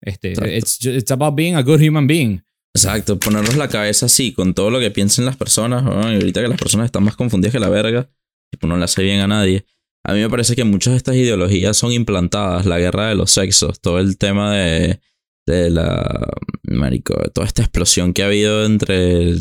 Este, 0.00 0.32
it's, 0.56 0.84
it's 0.84 1.12
about 1.12 1.34
being 1.34 1.54
a 1.54 1.62
good 1.62 1.80
human 1.80 2.06
being. 2.06 2.42
Exacto, 2.74 3.18
ponernos 3.18 3.56
la 3.56 3.68
cabeza 3.68 4.06
así, 4.06 4.32
con 4.32 4.54
todo 4.54 4.70
lo 4.70 4.80
que 4.80 4.90
piensen 4.90 5.26
las 5.26 5.36
personas, 5.36 5.84
y 5.84 6.14
ahorita 6.14 6.40
que 6.40 6.48
las 6.48 6.58
personas 6.58 6.86
están 6.86 7.04
más 7.04 7.16
confundidas 7.16 7.52
que 7.52 7.60
la 7.60 7.68
verga, 7.68 8.10
tipo, 8.50 8.66
no 8.66 8.78
le 8.78 8.84
hace 8.84 9.02
bien 9.02 9.20
a 9.20 9.28
nadie. 9.28 9.66
A 10.04 10.14
mí 10.14 10.20
me 10.20 10.30
parece 10.30 10.56
que 10.56 10.64
muchas 10.64 10.94
de 10.94 10.96
estas 10.96 11.14
ideologías 11.14 11.76
son 11.76 11.92
implantadas, 11.92 12.66
la 12.66 12.78
guerra 12.78 13.08
de 13.08 13.14
los 13.14 13.30
sexos, 13.30 13.80
todo 13.80 13.98
el 13.98 14.16
tema 14.16 14.54
de, 14.54 15.00
de 15.46 15.70
la, 15.70 16.28
marico, 16.64 17.14
toda 17.34 17.46
esta 17.46 17.62
explosión 17.62 18.12
que 18.12 18.22
ha 18.22 18.26
habido 18.26 18.64
entre 18.64 19.34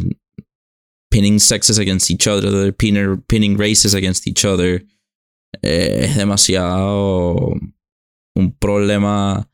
pinning 1.11 1.39
sexes 1.39 1.77
against 1.79 2.09
each 2.09 2.27
other, 2.27 2.75
pinning, 2.75 3.21
pinning 3.27 3.57
races 3.57 3.93
against 3.93 4.27
each 4.27 4.45
other, 4.45 4.85
eh, 5.61 6.05
es 6.05 6.15
demasiado 6.15 7.53
un 8.35 8.57
problema, 8.57 9.49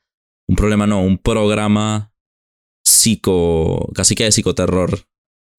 un 0.48 0.56
problema 0.56 0.88
no, 0.88 1.02
un 1.02 1.18
programa 1.18 2.14
psico, 2.86 3.91
casi 3.93 4.16
que 4.16 4.26
de 4.26 4.32
psicoterror 4.32 5.08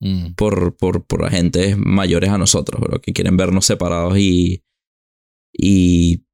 Mm. 0.01 0.35
por, 0.37 0.77
por, 0.77 1.05
por 1.05 1.25
agentes 1.25 1.77
mayores 1.77 2.31
a 2.31 2.39
nosotros, 2.39 2.81
bro, 2.81 3.01
que 3.01 3.13
quieren 3.13 3.37
vernos 3.37 3.67
separados 3.67 4.17
y, 4.19 4.63
y 5.53 6.25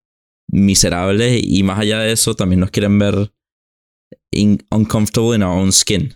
miserables. 0.48 1.40
Y 1.42 1.62
más 1.62 1.78
allá 1.78 2.00
de 2.00 2.12
eso, 2.12 2.34
también 2.34 2.60
nos 2.60 2.70
quieren 2.70 2.98
ver 2.98 3.32
in- 4.34 4.62
uncomfortable 4.70 5.34
in 5.34 5.42
our 5.42 5.56
own 5.58 5.72
skin. 5.72 6.14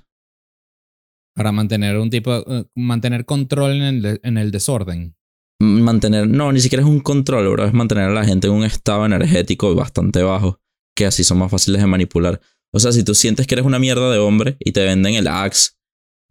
Para 1.35 1.53
mantener 1.53 1.97
un 1.99 2.11
tipo, 2.11 2.35
eh, 2.47 2.65
mantener 2.75 3.25
control 3.25 3.73
en 3.81 3.83
el, 4.05 4.21
en 4.23 4.39
el 4.39 4.51
desorden. 4.51 5.15
Mantener, 5.61 6.29
no, 6.29 6.53
ni 6.53 6.61
siquiera 6.61 6.83
es 6.85 6.89
un 6.89 7.01
control, 7.01 7.49
bro, 7.51 7.65
es 7.67 7.73
mantener 7.73 8.05
a 8.05 8.13
la 8.13 8.25
gente 8.25 8.47
en 8.49 8.53
un 8.55 8.65
estado 8.65 9.07
energético 9.07 9.75
bastante 9.75 10.23
bajo, 10.23 10.61
que 10.97 11.07
así 11.07 11.25
son 11.25 11.39
más 11.39 11.51
fáciles 11.51 11.81
de 11.81 11.87
manipular. 11.87 12.41
O 12.73 12.79
sea, 12.81 12.93
si 12.93 13.03
tú 13.05 13.15
sientes 13.15 13.47
que 13.47 13.55
eres 13.55 13.67
una 13.67 13.79
mierda 13.79 14.11
de 14.13 14.19
hombre 14.19 14.57
y 14.61 14.73
te 14.73 14.85
venden 14.85 15.15
el 15.15 15.27
axe, 15.29 15.71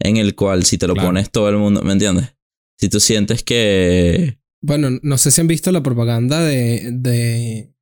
en 0.00 0.16
el 0.16 0.34
cual 0.34 0.64
si 0.64 0.78
te 0.78 0.86
lo 0.86 0.94
Claro. 0.94 1.08
pones 1.08 1.30
todo 1.30 1.48
el 1.48 1.56
mundo, 1.56 1.82
¿me 1.82 1.92
entiendes? 1.92 2.34
Si 2.78 2.88
tú 2.88 3.00
sientes 3.00 3.42
que 3.42 4.38
Bueno, 4.62 4.90
no 5.02 5.18
sé 5.18 5.30
si 5.30 5.40
han 5.40 5.46
visto 5.48 5.72
la 5.72 5.82
propaganda 5.82 6.40
de, 6.44 6.90
de 6.92 7.74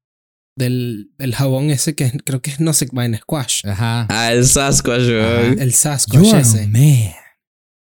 del, 0.56 1.10
del 1.18 1.34
jabón 1.34 1.70
ese 1.70 1.94
que 1.94 2.10
creo 2.24 2.40
que 2.42 2.50
es 2.50 2.60
no 2.60 2.72
sé, 2.72 2.86
vaina 2.92 3.18
squash. 3.18 3.66
Ajá. 3.66 4.06
Ah, 4.10 4.32
el 4.32 4.44
Sasquatch, 4.46 5.02
Ajá. 5.02 5.52
El 5.62 5.72
Sasquatch 5.72 6.34
ese. 6.34 6.66
man. 6.66 7.12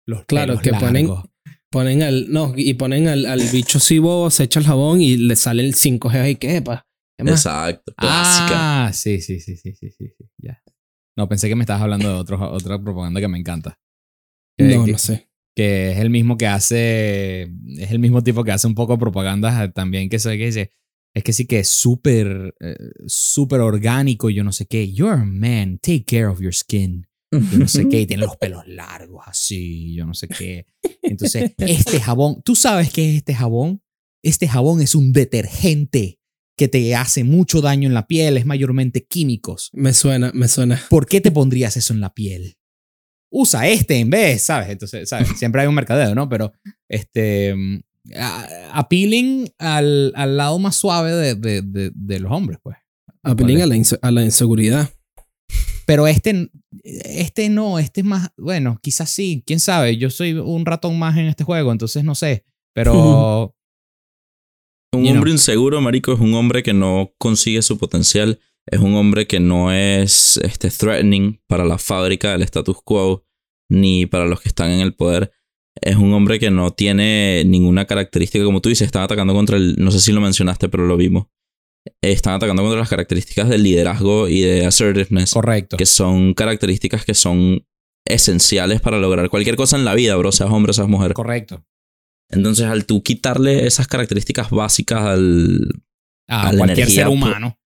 Los 0.07 0.25
Claro, 0.27 0.59
que 0.61 0.71
ponen- 0.73 1.09
largos. 1.09 1.31
Ponen 1.71 2.03
al, 2.05 2.31
no, 2.31 2.53
y 2.57 2.75
ponen 2.75 3.09
al, 3.09 3.27
al 3.27 3.41
bicho 3.51 3.81
bobo, 4.01 4.31
se 4.31 4.45
echa 4.45 4.61
el 4.61 4.67
jabón 4.67 5.01
y 5.01 5.17
le 5.17 5.35
sale 5.35 5.61
el 5.65 5.75
5G 5.75 6.21
ahí, 6.21 6.37
¿qué 6.37 6.57
epa? 6.59 6.87
¿Qué 7.19 7.25
más? 7.25 7.33
Exacto, 7.45 7.93
clásica. 7.97 8.87
Ah, 8.87 8.93
sí, 8.93 9.21
sí, 9.21 9.41
sí, 9.41 9.57
sí, 9.57 9.73
sí, 9.75 9.91
sí, 9.91 10.09
sí, 10.17 10.25
ya. 10.39 10.63
No, 11.17 11.29
pensé 11.29 11.49
que 11.49 11.57
me 11.57 11.63
estabas 11.63 11.83
hablando 11.83 12.09
de 12.09 12.15
otro, 12.15 12.39
otra 12.53 12.81
propaganda 12.81 13.21
que 13.21 13.27
me 13.27 13.39
encanta. 13.39 13.77
Que- 14.57 14.77
No, 14.77 14.85
que, 14.85 14.93
no 14.93 14.99
sé. 14.99 15.29
que 15.57 15.91
es 15.93 15.99
el 15.99 16.11
mismo 16.11 16.37
que 16.37 16.47
hace, 16.47 17.43
es 17.77 17.91
el 17.91 17.99
mismo 17.99 18.23
tipo 18.23 18.45
que 18.45 18.53
hace 18.53 18.69
un 18.69 18.77
poco 18.77 18.97
propaganda 18.97 19.73
también, 19.73 20.09
que, 20.09 20.21
se- 20.21 20.39
que 20.39 20.47
dice, 20.47 20.71
es 21.15 21.23
que 21.23 21.33
sí 21.33 21.47
que 21.47 21.61
es 21.61 21.69
súper, 21.69 22.55
eh, 22.61 22.77
súper 23.07 23.61
orgánico, 23.61 24.31
yo 24.31 24.43
no 24.43 24.53
sé 24.53 24.67
qué. 24.67 24.93
You're 24.93 25.15
a 25.15 25.25
man, 25.25 25.79
take 25.79 26.05
care 26.05 26.27
of 26.27 26.41
your 26.41 26.55
skin. 26.55 27.07
Yo 27.31 27.59
no 27.59 27.67
sé 27.67 27.89
qué, 27.89 28.01
y 28.01 28.07
tiene 28.07 28.25
los 28.25 28.37
pelos 28.41 28.67
largos 28.67 29.25
así, 29.27 29.95
yo 29.95 30.07
no 30.07 30.15
sé 30.15 30.29
qué. 30.29 30.67
Entonces, 31.03 31.53
este 31.59 32.01
jabón, 32.01 32.43
¿tú 32.43 32.55
sabes 32.55 32.93
qué 32.93 33.11
es 33.11 33.17
este 33.17 33.35
jabón? 33.35 33.83
Este 34.23 34.47
jabón 34.49 34.81
es 34.83 34.95
un 34.95 35.13
detergente 35.13 36.21
que 36.57 36.69
te 36.69 36.95
hace 36.95 37.25
mucho 37.25 37.61
daño 37.61 37.89
en 37.89 37.95
la 37.95 38.07
piel, 38.07 38.37
es 38.37 38.47
mayormente 38.47 39.05
químicos. 39.05 39.71
Me 39.73 39.93
suena, 39.93 40.31
me 40.35 40.49
suena. 40.49 40.81
¿Por 40.89 41.07
qué 41.07 41.21
te 41.21 41.33
pondrías 41.33 41.77
eso 41.77 41.93
en 41.93 42.01
la 42.01 42.15
piel? 42.15 42.57
Usa 43.31 43.67
este 43.69 43.99
en 43.99 44.11
vez, 44.11 44.43
¿sabes? 44.43 44.71
Entonces, 44.71 45.09
¿sabes? 45.09 45.29
Siempre 45.37 45.63
hay 45.63 45.67
un 45.67 45.75
mercadeo, 45.75 46.15
¿no? 46.15 46.29
Pero, 46.29 46.53
este, 46.89 47.55
mm, 47.55 47.81
a- 48.17 48.71
appealing 48.79 49.49
al, 49.59 50.13
al 50.17 50.37
lado 50.37 50.59
más 50.59 50.77
suave 50.77 51.13
de, 51.13 51.35
de- 51.35 51.63
de- 51.63 51.93
de 51.95 52.21
los 52.21 52.31
hombres, 52.33 52.59
pues. 52.63 52.77
Vale. 53.23 53.63
a 53.63 53.67
la, 53.67 53.75
a 54.03 54.11
la 54.11 54.25
inseguridad. 54.25 54.91
Pero 55.87 56.07
este, 56.07 56.51
este 56.83 57.49
no, 57.49 57.79
este 57.79 58.01
es 58.01 58.07
más, 58.07 58.31
bueno, 58.37 58.79
quizás 58.83 59.11
sí, 59.11 59.43
quién 59.47 59.61
sabe. 59.61 59.97
Yo 59.97 60.11
soy 60.11 60.33
un 60.35 60.65
ratón 60.67 60.99
más 60.99 61.17
en 61.17 61.27
este 61.27 61.45
juego, 61.45 61.73
entonces 61.73 62.05
no 62.05 62.15
sé. 62.15 62.45
Pero 62.75 63.55
Un 64.95 65.07
hombre 65.09 65.23
know. 65.23 65.33
inseguro, 65.33 65.81
marico, 65.81 66.13
es 66.13 66.21
un 66.21 66.35
hombre 66.35 66.63
que 66.63 66.73
no 66.73 67.13
consigue 67.19 67.63
su 67.63 67.79
potencial. 67.79 68.39
Es 68.67 68.79
un 68.81 68.95
hombre 68.95 69.27
que 69.27 69.41
no 69.41 69.73
es 69.73 70.39
este, 70.39 70.71
threatening 70.71 71.41
para 71.47 71.65
la 71.65 71.79
fábrica 71.79 72.33
del 72.33 72.43
status 72.43 72.79
quo 72.83 73.25
ni 73.69 74.07
para 74.07 74.27
los 74.27 74.41
que 74.41 74.49
están 74.49 74.71
en 74.71 74.81
el 74.81 74.95
poder. 74.95 75.33
Es 75.81 75.97
un 75.97 76.13
hombre 76.13 76.39
que 76.39 76.51
no 76.51 76.73
tiene 76.73 77.43
ninguna 77.45 77.85
característica, 77.87 78.45
como 78.45 78.61
tú 78.61 78.69
dices, 78.69 78.87
están 78.87 79.03
atacando 79.03 79.35
contra 79.35 79.57
el, 79.57 79.75
no 79.77 79.91
sé 79.91 80.01
si 80.01 80.13
lo 80.13 80.21
mencionaste, 80.21 80.69
pero 80.69 80.87
lo 80.87 80.97
vimos. 80.97 81.27
Están 82.01 82.35
atacando 82.35 82.63
contra 82.63 82.81
las 82.81 82.89
características 82.89 83.49
del 83.49 83.63
liderazgo 83.63 84.29
y 84.29 84.41
de 84.41 84.67
assertiveness, 84.67 85.33
correcto. 85.33 85.77
que 85.77 85.87
son 85.87 86.33
características 86.33 87.05
que 87.05 87.15
son 87.15 87.67
esenciales 88.07 88.81
para 88.81 88.99
lograr 88.99 89.29
cualquier 89.29 89.57
cosa 89.57 89.77
en 89.77 89.85
la 89.85 89.95
vida, 89.95 90.17
bro, 90.17 90.33
seas 90.33 90.51
hombre, 90.51 90.73
seas 90.73 90.89
mujer. 90.89 91.13
Correcto. 91.13 91.65
Entonces, 92.31 92.67
al 92.67 92.87
tú 92.87 93.03
quitarle 93.03 93.67
esas 93.67 93.87
características 93.87 94.51
básicas 94.51 95.03
al, 95.03 95.83
A, 96.29 96.49
a 96.49 96.53
la 96.53 96.59
cualquier 96.59 96.79
energía 96.89 97.05
ser 97.05 97.13
humano. 97.13 97.59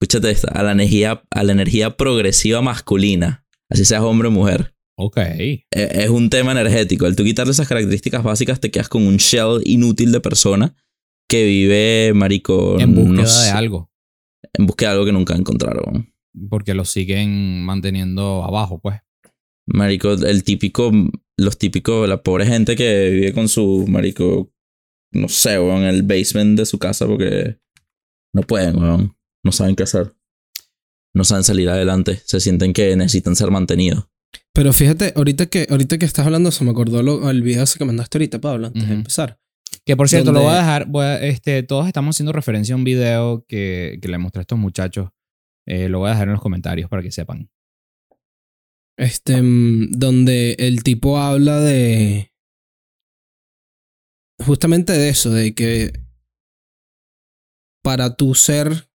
escúchate 0.00 0.30
esta, 0.30 0.48
a 0.48 0.62
la 0.62 0.72
energía, 0.72 1.22
a 1.30 1.44
la 1.44 1.52
energía 1.52 1.96
progresiva 1.96 2.60
masculina, 2.62 3.46
así 3.68 3.84
seas 3.84 4.02
hombre 4.02 4.28
o 4.28 4.30
mujer. 4.30 4.74
Ok. 5.02 5.16
E- 5.16 5.64
Es 5.70 6.10
un 6.10 6.28
tema 6.30 6.52
energético. 6.52 7.06
Al 7.06 7.16
tú 7.16 7.24
quitarle 7.24 7.52
esas 7.52 7.66
características 7.68 8.22
básicas, 8.22 8.60
te 8.60 8.70
quedas 8.70 8.88
con 8.88 9.06
un 9.06 9.16
shell 9.16 9.62
inútil 9.64 10.12
de 10.12 10.20
persona 10.20 10.74
que 11.28 11.44
vive, 11.44 12.12
marico, 12.14 12.78
En 12.78 12.94
búsqueda 12.94 13.22
no 13.22 13.42
de 13.42 13.50
algo. 13.50 13.90
En 14.52 14.66
búsqueda 14.66 14.90
de 14.90 14.94
algo 14.94 15.06
que 15.06 15.12
nunca 15.12 15.34
encontraron. 15.34 16.12
Porque 16.48 16.74
lo 16.74 16.84
siguen 16.84 17.62
manteniendo 17.64 18.44
abajo, 18.44 18.80
pues. 18.80 19.00
Marico, 19.66 20.12
el 20.12 20.44
típico, 20.44 20.92
los 21.38 21.56
típicos, 21.58 22.08
la 22.08 22.22
pobre 22.22 22.46
gente 22.46 22.76
que 22.76 23.10
vive 23.10 23.32
con 23.32 23.48
su, 23.48 23.86
marico, 23.88 24.52
no 25.12 25.28
sé, 25.28 25.58
weón, 25.58 25.82
en 25.82 25.88
el 25.88 26.02
basement 26.02 26.58
de 26.58 26.66
su 26.66 26.78
casa 26.78 27.06
porque 27.06 27.58
no 28.34 28.42
pueden, 28.42 28.76
weón. 28.76 29.16
No 29.44 29.52
saben 29.52 29.76
qué 29.76 29.84
hacer. 29.84 30.14
No 31.14 31.24
saben 31.24 31.44
salir 31.44 31.68
adelante. 31.68 32.20
Se 32.24 32.40
sienten 32.40 32.72
que 32.72 32.94
necesitan 32.96 33.34
ser 33.36 33.50
mantenidos. 33.50 34.06
Pero 34.52 34.72
fíjate, 34.72 35.12
ahorita 35.16 35.46
que, 35.46 35.66
ahorita 35.70 35.98
que 35.98 36.04
estás 36.06 36.26
hablando, 36.26 36.50
se 36.50 36.64
me 36.64 36.70
acordó 36.70 37.02
lo- 37.02 37.30
el 37.30 37.42
video 37.42 37.62
ese 37.64 37.78
que 37.78 37.84
mandaste 37.84 38.18
ahorita, 38.18 38.40
Pablo, 38.40 38.66
antes 38.68 38.82
de 38.88 38.94
empezar. 38.94 39.38
Que 39.86 39.96
por 39.96 40.08
cierto, 40.08 40.32
lo 40.32 40.40
voy 40.42 40.52
a 40.54 40.58
dejar. 40.58 40.86
voy 40.86 41.04
a- 41.04 41.20
este, 41.24 41.62
todos 41.62 41.86
estamos 41.86 42.16
haciendo 42.16 42.32
referencia 42.32 42.74
a 42.74 42.78
un 42.78 42.84
video 42.84 43.44
que, 43.48 43.98
que 44.02 44.08
le 44.08 44.18
mostré 44.18 44.40
a 44.40 44.42
estos 44.42 44.58
muchachos. 44.58 45.10
Eh, 45.66 45.88
lo 45.88 46.00
voy 46.00 46.08
a 46.08 46.12
dejar 46.12 46.26
en 46.28 46.32
los 46.32 46.42
comentarios 46.42 46.88
para 46.90 47.02
que 47.02 47.12
sepan. 47.12 47.48
Este, 48.98 49.40
mm, 49.40 49.92
donde 49.92 50.56
el 50.58 50.82
tipo 50.82 51.18
habla 51.18 51.60
de. 51.60 52.32
Justamente 54.44 54.92
de 54.94 55.08
eso, 55.10 55.30
de 55.30 55.54
que 55.54 55.92
para 57.82 58.16
tú 58.16 58.34
ser 58.34 58.89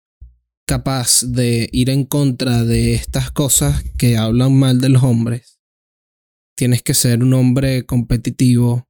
capaz 0.66 1.24
de 1.24 1.70
ir 1.72 1.89
en 1.89 2.05
contra 2.05 2.64
de 2.64 2.93
estas 2.93 3.32
cosas 3.32 3.84
que 3.97 4.18
hablan 4.18 4.53
mal 4.57 4.80
de 4.82 4.89
los 4.89 5.03
hombres, 5.03 5.59
tienes 6.57 6.82
que 6.82 6.93
ser 6.93 7.24
un 7.24 7.34
hombre 7.34 7.86
competitivo, 7.86 8.88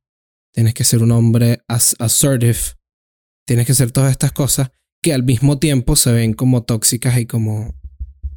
tienes 0.53 0.73
que 0.73 0.83
ser 0.83 1.01
un 1.01 1.11
hombre 1.11 1.63
as- 1.67 1.95
assertive, 1.99 2.59
tienes 3.47 3.65
que 3.65 3.73
ser 3.73 3.91
todas 3.91 4.11
estas 4.11 4.31
cosas 4.31 4.71
que 5.01 5.13
al 5.13 5.23
mismo 5.23 5.59
tiempo 5.59 5.95
se 5.95 6.11
ven 6.11 6.33
como 6.33 6.63
tóxicas 6.63 7.17
y 7.19 7.25
como 7.25 7.73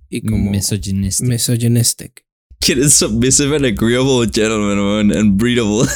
y 0.09 0.22
como 0.22 0.51
Misogynistic. 0.51 1.26
misogynistic. 1.28 2.24
Quieres 2.61 2.95
submissive 2.95 3.55
and 3.57 3.66
agreeable 3.66 4.26
gentleman, 4.32 4.78
weón, 4.78 5.12
and 5.12 5.37
breedable. 5.37 5.87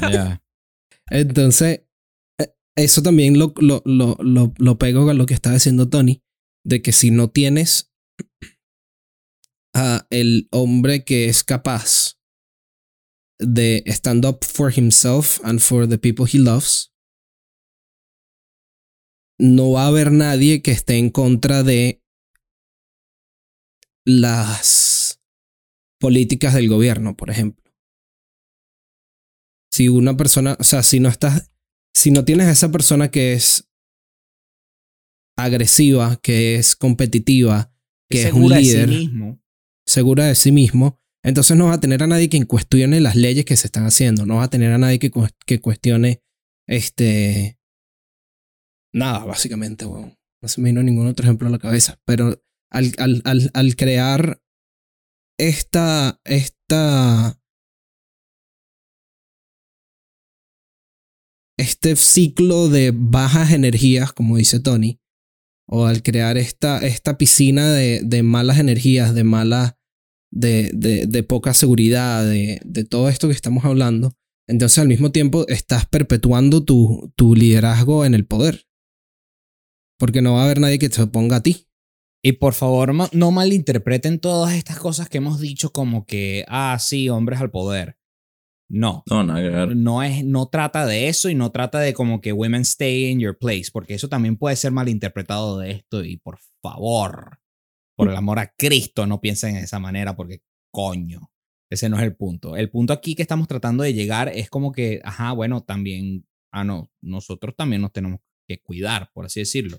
Yeah. 0.10 0.42
Entonces, 1.10 1.80
eh, 2.40 2.54
eso 2.76 3.02
también 3.02 3.38
lo, 3.38 3.52
lo, 3.58 3.82
lo, 3.84 4.16
lo, 4.20 4.54
lo 4.56 4.78
pego 4.78 5.04
con 5.04 5.18
lo 5.18 5.26
que 5.26 5.34
estaba 5.34 5.54
diciendo 5.54 5.88
Tony, 5.88 6.22
de 6.66 6.82
que 6.82 6.92
si 6.92 7.10
no 7.12 7.30
tienes 7.30 7.92
a 9.72 10.06
el 10.10 10.48
hombre 10.50 11.04
que 11.04 11.26
es 11.26 11.44
capaz 11.44 12.18
de 13.38 13.84
stand 13.86 14.24
up 14.24 14.44
for 14.44 14.76
himself 14.76 15.40
and 15.44 15.60
for 15.60 15.88
the 15.88 15.98
people 15.98 16.26
he 16.26 16.38
loves, 16.38 16.92
no 19.38 19.72
va 19.72 19.84
a 19.84 19.88
haber 19.88 20.10
nadie 20.10 20.60
que 20.60 20.72
esté 20.72 20.98
en 20.98 21.10
contra 21.10 21.62
de 21.62 22.02
las 24.04 25.22
políticas 26.00 26.54
del 26.54 26.68
gobierno, 26.68 27.16
por 27.16 27.30
ejemplo. 27.30 27.72
Si 29.70 29.88
una 29.88 30.16
persona, 30.16 30.56
o 30.58 30.64
sea, 30.64 30.82
si 30.82 31.00
no 31.00 31.08
estás, 31.08 31.52
si 31.94 32.10
no 32.10 32.24
tienes 32.24 32.48
a 32.48 32.52
esa 32.52 32.72
persona 32.72 33.10
que 33.10 33.34
es 33.34 33.65
agresiva, 35.36 36.16
que 36.22 36.56
es 36.56 36.76
competitiva, 36.76 37.72
que 38.10 38.22
es 38.22 38.32
un 38.32 38.48
Segura 38.48 38.56
de 38.56 38.62
sí 38.64 38.68
líder, 38.70 38.88
mismo. 38.88 39.42
segura 39.86 40.24
de 40.26 40.34
sí 40.34 40.52
mismo, 40.52 41.00
entonces 41.24 41.56
no 41.56 41.66
vas 41.66 41.76
a 41.76 41.80
tener 41.80 42.02
a 42.02 42.06
nadie 42.06 42.28
que 42.28 42.44
cuestione 42.46 43.00
las 43.00 43.16
leyes 43.16 43.44
que 43.44 43.56
se 43.56 43.66
están 43.66 43.84
haciendo, 43.84 44.26
no 44.26 44.36
vas 44.36 44.46
a 44.46 44.50
tener 44.50 44.72
a 44.72 44.78
nadie 44.78 44.98
que, 44.98 45.10
que 45.46 45.60
cuestione 45.60 46.22
este 46.68 47.58
nada, 48.94 49.24
básicamente, 49.24 49.84
weón. 49.84 50.16
No 50.42 50.48
se 50.48 50.60
me 50.60 50.68
vino 50.70 50.82
ningún 50.82 51.06
otro 51.06 51.24
ejemplo 51.24 51.48
a 51.48 51.50
la 51.50 51.58
cabeza, 51.58 52.00
pero 52.04 52.42
al, 52.70 52.92
al, 52.98 53.22
al, 53.24 53.50
al 53.54 53.76
crear 53.76 54.40
esta, 55.38 56.20
esta 56.24 57.40
este 61.58 61.96
ciclo 61.96 62.68
de 62.68 62.92
bajas 62.94 63.52
energías, 63.52 64.12
como 64.12 64.36
dice 64.36 64.60
Tony, 64.60 65.00
o 65.66 65.86
al 65.86 66.02
crear 66.02 66.36
esta, 66.36 66.78
esta 66.78 67.18
piscina 67.18 67.72
de, 67.72 68.00
de 68.04 68.22
malas 68.22 68.58
energías, 68.58 69.14
de 69.14 69.24
de, 70.30 70.70
de, 70.74 71.06
de 71.06 71.22
poca 71.22 71.54
seguridad, 71.54 72.24
de, 72.24 72.60
de 72.64 72.84
todo 72.84 73.08
esto 73.08 73.28
que 73.28 73.34
estamos 73.34 73.64
hablando, 73.64 74.12
entonces 74.48 74.78
al 74.78 74.88
mismo 74.88 75.10
tiempo 75.10 75.46
estás 75.48 75.86
perpetuando 75.86 76.64
tu, 76.64 77.12
tu 77.16 77.34
liderazgo 77.34 78.04
en 78.04 78.14
el 78.14 78.26
poder. 78.26 78.66
Porque 79.98 80.22
no 80.22 80.34
va 80.34 80.42
a 80.42 80.44
haber 80.44 80.60
nadie 80.60 80.78
que 80.78 80.88
te 80.88 81.02
oponga 81.02 81.36
a 81.36 81.42
ti. 81.42 81.68
Y 82.22 82.32
por 82.32 82.54
favor, 82.54 82.92
no 83.12 83.30
malinterpreten 83.30 84.18
todas 84.18 84.54
estas 84.54 84.78
cosas 84.78 85.08
que 85.08 85.18
hemos 85.18 85.40
dicho 85.40 85.72
como 85.72 86.06
que, 86.06 86.44
ah, 86.48 86.76
sí, 86.80 87.08
hombres 87.08 87.40
al 87.40 87.50
poder. 87.50 87.98
No. 88.68 89.04
No, 89.08 89.22
nada. 89.22 89.66
No, 89.66 90.02
es, 90.02 90.24
no 90.24 90.48
trata 90.48 90.86
de 90.86 91.08
eso 91.08 91.28
y 91.30 91.34
no 91.34 91.52
trata 91.52 91.78
de 91.78 91.94
como 91.94 92.20
que 92.20 92.32
women 92.32 92.62
stay 92.62 93.06
in 93.06 93.20
your 93.20 93.38
place, 93.38 93.66
porque 93.72 93.94
eso 93.94 94.08
también 94.08 94.36
puede 94.36 94.56
ser 94.56 94.72
malinterpretado 94.72 95.58
de 95.58 95.70
esto. 95.70 96.04
Y 96.04 96.16
por 96.16 96.38
favor, 96.62 97.38
por 97.96 98.08
el 98.10 98.16
amor 98.16 98.38
a 98.40 98.52
Cristo, 98.56 99.06
no 99.06 99.20
piensen 99.20 99.54
de 99.54 99.60
esa 99.60 99.78
manera, 99.78 100.16
porque 100.16 100.40
coño, 100.72 101.30
ese 101.70 101.88
no 101.88 101.96
es 101.96 102.02
el 102.02 102.16
punto. 102.16 102.56
El 102.56 102.68
punto 102.70 102.92
aquí 102.92 103.14
que 103.14 103.22
estamos 103.22 103.46
tratando 103.48 103.82
de 103.84 103.94
llegar 103.94 104.28
es 104.34 104.50
como 104.50 104.72
que, 104.72 105.00
ajá, 105.04 105.32
bueno, 105.32 105.62
también, 105.62 106.26
ah, 106.52 106.64
no, 106.64 106.90
nosotros 107.00 107.54
también 107.56 107.82
nos 107.82 107.92
tenemos 107.92 108.20
que 108.48 108.60
cuidar, 108.60 109.10
por 109.14 109.26
así 109.26 109.40
decirlo. 109.40 109.78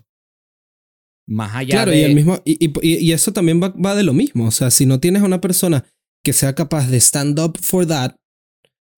Más 1.26 1.54
allá 1.54 1.70
claro, 1.72 1.90
de. 1.90 1.98
y, 2.00 2.02
el 2.04 2.14
mismo, 2.14 2.38
y, 2.44 2.56
y- 2.64 3.06
y 3.06 3.12
eso 3.12 3.32
también 3.32 3.62
va, 3.62 3.68
va 3.68 3.94
de 3.94 4.02
lo 4.02 4.14
mismo. 4.14 4.46
O 4.46 4.50
sea, 4.50 4.70
si 4.70 4.86
no 4.86 4.98
tienes 4.98 5.22
una 5.22 5.40
persona 5.42 5.84
que 6.24 6.32
sea 6.32 6.54
capaz 6.54 6.88
de 6.88 6.96
stand 7.00 7.38
up 7.38 7.58
for 7.60 7.86
that, 7.86 8.14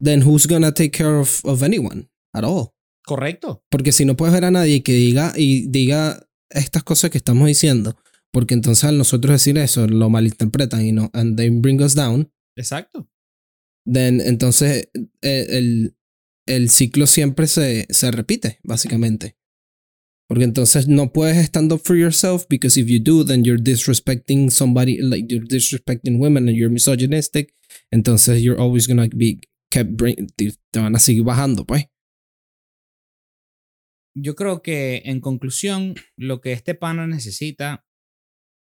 then 0.03 0.23
who's 0.23 0.47
gonna 0.47 0.73
take 0.73 0.91
care 0.91 1.19
of, 1.19 1.45
of 1.45 1.63
anyone 1.63 2.09
at 2.35 2.45
all? 2.45 2.75
Correcto. 3.05 3.65
Porque 3.71 3.93
si 3.93 4.05
no 4.05 4.17
puedes 4.17 4.35
ver 4.35 4.45
a 4.45 4.51
nadie 4.51 4.83
que 4.83 4.93
diga 4.93 5.33
y 5.37 5.67
diga 5.69 6.27
estas 6.51 6.83
cosas 6.83 7.11
que 7.11 7.19
estamos 7.19 7.47
diciendo, 7.47 7.97
porque 8.33 8.55
entonces 8.55 8.85
al 8.85 8.99
nosotros 8.99 9.33
decir 9.33 9.59
eso 9.59 9.87
lo 9.87 10.09
malinterpretan 10.11 10.85
y 10.85 10.93
no, 10.93 11.11
and 11.13 11.37
they 11.37 11.49
bring 11.51 11.81
us 11.81 11.95
down, 11.95 12.31
Exacto. 12.57 13.09
then 13.85 14.21
entonces 14.21 14.89
eh, 15.23 15.47
el, 15.51 15.97
el 16.47 16.71
ciclo 16.71 17.07
siempre 17.07 17.47
se, 17.47 17.87
se 17.91 18.11
repite, 18.11 18.59
básicamente. 18.63 19.37
Porque 20.29 20.45
entonces 20.45 20.87
no 20.87 21.13
puedes 21.13 21.37
stand 21.47 21.73
up 21.73 21.81
for 21.83 21.97
yourself 21.97 22.47
because 22.49 22.79
if 22.79 22.87
you 22.87 23.01
do, 23.03 23.25
then 23.25 23.45
you're 23.45 23.61
disrespecting 23.61 24.49
somebody, 24.51 24.99
like 24.99 25.27
you're 25.29 25.45
disrespecting 25.45 26.21
women 26.21 26.49
and 26.49 26.57
you're 26.57 26.71
misogynistic. 26.71 27.53
Entonces 27.91 28.41
you're 28.41 28.61
always 28.61 28.87
gonna 28.87 29.09
be 29.09 29.41
bring, 29.85 30.27
te, 30.37 30.53
van 30.81 30.95
a 30.97 30.99
seguir 30.99 31.23
bajando, 31.25 31.65
pues. 31.65 31.87
Yo 34.17 34.35
creo 34.35 34.61
que 34.63 35.03
en 35.05 35.21
conclusión, 35.21 35.95
lo 36.17 36.41
que 36.41 36.53
este 36.53 36.75
pana 36.75 37.07
necesita, 37.07 37.87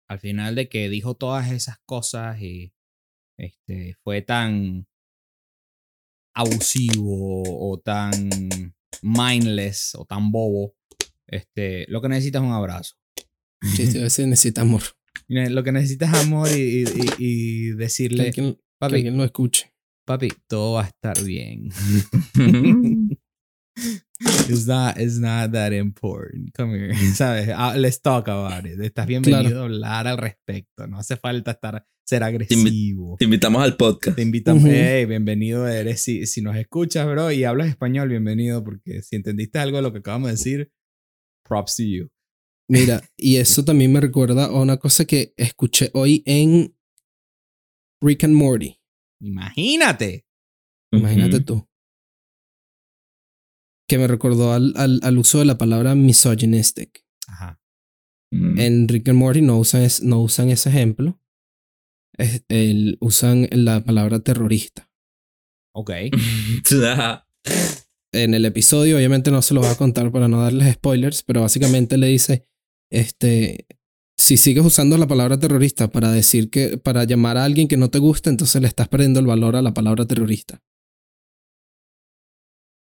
al 0.08 0.18
final 0.18 0.54
de 0.54 0.68
que 0.68 0.88
dijo 0.88 1.14
todas 1.14 1.52
esas 1.52 1.76
cosas 1.84 2.40
y 2.40 2.72
este, 3.38 3.96
fue 4.02 4.22
tan 4.22 4.86
abusivo 6.34 7.42
o 7.46 7.78
tan 7.80 8.30
mindless 9.02 9.94
o 9.94 10.04
tan 10.06 10.30
bobo, 10.30 10.74
este, 11.26 11.86
lo 11.88 12.00
que 12.00 12.08
necesita 12.08 12.38
es 12.38 12.44
un 12.44 12.52
abrazo. 12.52 12.96
Sí, 13.62 13.98
a 13.98 14.02
veces 14.02 14.26
necesita 14.26 14.62
amor. 14.62 14.82
Ne- 15.28 15.50
Lo 15.50 15.62
que 15.64 15.72
necesita 15.72 16.06
es 16.06 16.14
amor 16.14 16.48
y, 16.50 16.60
y- 16.60 16.84
y- 16.84 17.14
y 17.18 17.70
Que 17.70 17.74
decirle, 17.76 18.26
alguien, 18.26 18.54
que 18.54 18.60
papi, 18.78 18.94
alguien 18.96 19.16
lo 19.16 19.24
escuche. 19.24 19.72
Papi, 20.06 20.28
todo 20.48 20.74
va 20.74 20.84
a 20.84 20.86
estar 20.86 21.22
bien. 21.24 21.68
It's 24.48 24.66
not, 24.66 24.96
it's 24.98 25.18
not 25.18 25.52
that 25.52 25.72
important. 25.74 26.54
Come 26.54 26.74
here. 26.74 26.94
¿Sabes? 27.14 27.50
Ah, 27.54 27.74
let's 27.76 28.00
talk 28.00 28.26
about 28.28 28.64
it. 28.64 28.80
Estás 28.80 29.06
bienvenido 29.06 29.42
Claro. 29.42 29.60
a 29.60 29.64
hablar 29.64 30.06
al 30.06 30.16
respecto. 30.16 30.86
No 30.86 30.98
hace 30.98 31.16
falta 31.16 31.50
estar, 31.50 31.84
ser 32.06 32.22
agresivo. 32.22 33.16
Te 33.18 33.26
invitamos 33.26 33.62
al 33.62 33.76
podcast. 33.76 34.16
Te 34.16 34.22
invitamos. 34.22 34.64
Hey, 34.64 35.04
bienvenido 35.04 35.68
eres. 35.68 36.00
Si, 36.00 36.24
si 36.24 36.40
nos 36.40 36.56
escuchas, 36.56 37.06
bro, 37.06 37.30
y 37.30 37.44
hablas 37.44 37.68
español, 37.68 38.08
bienvenido. 38.08 38.64
Porque 38.64 39.02
si 39.02 39.16
entendiste 39.16 39.58
algo 39.58 39.76
de 39.76 39.82
lo 39.82 39.92
que 39.92 39.98
acabamos 39.98 40.28
de 40.28 40.32
decir, 40.32 40.72
props 41.46 41.76
to 41.76 41.82
you. 41.82 42.08
Mira, 42.70 43.02
y 43.18 43.36
eso 43.36 43.64
también 43.66 43.92
me 43.92 44.00
recuerda 44.00 44.46
a 44.46 44.58
una 44.60 44.78
cosa 44.78 45.04
que 45.04 45.34
escuché 45.36 45.90
hoy 45.92 46.22
en 46.24 46.74
Rick 48.02 48.24
and 48.24 48.34
Morty. 48.34 48.80
Imagínate. 49.20 50.26
Imagínate 50.92 51.40
tú. 51.40 51.66
Que 53.88 53.98
me 53.98 54.06
recordó 54.06 54.52
al, 54.52 54.72
al, 54.76 55.00
al 55.02 55.18
uso 55.18 55.38
de 55.38 55.44
la 55.44 55.58
palabra 55.58 55.94
misogynistic. 55.94 57.04
Ajá. 57.28 57.60
Mm. 58.32 58.58
En 58.58 58.88
Rick 58.88 59.08
and 59.08 59.18
Morty 59.18 59.42
no 59.42 59.58
usan, 59.58 59.82
es- 59.82 60.02
no 60.02 60.20
usan 60.20 60.50
ese 60.50 60.68
ejemplo. 60.70 61.20
Es- 62.18 62.44
el- 62.48 62.98
usan 63.00 63.48
la 63.52 63.84
palabra 63.84 64.20
terrorista. 64.20 64.90
Ok. 65.74 65.90
En 68.12 68.32
el 68.34 68.44
episodio, 68.46 68.96
obviamente 68.96 69.30
no 69.30 69.42
se 69.42 69.52
lo 69.52 69.60
voy 69.60 69.68
a 69.68 69.76
contar 69.76 70.10
para 70.10 70.26
no 70.26 70.40
darles 70.40 70.72
spoilers, 70.74 71.22
pero 71.22 71.42
básicamente 71.42 71.98
le 71.98 72.06
dice, 72.06 72.48
este, 72.90 73.66
si 74.18 74.36
sigues 74.36 74.64
usando 74.64 74.96
la 74.96 75.06
palabra 75.06 75.38
terrorista 75.38 75.90
para 75.90 76.10
decir 76.10 76.50
que, 76.50 76.78
para 76.78 77.04
llamar 77.04 77.36
a 77.36 77.44
alguien 77.44 77.68
que 77.68 77.76
no 77.76 77.90
te 77.90 77.98
gusta, 77.98 78.30
entonces 78.30 78.60
le 78.62 78.68
estás 78.68 78.88
perdiendo 78.88 79.20
el 79.20 79.26
valor 79.26 79.56
a 79.56 79.62
la 79.62 79.74
palabra 79.74 80.06
terrorista. 80.06 80.62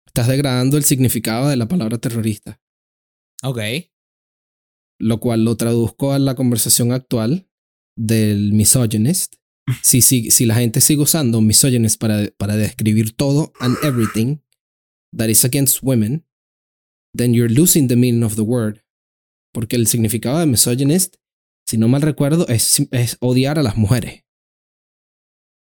Estás 0.07 0.29
degradando 0.29 0.76
el 0.76 0.85
significado 0.85 1.49
de 1.49 1.57
la 1.57 1.68
palabra 1.68 1.99
terrorista. 1.99 2.61
Ok. 3.43 3.61
lo 4.99 5.20
cual 5.20 5.45
lo 5.45 5.57
traduzco 5.57 6.12
a 6.12 6.18
la 6.18 6.35
conversación 6.35 6.93
actual 6.93 7.49
del 7.97 8.53
misogynist. 8.53 9.35
Si, 9.83 10.01
si, 10.01 10.31
si 10.31 10.47
la 10.47 10.55
gente 10.55 10.81
sigue 10.81 11.03
usando 11.03 11.43
misogynist 11.43 12.01
para, 12.01 12.31
para 12.39 12.57
describir 12.57 13.14
todo 13.14 13.53
and 13.61 13.76
everything 13.85 14.39
that 15.14 15.29
is 15.29 15.45
against 15.45 15.83
women, 15.83 16.24
then 17.14 17.35
you're 17.35 17.53
losing 17.53 17.87
the 17.87 17.95
meaning 17.95 18.22
of 18.22 18.37
the 18.37 18.45
word. 18.45 18.83
Porque 19.59 19.74
el 19.74 19.88
significado 19.88 20.38
de 20.38 20.46
misogynist, 20.46 21.16
si 21.66 21.78
no 21.78 21.88
mal 21.88 22.00
recuerdo, 22.00 22.46
es, 22.46 22.80
es 22.92 23.16
odiar 23.18 23.59
a 23.59 23.64
las 23.64 23.76
mujeres. 23.76 24.24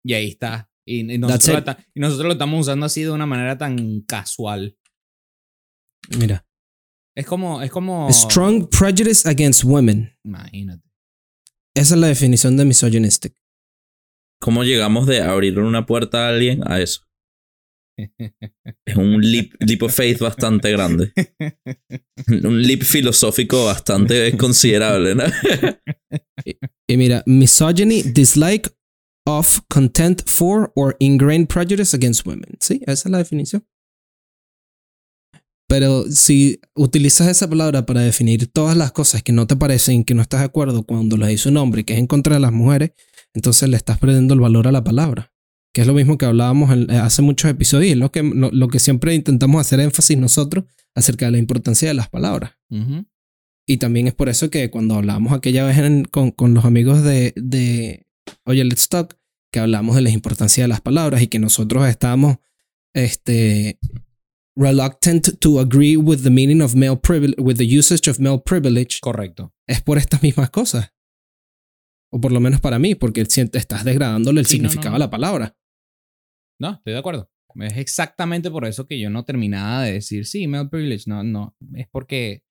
Y 0.02 0.14
ahí 0.14 0.28
está. 0.28 0.70
Y, 0.86 1.18
nosotros 1.18 2.24
lo 2.24 2.32
estamos 2.32 2.62
usando 2.62 2.86
así 2.86 3.02
de 3.02 3.10
una 3.10 3.26
manera 3.26 3.58
tan 3.58 4.00
casual. 4.00 4.78
Mira. 6.18 6.46
Es 7.14 7.26
como, 7.26 7.60
es 7.60 7.70
como. 7.70 8.10
Strong 8.10 8.70
prejudice 8.70 9.28
against 9.28 9.64
women. 9.64 10.16
Imagínate. 10.24 10.90
Esa 11.76 11.94
es 11.94 12.00
la 12.00 12.06
definición 12.06 12.56
de 12.56 12.64
misogynistic. 12.64 13.36
¿Cómo 14.40 14.64
llegamos 14.64 15.06
de 15.06 15.20
abrir 15.20 15.58
una 15.58 15.84
puerta 15.84 16.24
a 16.24 16.30
alguien 16.30 16.62
a 16.66 16.80
eso? 16.80 17.02
Es 17.96 18.96
un 18.96 19.20
leap, 19.20 19.52
leap 19.60 19.82
of 19.82 19.94
faith 19.94 20.18
bastante 20.18 20.70
grande. 20.72 21.12
Un 22.44 22.62
leap 22.62 22.82
filosófico 22.82 23.66
bastante 23.66 24.36
considerable, 24.36 25.14
¿no? 25.14 25.24
Y 26.88 26.96
mira, 26.96 27.22
misogyny, 27.26 28.02
dislike 28.02 28.70
of, 29.26 29.60
contempt 29.68 30.28
for, 30.28 30.72
or 30.74 30.96
ingrained 30.98 31.48
prejudice 31.48 31.94
against 31.94 32.26
women. 32.26 32.56
Sí, 32.60 32.80
esa 32.86 33.08
es 33.08 33.10
la 33.10 33.18
definición. 33.18 33.66
Pero 35.68 36.04
si 36.10 36.60
utilizas 36.74 37.26
esa 37.28 37.48
palabra 37.48 37.86
para 37.86 38.02
definir 38.02 38.46
todas 38.48 38.76
las 38.76 38.92
cosas 38.92 39.22
que 39.22 39.32
no 39.32 39.46
te 39.46 39.56
parecen, 39.56 40.04
que 40.04 40.14
no 40.14 40.22
estás 40.22 40.40
de 40.40 40.46
acuerdo 40.46 40.84
cuando 40.84 41.16
las 41.16 41.30
dice 41.30 41.48
un 41.48 41.56
hombre, 41.56 41.84
que 41.84 41.94
es 41.94 41.98
en 41.98 42.06
contra 42.06 42.34
de 42.34 42.40
las 42.40 42.52
mujeres, 42.52 42.92
entonces 43.32 43.68
le 43.68 43.76
estás 43.76 43.98
perdiendo 43.98 44.34
el 44.34 44.40
valor 44.40 44.68
a 44.68 44.72
la 44.72 44.84
palabra. 44.84 45.33
Que 45.74 45.80
es 45.82 45.86
lo 45.86 45.92
mismo 45.92 46.16
que 46.16 46.24
hablábamos 46.24 46.70
eh, 46.88 46.96
hace 46.96 47.20
muchos 47.20 47.50
episodios 47.50 47.88
y 47.88 47.92
es 47.92 47.98
lo 47.98 48.10
que, 48.12 48.22
lo, 48.22 48.50
lo 48.52 48.68
que 48.68 48.78
siempre 48.78 49.14
intentamos 49.14 49.60
hacer 49.60 49.80
énfasis 49.80 50.16
nosotros 50.16 50.64
acerca 50.94 51.26
de 51.26 51.32
la 51.32 51.38
importancia 51.38 51.88
de 51.88 51.94
las 51.94 52.08
palabras. 52.08 52.52
Ujú. 52.70 53.04
Y 53.66 53.78
también 53.78 54.06
es 54.06 54.14
por 54.14 54.28
eso 54.28 54.50
que 54.50 54.70
cuando 54.70 54.94
hablamos 54.94 55.32
aquella 55.32 55.64
vez 55.66 55.76
en- 55.78 56.04
con, 56.04 56.30
con 56.30 56.54
los 56.54 56.64
amigos 56.64 57.02
de, 57.02 57.32
de 57.36 58.06
Oye, 58.46 58.64
Let's 58.64 58.88
Talk, 58.88 59.18
que 59.52 59.58
hablamos 59.60 59.96
de 59.96 60.02
la 60.02 60.10
importancia 60.10 60.62
de 60.64 60.68
las 60.68 60.80
palabras 60.80 61.22
y 61.22 61.26
que 61.26 61.38
nosotros 61.38 61.88
estábamos 61.88 62.36
este, 62.94 63.78
reluctant 64.56 65.38
to 65.40 65.58
agree 65.58 65.96
with 65.96 66.22
the 66.22 66.30
meaning 66.30 66.60
of 66.62 66.74
male 66.74 66.96
privilege, 66.96 67.40
with 67.42 67.56
the 67.56 67.78
usage 67.78 68.08
of 68.08 68.18
male 68.20 68.38
privilege, 68.38 68.98
Correcto. 69.00 69.52
es 69.66 69.80
por 69.82 69.98
estas 69.98 70.22
mismas 70.22 70.50
cosas. 70.50 70.92
O 72.12 72.20
por 72.20 72.30
lo 72.30 72.38
menos 72.38 72.60
para 72.60 72.78
mí, 72.78 72.94
porque 72.94 73.22
estás 73.22 73.84
degradándole 73.84 74.40
el 74.40 74.46
Sí, 74.46 74.58
no, 74.60 74.68
significado 74.68 74.90
no. 74.90 74.96
a 74.96 74.98
la 75.00 75.10
palabra. 75.10 75.56
No, 76.60 76.72
estoy 76.72 76.92
de 76.92 76.98
acuerdo. 76.98 77.30
Es 77.60 77.76
exactamente 77.76 78.50
por 78.50 78.64
eso 78.64 78.86
que 78.86 78.98
yo 78.98 79.10
no 79.10 79.24
terminaba 79.24 79.82
de 79.82 79.92
decir, 79.94 80.26
sí, 80.26 80.46
male 80.48 80.68
privilege. 80.68 81.04
No, 81.06 81.22
no. 81.22 81.54
Es 81.74 81.86
porque 81.88 82.42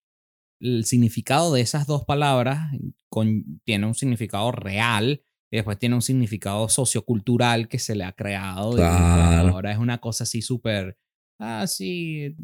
el 0.62 0.86
significado 0.86 1.54
de 1.54 1.62
esas 1.62 1.88
dos 1.88 2.06
palabras 2.06 2.72
con- 3.10 3.60
tiene 3.66 3.86
un 3.86 3.96
significado 3.96 4.52
real 4.54 5.22
y 5.52 5.58
después 5.58 5.78
tiene 5.78 5.96
un 5.96 6.02
significado 6.02 6.70
sociocultural 6.70 7.68
que 7.68 7.80
se 7.80 7.96
le 7.96 8.06
ha 8.06 8.14
creado. 8.14 8.72
Claro. 8.72 9.50
ahora 9.50 9.72
es 9.74 9.78
una 9.78 9.98
cosa 10.00 10.24
así 10.24 10.42
súper, 10.42 10.98
ah, 11.40 11.68
sí, 11.68 12.36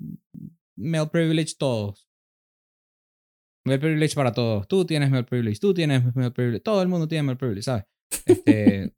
male 0.78 1.07
privilege 1.07 1.53
todos. 1.57 2.10
Male 3.66 3.80
privilege 3.80 4.16
para 4.16 4.32
todos. 4.34 4.68
Tú 4.68 4.86
tienes 4.86 5.10
male 5.12 5.24
privilege, 5.24 5.60
tú 5.60 5.74
tienes 5.74 6.03
male 6.16 6.32
privilege, 6.32 6.62
todo 6.62 6.82
el 6.82 6.88
mundo 6.89 7.07
tiene 7.07 7.24
male 7.24 7.38
privilege, 7.38 7.64
¿sabes? 7.64 7.86
Este, 8.26 8.93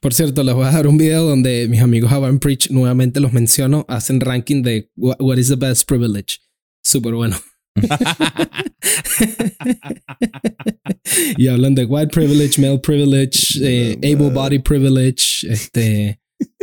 Por 0.00 0.14
cierto, 0.14 0.44
les 0.44 0.54
voy 0.54 0.64
a 0.64 0.70
dar 0.70 0.86
un 0.86 0.96
video 0.96 1.24
donde 1.24 1.66
mis 1.68 1.80
amigos 1.80 2.12
Avan 2.12 2.38
Preach, 2.38 2.70
nuevamente 2.70 3.18
los 3.18 3.32
menciono, 3.32 3.84
hacen 3.88 4.20
ranking 4.20 4.62
de 4.62 4.88
what, 4.96 5.38
is 5.38 5.48
the 5.48 5.56
best 5.56 5.88
privilege. 5.88 6.38
Súper 6.84 7.14
bueno. 7.14 7.36
y 11.36 11.48
hablan 11.48 11.74
de 11.74 11.84
white 11.84 12.12
privilege, 12.12 12.60
male 12.60 12.78
privilege, 12.78 13.58
eh, 13.64 13.98
able 14.04 14.30
body 14.30 14.60
privilege, 14.60 15.44
este, 15.48 16.20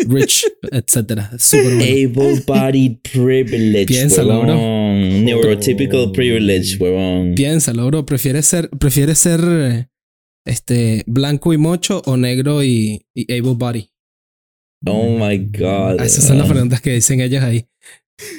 rich, 0.08 0.46
etc. 0.72 1.36
Súper 1.38 1.76
bueno. 1.76 1.84
Able 1.84 2.40
bodied 2.46 3.02
privilege. 3.02 3.88
Piénsalo, 3.88 4.44
bro. 4.44 4.56
Neurotypical 4.56 6.14
privilege, 6.14 6.78
huevón. 6.78 7.36
Piénsalo, 7.36 7.86
bro. 7.88 8.06
¿Prefieres 8.06 8.46
ser, 8.46 8.70
prefieres 8.70 9.20
ser 9.20 9.42
eh, 9.44 9.90
este, 10.46 11.04
blanco 11.08 11.54
y 11.54 11.58
mocho 11.58 12.02
o 12.06 12.18
negro 12.18 12.64
y, 12.64 13.06
y 13.14 13.32
able 13.34 13.56
body? 13.56 13.92
Oh 14.86 15.18
my 15.18 15.38
god. 15.38 16.02
Esas 16.02 16.26
son 16.26 16.38
las 16.38 16.48
preguntas 16.48 16.82
que 16.82 16.94
dicen 16.94 17.20
ellas 17.20 17.44
ahí. 17.44 17.68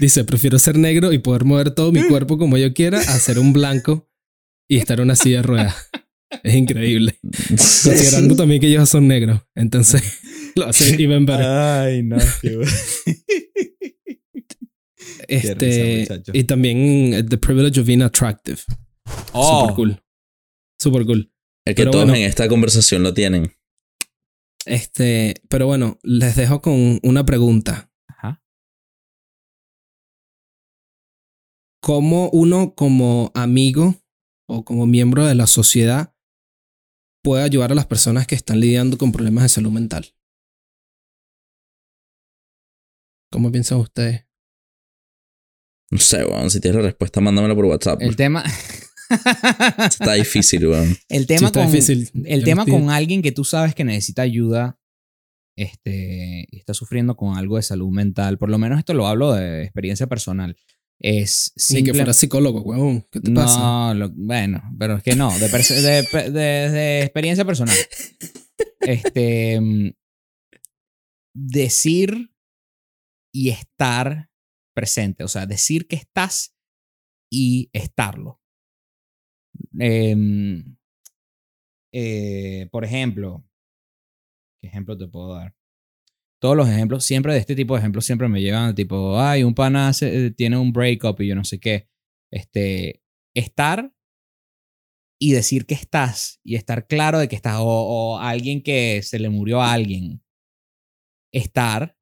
Dice, 0.01 0.25
prefiero 0.25 0.59
ser 0.59 0.79
negro 0.79 1.13
y 1.13 1.19
poder 1.19 1.45
mover 1.45 1.71
todo 1.73 1.93
mi 1.93 2.03
cuerpo 2.09 2.39
como 2.39 2.57
yo 2.57 2.73
quiera 2.73 2.99
a 2.99 3.19
ser 3.19 3.39
un 3.39 3.53
blanco 3.53 4.09
y 4.69 4.79
estar 4.79 4.99
en 4.99 5.05
una 5.05 5.17
silla 5.17 5.39
de 5.39 5.43
ruedas. 5.43 5.91
Es 6.43 6.55
increíble. 6.55 7.19
Considerando 7.49 8.37
también 8.37 8.61
que 8.61 8.69
ellos 8.69 8.89
son 8.89 9.09
negros. 9.09 9.41
Entonces, 9.55 10.03
lo 10.55 10.67
hacen 10.67 11.01
even 11.01 11.27
better. 11.27 11.47
Ay, 11.47 12.03
no, 12.03 12.17
qué 12.41 12.57
bueno. 12.57 12.73
Este, 15.29 16.07
risa, 16.09 16.23
y 16.33 16.45
también 16.45 17.15
eh, 17.15 17.23
the 17.25 17.37
privilege 17.37 17.81
of 17.81 17.87
being 17.87 18.03
attractive. 18.03 18.61
Oh, 19.33 19.63
Super 19.63 19.75
cool. 19.75 20.03
Super 20.79 21.05
cool. 21.05 21.33
El 21.67 21.75
que 21.75 21.83
Pero 21.83 21.91
todos 21.91 22.05
bueno. 22.05 22.19
en 22.19 22.25
esta 22.27 22.49
conversación 22.49 23.03
lo 23.03 23.12
tienen. 23.12 23.53
Este, 24.67 25.35
pero 25.49 25.67
bueno, 25.67 25.99
les 26.03 26.37
dejo 26.37 26.62
con 26.62 27.01
una 27.03 27.27
pregunta. 27.27 27.91
Ajá. 28.07 28.41
¿Cómo 31.83 32.31
uno 32.31 32.75
como 32.75 33.33
amigo 33.35 33.97
o 34.49 34.64
como 34.64 34.87
miembro 34.87 35.27
de 35.27 35.35
la 35.35 35.49
sociedad 35.49 36.14
puede 37.23 37.43
ayudar 37.43 37.73
a 37.73 37.75
las 37.75 37.87
personas 37.87 38.29
que 38.29 38.37
están 38.37 38.61
lidiando 38.61 38.97
con 38.97 39.11
problemas 39.11 39.43
de 39.43 39.49
salud 39.49 39.73
mental? 39.73 40.14
¿Cómo 43.33 43.51
piensan 43.51 43.79
ustedes? 43.79 44.25
No 45.91 45.99
sé, 45.99 46.25
weón. 46.25 46.49
Si 46.49 46.61
tienes 46.61 46.81
la 46.81 46.87
respuesta, 46.87 47.21
mándamela 47.21 47.57
por 47.57 47.64
WhatsApp. 47.64 48.01
El 48.03 48.14
tema. 48.14 48.45
Está 49.89 50.15
difícil, 50.15 50.67
weón. 50.67 50.97
el 51.09 51.27
tema 51.27 51.39
Sí, 51.41 51.45
está 51.47 51.63
con. 51.63 51.71
difícil. 51.73 52.11
El 52.25 52.45
tema 52.45 52.65
con 52.67 52.91
alguien 52.91 53.23
que 53.23 53.33
tú 53.33 53.45
sabes 53.45 53.75
que 53.75 53.85
necesita 53.85 54.23
ayuda. 54.23 54.79
Este. 55.59 56.47
y 56.51 56.59
está 56.59 56.75
sufriendo 56.75 57.17
con 57.17 57.37
algo 57.39 57.57
de 57.57 57.63
salud 57.63 57.91
mental. 57.91 58.37
Por 58.39 58.51
lo 58.51 58.59
menos 58.59 58.79
esto 58.79 58.93
lo 58.93 59.07
hablo 59.07 59.33
de 59.33 59.63
experiencia 59.63 60.07
personal. 60.07 60.57
Es 61.01 61.53
Ni 61.57 61.63
que 61.77 61.77
simple- 61.87 61.95
fuera 61.95 62.13
psicólogo, 62.13 62.61
huevón. 62.63 63.07
¿Qué 63.11 63.21
te 63.21 63.31
pasa? 63.31 63.59
No, 63.59 63.95
lo- 63.95 64.11
bueno, 64.11 64.63
pero 64.79 64.97
es 64.97 65.03
que 65.03 65.15
no, 65.17 65.31
de, 65.39 65.49
de- 65.49 66.31
de- 66.31 66.71
de 66.71 67.03
experiencia 67.03 67.45
personal. 67.45 67.77
Este, 68.81 69.61
mm, 69.61 69.91
decir 71.35 72.33
y 73.33 73.51
estar 73.51 74.31
presente, 74.75 75.25
o 75.25 75.29
sea, 75.29 75.47
decir 75.47 75.87
que 75.87 75.97
estás 75.97 76.55
y 77.31 77.69
estarlo. 77.73 78.41
Em, 79.79 80.77
eh, 81.93 82.69
por 82.71 82.85
ejemplo, 82.85 83.45
¿qué 84.61 84.69
ejemplo 84.69 84.97
te 84.97 85.09
puedo 85.09 85.35
dar? 85.35 85.55
Todos 86.41 86.57
los 86.57 86.69
ejemplos, 86.69 87.05
siempre 87.05 87.33
de 87.33 87.41
este 87.41 87.57
tipo 87.57 87.75
de 87.75 87.81
ejemplos, 87.81 88.05
siempre 88.05 88.29
me 88.29 88.41
llevan 88.43 88.75
tipo, 88.75 89.19
ay, 89.19 89.43
un 89.43 89.55
pana 89.55 89.93
eh, 90.03 90.33
tiene 90.37 90.59
un 90.59 90.73
breakup 90.73 91.21
y 91.21 91.29
yo 91.29 91.35
no 91.35 91.45
sé 91.45 91.59
qué. 91.59 91.89
Este, 92.31 93.03
estar 93.35 93.93
y 95.19 95.33
decir 95.33 95.67
que 95.67 95.75
estás 95.75 96.41
y 96.45 96.57
estar 96.57 96.87
claro 96.87 97.19
de 97.19 97.29
que 97.29 97.37
estás, 97.37 97.57
o 97.59 98.19
alguien 98.19 98.63
que 98.63 99.03
se 99.03 99.19
le 99.19 99.31
murió 99.31 99.63
a 99.63 99.73
alguien. 99.73 100.23
Estar 101.33 101.97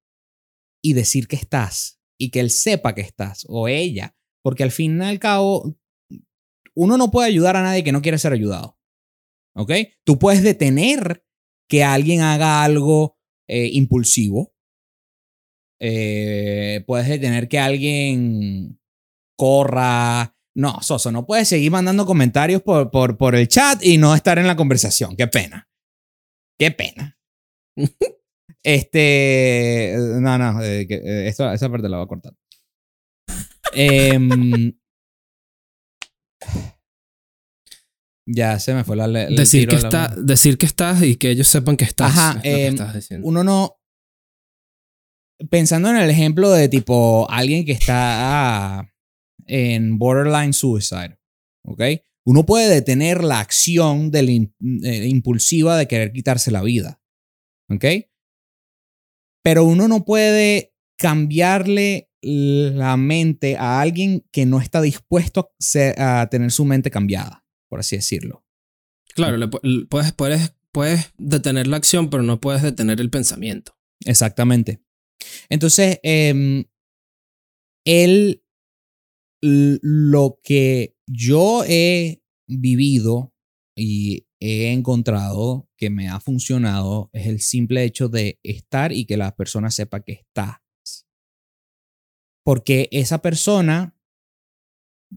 y 0.82 0.92
decir 0.94 1.28
que 1.28 1.36
estás 1.36 2.00
y 2.18 2.30
que 2.30 2.40
él 2.40 2.50
sepa 2.50 2.94
que 2.94 3.00
estás 3.00 3.46
o 3.48 3.68
ella, 3.68 4.16
porque 4.42 4.62
al 4.62 4.70
fin 4.70 5.00
y 5.00 5.04
al 5.04 5.18
cabo, 5.18 5.76
uno 6.76 6.96
no 6.96 7.10
puede 7.10 7.28
ayudar 7.28 7.56
a 7.56 7.62
nadie 7.62 7.84
que 7.84 7.92
no 7.92 8.02
quiere 8.02 8.18
ser 8.18 8.32
ayudado. 8.32 8.78
¿Ok? 9.56 9.72
Tú 10.04 10.18
puedes 10.18 10.42
detener 10.42 11.24
que 11.68 11.84
alguien 11.84 12.20
haga 12.20 12.62
algo 12.62 13.18
eh, 13.48 13.70
impulsivo. 13.72 14.54
Eh, 15.80 16.82
puedes 16.86 17.08
detener 17.08 17.48
que 17.48 17.58
alguien 17.58 18.80
corra. 19.36 20.36
No, 20.56 20.80
Soso, 20.82 21.10
no 21.10 21.26
puedes 21.26 21.48
seguir 21.48 21.70
mandando 21.70 22.06
comentarios 22.06 22.62
por, 22.62 22.90
por, 22.90 23.16
por 23.16 23.34
el 23.34 23.48
chat 23.48 23.84
y 23.84 23.98
no 23.98 24.14
estar 24.14 24.38
en 24.38 24.46
la 24.46 24.56
conversación. 24.56 25.16
Qué 25.16 25.26
pena. 25.26 25.68
Qué 26.58 26.70
pena. 26.70 27.18
este. 28.62 29.94
No, 30.20 30.38
no, 30.38 30.62
eh, 30.62 30.86
que, 30.86 30.94
eh, 30.94 31.28
esa 31.28 31.70
parte 31.70 31.88
la 31.88 31.98
voy 31.98 32.04
a 32.04 32.08
cortar. 32.08 32.34
Em, 33.72 34.72
ya 38.26 38.58
se 38.58 38.74
me 38.74 38.84
fue 38.84 38.96
la. 38.96 39.06
la- 39.06 39.26
Decir 39.26 39.68
que, 39.68 39.76
la- 39.78 40.14
decir 40.16 40.56
que 40.58 40.66
estás 40.66 41.02
y 41.02 41.16
que 41.16 41.30
ellos 41.30 41.48
sepan 41.48 41.76
que 41.76 41.84
estás. 41.84 42.10
Ajá, 42.10 42.36
es 42.38 42.42
que 42.42 42.66
em, 42.66 42.74
estás 42.74 42.94
diciendo. 42.94 43.26
uno 43.26 43.44
no. 43.44 43.76
Pensando 45.50 45.90
en 45.90 45.96
el 45.96 46.08
ejemplo 46.10 46.50
de 46.50 46.68
tipo 46.68 47.28
alguien 47.30 47.64
que 47.64 47.72
está 47.72 48.90
en 49.46 49.98
borderline 49.98 50.52
suicide, 50.52 51.18
¿ok? 51.66 51.82
Uno 52.26 52.46
puede 52.46 52.72
detener 52.72 53.22
la 53.22 53.40
acción 53.40 54.10
de 54.10 54.22
la 54.22 54.30
eh, 54.30 55.06
impulsiva 55.08 55.76
de 55.76 55.86
querer 55.88 56.12
quitarse 56.12 56.50
la 56.50 56.62
vida, 56.62 57.02
¿Ok? 57.70 57.84
Pero 59.42 59.64
uno 59.64 59.88
no 59.88 60.04
puede 60.06 60.74
cambiarle 60.96 62.10
la 62.24 62.96
mente 62.96 63.56
a 63.56 63.80
alguien 63.80 64.24
que 64.32 64.46
no 64.46 64.60
está 64.60 64.80
dispuesto 64.80 65.40
a, 65.40 65.48
ser- 65.58 66.00
a 66.00 66.28
tener 66.30 66.50
su 66.50 66.64
mente 66.64 66.90
cambiada, 66.90 67.44
por 67.68 67.80
así 67.80 67.96
decirlo. 67.96 68.44
Claro, 69.14 69.36
le 69.36 69.48
puedes, 69.48 70.12
puedes, 70.12 70.54
puedes 70.72 71.12
detener 71.18 71.66
la 71.66 71.76
acción, 71.76 72.10
pero 72.10 72.22
no 72.22 72.40
puedes 72.40 72.62
detener 72.62 73.00
el 73.00 73.10
pensamiento. 73.10 73.76
Exactamente. 74.04 74.82
Entonces, 75.48 75.98
em, 76.02 76.64
él, 77.86 78.42
lo 79.42 80.40
que 80.42 80.96
yo 81.06 81.64
he 81.66 82.22
vivido 82.48 83.34
y 83.76 84.26
he 84.40 84.72
encontrado 84.72 85.68
que 85.76 85.90
me 85.90 86.08
ha 86.08 86.20
funcionado 86.20 87.10
es 87.12 87.26
el 87.26 87.40
simple 87.40 87.84
hecho 87.84 88.08
de 88.08 88.38
estar 88.42 88.92
y 88.92 89.04
que 89.06 89.16
la 89.16 89.34
persona 89.36 89.70
sepa 89.70 90.00
que 90.00 90.12
estás. 90.12 90.56
Porque 92.44 92.88
esa 92.92 93.18
persona, 93.22 93.96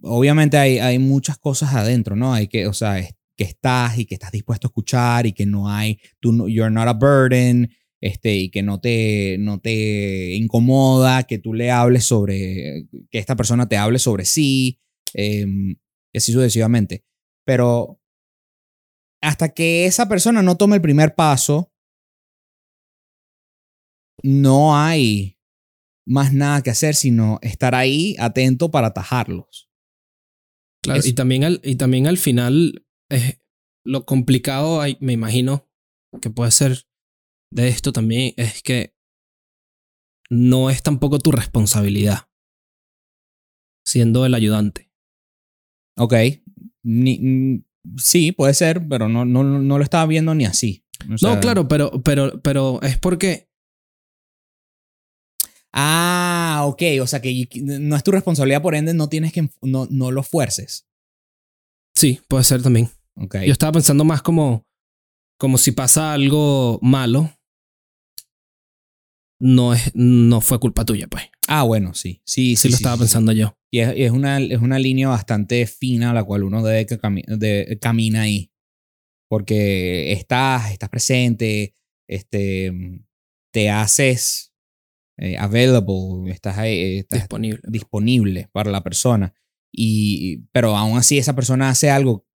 obviamente 0.01 0.57
hay, 0.57 0.79
hay 0.79 0.99
muchas 0.99 1.37
cosas 1.37 1.73
adentro, 1.73 2.15
¿no? 2.15 2.33
Hay 2.33 2.47
que, 2.47 2.67
o 2.67 2.73
sea, 2.73 3.01
que 3.35 3.43
estás 3.43 3.97
y 3.99 4.05
que 4.05 4.15
estás 4.15 4.31
dispuesto 4.31 4.67
a 4.67 4.69
escuchar 4.69 5.25
y 5.27 5.33
que 5.33 5.45
no 5.45 5.69
hay, 5.69 5.99
tú, 6.19 6.31
no- 6.31 6.47
you're 6.47 6.71
not 6.71 6.87
a 6.87 6.93
burden, 6.93 7.69
este, 8.01 8.35
y 8.35 8.49
que 8.49 8.63
no 8.63 8.79
te, 8.79 9.37
no 9.39 9.59
te 9.59 10.33
incomoda 10.35 11.23
que 11.23 11.39
tú 11.39 11.53
le 11.53 11.71
hables 11.71 12.05
sobre, 12.05 12.87
que 13.09 13.17
esta 13.19 13.35
persona 13.35 13.67
te 13.67 13.77
hable 13.77 13.99
sobre 13.99 14.25
sí, 14.25 14.79
em, 15.13 15.71
y 16.13 16.17
así 16.17 16.31
sucesivamente. 16.31 17.03
Pero 17.45 17.99
hasta 19.21 19.49
que 19.49 19.85
esa 19.85 20.07
persona 20.07 20.41
no 20.43 20.57
tome 20.57 20.75
el 20.75 20.81
primer 20.81 21.15
paso, 21.15 21.71
no 24.23 24.75
hay 24.75 25.36
más 26.07 26.33
nada 26.33 26.61
que 26.63 26.69
hacer 26.69 26.95
sino 26.95 27.37
estar 27.41 27.75
ahí 27.75 28.15
atento 28.17 28.71
para 28.71 28.87
atajarlos. 28.87 29.69
Claro, 30.83 30.99
Eso. 31.01 31.09
y 31.09 31.13
también, 31.13 31.43
al, 31.43 31.59
y 31.63 31.75
también 31.75 32.07
al 32.07 32.17
final, 32.17 32.85
lo 33.85 34.05
complicado, 34.05 34.79
hay- 34.81 34.97
me 35.01 35.13
imagino, 35.13 35.67
que 36.21 36.29
puede 36.29 36.51
ser 36.51 36.87
de 37.53 37.67
esto 37.67 37.91
también, 37.91 38.33
es 38.37 38.61
que 38.63 38.95
no 40.29 40.69
es 40.69 40.83
tampoco 40.83 41.19
tu 41.19 41.31
responsabilidad 41.31 42.29
siendo 43.85 44.25
el 44.25 44.33
ayudante. 44.33 44.91
Ok. 45.97 46.13
Ni- 46.83 47.63
sí, 47.97 48.31
puede 48.33 48.53
ser, 48.53 48.87
pero 48.87 49.07
no, 49.09 49.25
no, 49.25 49.43
no 49.43 49.77
lo 49.77 49.83
estaba 49.83 50.05
viendo 50.05 50.35
ni 50.35 50.45
así. 50.45 50.85
O 51.13 51.17
sea- 51.17 51.35
no, 51.35 51.39
claro, 51.41 51.67
pero, 51.67 52.01
pero, 52.03 52.41
pero 52.41 52.81
es 52.81 52.97
porque 52.97 53.46
Ah, 55.79 56.63
ok. 56.65 56.81
O 57.01 57.07
sea 57.07 57.21
que 57.21 57.47
no 57.61 57.95
es 57.95 58.03
tu 58.03 58.11
responsabilidad, 58.11 58.63
por 58.63 58.73
ende 58.73 58.93
no 58.95 59.09
tienes 59.09 59.31
que, 59.31 59.47
no, 59.61 59.87
no 59.91 60.11
lo 60.11 60.23
fuerces. 60.23 60.87
sí, 61.95 62.19
puede 62.27 62.43
ser 62.43 62.61
también. 62.63 62.89
Ok. 63.15 63.35
Yo 63.45 63.51
estaba 63.51 63.71
pensando 63.73 64.03
más 64.03 64.21
como, 64.21 64.65
como 65.39 65.57
si 65.57 65.71
pasa 65.71 66.13
algo 66.13 66.79
malo, 66.81 67.31
no, 69.39 69.73
es, 69.73 69.91
no 69.93 70.41
fue 70.41 70.59
culpa 70.59 70.83
tuya, 70.83 71.07
pues. 71.07 71.25
Ah, 71.47 71.63
bueno, 71.63 71.93
sí. 71.93 72.21
Sí, 72.25 72.55
sí. 72.55 72.63
Sí, 72.63 72.69
lo 72.69 72.75
estaba 72.75 72.95
sí. 72.95 73.01
pensando 73.01 73.31
yo. 73.31 73.55
Y 73.71 73.79
es, 73.79 73.93
es 73.95 74.11
una, 74.11 74.39
es 74.39 74.59
una 74.59 74.79
línea 74.79 75.09
bastante 75.09 75.67
fina 75.67 76.09
a 76.11 76.13
la 76.13 76.23
cual 76.23 76.43
uno 76.43 76.63
debe 76.63 76.85
que 76.87 76.99
cami- 76.99 77.25
de, 77.25 77.77
camina 77.79 78.21
ahí. 78.21 78.51
Porque 79.29 80.11
estás, 80.13 80.71
estás 80.71 80.89
presente, 80.89 81.75
este, 82.07 82.71
te 83.53 83.69
haces 83.69 84.46
eh, 85.17 85.37
available, 85.37 86.31
estás 86.31 86.57
ahí, 86.57 86.77
eh, 86.77 86.99
estás 86.99 87.21
Disponible. 87.21 87.59
disponible 87.63 88.49
para 88.51 88.71
la 88.71 88.83
persona. 88.83 89.33
Y, 89.71 90.43
pero 90.51 90.75
aún 90.75 90.97
así 90.97 91.17
esa 91.17 91.35
persona 91.35 91.69
hace 91.69 91.89
algo, 91.89 92.25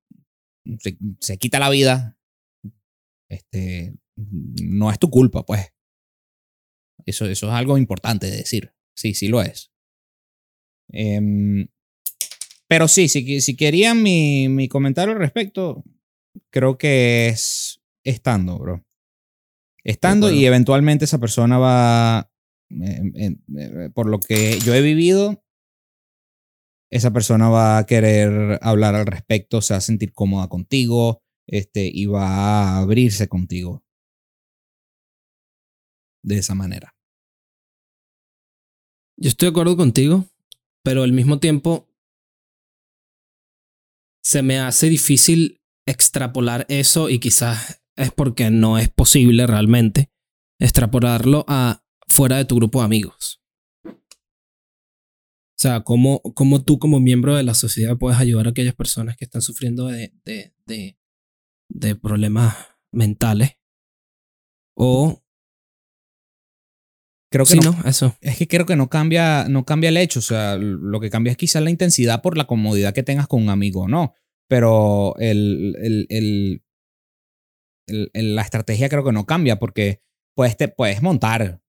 se, 0.79 0.97
se 1.21 1.39
quita 1.39 1.59
la 1.59 1.71
vida, 1.71 2.19
este, 3.29 3.95
no 4.17 4.91
es 4.91 4.99
tu 4.99 5.11
culpa, 5.11 5.45
pues. 5.45 5.73
Eso, 7.07 7.27
eso 7.27 7.49
es 7.49 7.53
algo 7.53 7.79
importante 7.79 8.31
de 8.31 8.37
decir. 8.37 8.75
Sí, 8.95 9.15
sí 9.15 9.29
lo 9.29 9.43
es. 9.43 9.73
Em, 10.93 11.69
pero 12.69 12.89
sí, 12.89 13.09
si, 13.09 13.41
si 13.41 13.57
querían 13.57 14.03
mi, 14.03 14.49
mi 14.49 14.69
comentario 14.69 15.13
al 15.15 15.19
respecto, 15.19 15.85
creo 16.51 16.79
que 16.79 17.29
es 17.29 17.83
estando, 18.05 18.59
bro. 18.59 18.85
Estando 19.85 20.31
y 20.31 20.47
eventualmente 20.47 21.07
esa 21.07 21.19
persona 21.19 21.59
va, 21.59 22.32
eh, 22.81 23.91
por 23.95 24.07
lo 24.09 24.21
que 24.21 24.59
yo 24.61 24.75
he 24.75 24.81
vivido, 24.81 25.43
esa 26.91 27.11
persona 27.11 27.49
va 27.49 27.79
a 27.79 27.87
querer 27.87 28.59
hablar 28.63 28.95
al 28.95 29.07
respecto, 29.07 29.63
se 29.63 29.75
va 29.75 29.79
a 29.79 29.81
sentir 29.81 30.13
cómoda 30.13 30.49
contigo 30.49 31.23
este, 31.47 31.91
y 31.93 32.07
va 32.07 32.27
a 32.29 32.79
abrirse 32.79 33.29
contigo. 33.29 33.83
De 36.23 36.37
esa 36.37 36.55
manera. 36.55 36.95
Yo 39.19 39.29
estoy 39.29 39.47
de 39.47 39.51
acuerdo 39.51 39.77
contigo, 39.77 40.27
pero 40.85 41.03
al 41.03 41.13
mismo 41.13 41.39
tiempo 41.39 41.89
se 44.23 44.43
me 44.43 44.59
hace 44.59 44.89
difícil 44.89 45.61
extrapolar 45.87 46.67
eso 46.69 47.09
y 47.09 47.19
quizás 47.19 47.83
es 47.97 48.13
porque 48.13 48.51
no 48.51 48.79
es 48.79 48.89
posible 48.89 49.47
realmente 49.47 50.11
extrapolarlo 50.61 51.45
a 51.49 51.82
fuera 52.09 52.37
de 52.37 52.45
tu 52.45 52.57
grupo 52.57 52.81
de 52.81 52.85
amigos. 52.87 53.41
O 53.87 55.63
sea, 55.63 55.81
¿cómo, 55.83 56.21
cómo 56.35 56.65
tú 56.65 56.79
como 56.79 56.99
miembro 56.99 57.37
de 57.37 57.45
la 57.45 57.55
sociedad 57.55 57.97
puedes 57.97 58.19
ayudar 58.19 58.47
a 58.47 58.51
aquellas 58.51 58.75
personas 58.75 59.17
que 59.17 59.25
están 59.25 59.43
sufriendo 59.43 59.87
de, 59.87 60.13
de, 60.25 60.53
de, 60.67 60.99
de 61.71 61.95
problemas 61.97 62.57
mentales? 62.91 63.53
O... 64.77 65.23
Creo 67.31 67.47
que 67.47 67.53
Sí, 67.55 67.61
no, 67.61 67.73
¿no? 67.73 67.89
Eso. 67.89 68.15
Es 68.21 68.37
que 68.37 68.47
creo 68.47 68.67
que 68.67 68.77
no 68.77 68.91
cambia, 68.91 69.49
no 69.49 69.65
cambia 69.65 69.89
el 69.89 69.97
hecho. 69.97 70.19
O 70.19 70.23
sea, 70.23 70.57
lo 70.59 71.01
que 71.01 71.09
cambia 71.09 71.31
es 71.31 71.37
quizás 71.39 71.63
la 71.63 71.71
intensidad 71.71 72.21
por 72.21 72.37
la 72.37 72.47
comodidad 72.47 72.93
que 72.93 73.03
tengas 73.03 73.27
con 73.27 73.43
un 73.43 73.49
amigo, 73.49 73.89
¿no? 73.89 74.13
Pero 74.49 75.15
el, 75.19 75.77
el- 75.81 76.07
el- 76.11 76.63
el- 77.87 78.11
el- 78.13 78.35
la 78.37 78.43
estrategia 78.43 78.89
creo 78.91 79.03
que 79.05 79.13
no 79.13 79.25
cambia 79.25 79.59
porque 79.59 80.03
puedes, 80.37 80.57
te, 80.59 80.69
puedes 80.69 81.01
montar 81.01 81.62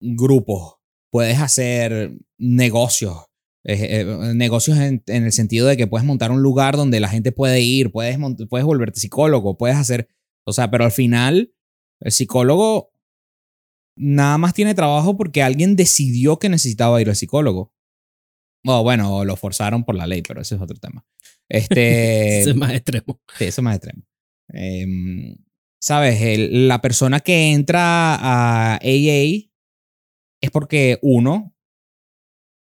grupos, 0.00 0.76
puedes 1.10 1.38
hacer 1.40 2.16
negocios. 2.38 3.24
eh, 3.64 4.02
eh, 4.02 4.32
negocios 4.34 4.78
en, 4.78 5.02
en 5.08 5.24
el 5.24 5.32
sentido 5.32 5.66
de 5.66 5.76
que 5.76 5.86
puedes 5.88 6.06
montar 6.06 6.30
un 6.30 6.40
lugar 6.42 6.76
donde 6.76 7.00
la 7.00 7.08
gente 7.08 7.32
puede 7.32 7.60
ir, 7.62 7.90
puedes, 7.90 8.16
puedes 8.48 8.64
volverte 8.64 9.00
psicólogo, 9.00 9.58
puedes 9.58 9.76
hacer, 9.76 10.08
o 10.46 10.52
sea, 10.52 10.70
pero 10.70 10.84
al 10.84 10.92
final 10.92 11.52
el 12.00 12.12
psicólogo 12.12 12.92
nada 13.98 14.38
más 14.38 14.54
tiene 14.54 14.74
trabajo 14.74 15.16
porque 15.16 15.42
alguien 15.42 15.74
decidió 15.76 16.38
que 16.38 16.48
necesitaba 16.48 17.00
ir 17.00 17.08
al 17.08 17.16
psicólogo. 17.16 17.72
O 18.66 18.82
bueno, 18.82 19.24
lo 19.24 19.36
forzaron 19.36 19.84
por 19.84 19.94
la 19.94 20.06
ley, 20.06 20.22
pero 20.22 20.42
ese 20.42 20.56
es 20.56 20.60
otro 20.60 20.76
tema. 20.78 21.04
Este, 21.48 22.40
Ese 22.40 22.50
es 22.50 22.56
más 22.56 22.72
extremo. 22.72 23.20
sí, 23.38 23.44
eso 23.44 23.60
es 23.60 23.64
más 23.64 23.76
extremo. 23.76 24.02
Em, 24.48 25.36
Sabes, 25.80 26.20
El- 26.20 26.68
la 26.68 26.80
persona 26.80 27.20
que 27.20 27.52
entra 27.52 28.14
a 28.16 28.74
AA 28.76 29.50
es 30.40 30.50
porque 30.50 30.98
uno 31.02 31.54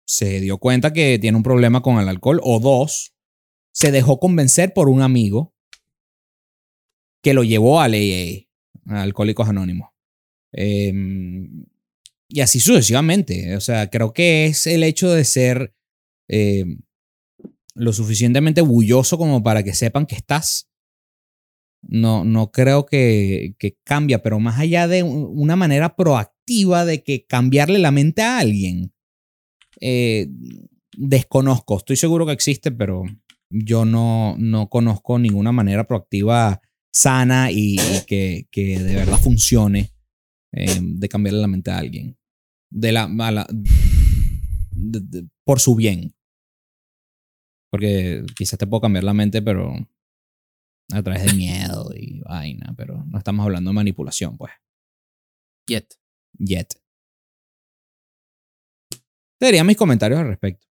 se 0.06 0.40
dio 0.40 0.58
cuenta 0.58 0.92
que 0.92 1.18
tiene 1.18 1.36
un 1.36 1.42
problema 1.42 1.82
con 1.82 1.98
el 1.98 2.08
alcohol 2.08 2.40
o 2.42 2.58
dos, 2.58 3.14
se 3.72 3.92
dejó 3.92 4.18
convencer 4.18 4.72
por 4.72 4.88
un 4.88 5.02
amigo 5.02 5.54
que 7.22 7.34
lo 7.34 7.44
llevó 7.44 7.80
al 7.80 7.94
AA, 7.94 8.48
a 8.86 9.02
Alcohólicos 9.02 9.48
Anónimos. 9.48 9.90
Em, 10.52 11.66
y 12.28 12.40
así 12.40 12.60
sucesivamente. 12.60 13.56
O 13.56 13.60
sea, 13.60 13.90
creo 13.90 14.12
que 14.12 14.46
es 14.46 14.66
el 14.66 14.82
hecho 14.82 15.10
de 15.10 15.24
ser 15.24 15.74
em, 16.28 16.80
lo 17.74 17.92
suficientemente 17.92 18.60
bulloso 18.62 19.18
como 19.18 19.42
para 19.42 19.62
que 19.62 19.74
sepan 19.74 20.06
que 20.06 20.16
estás. 20.16 20.69
No, 21.82 22.24
no 22.24 22.50
creo 22.50 22.84
que, 22.86 23.54
que 23.58 23.76
cambia, 23.84 24.22
pero 24.22 24.38
más 24.38 24.58
allá 24.58 24.86
de 24.86 25.02
un- 25.02 25.30
una 25.34 25.56
manera 25.56 25.96
proactiva 25.96 26.84
de 26.84 27.02
que 27.02 27.24
cambiarle 27.26 27.78
la 27.78 27.90
mente 27.90 28.22
a 28.22 28.38
alguien, 28.38 28.92
eh, 29.80 30.28
desconozco. 30.96 31.78
Estoy 31.78 31.96
seguro 31.96 32.26
que 32.26 32.32
existe, 32.32 32.70
pero 32.70 33.04
yo 33.50 33.84
no, 33.84 34.36
no 34.38 34.68
conozco 34.68 35.18
ninguna 35.18 35.52
manera 35.52 35.84
proactiva 35.86 36.60
sana 36.92 37.50
y, 37.50 37.76
que, 38.06 38.46
que 38.50 38.78
de 38.78 38.94
verdad 38.96 39.18
funcione 39.18 39.90
eh, 40.52 40.78
de 40.82 41.08
cambiarle 41.08 41.40
la 41.40 41.46
mente 41.48 41.70
a 41.70 41.78
alguien. 41.78 42.16
De 42.70 42.92
la, 42.92 43.04
a 43.04 43.46
por 45.44 45.60
su 45.60 45.74
bien. 45.74 46.14
Porque 47.70 48.24
quizás 48.36 48.58
te 48.58 48.66
puedo 48.66 48.80
cambiar 48.80 49.04
la 49.04 49.14
mente, 49.14 49.42
pero 49.42 49.72
a 50.92 51.02
través 51.02 51.24
de 51.24 51.32
miedo 51.34 51.90
y 51.94 52.20
vaina, 52.20 52.74
pero 52.76 53.04
no 53.06 53.18
estamos 53.18 53.44
hablando 53.44 53.70
de 53.70 53.74
manipulación, 53.74 54.36
pues. 54.36 54.52
Yet. 55.66 55.94
Yet. 56.38 56.68
Serían 59.40 59.66
mis 59.66 59.76
comentarios 59.76 60.20
al 60.20 60.28
respecto. 60.28 60.66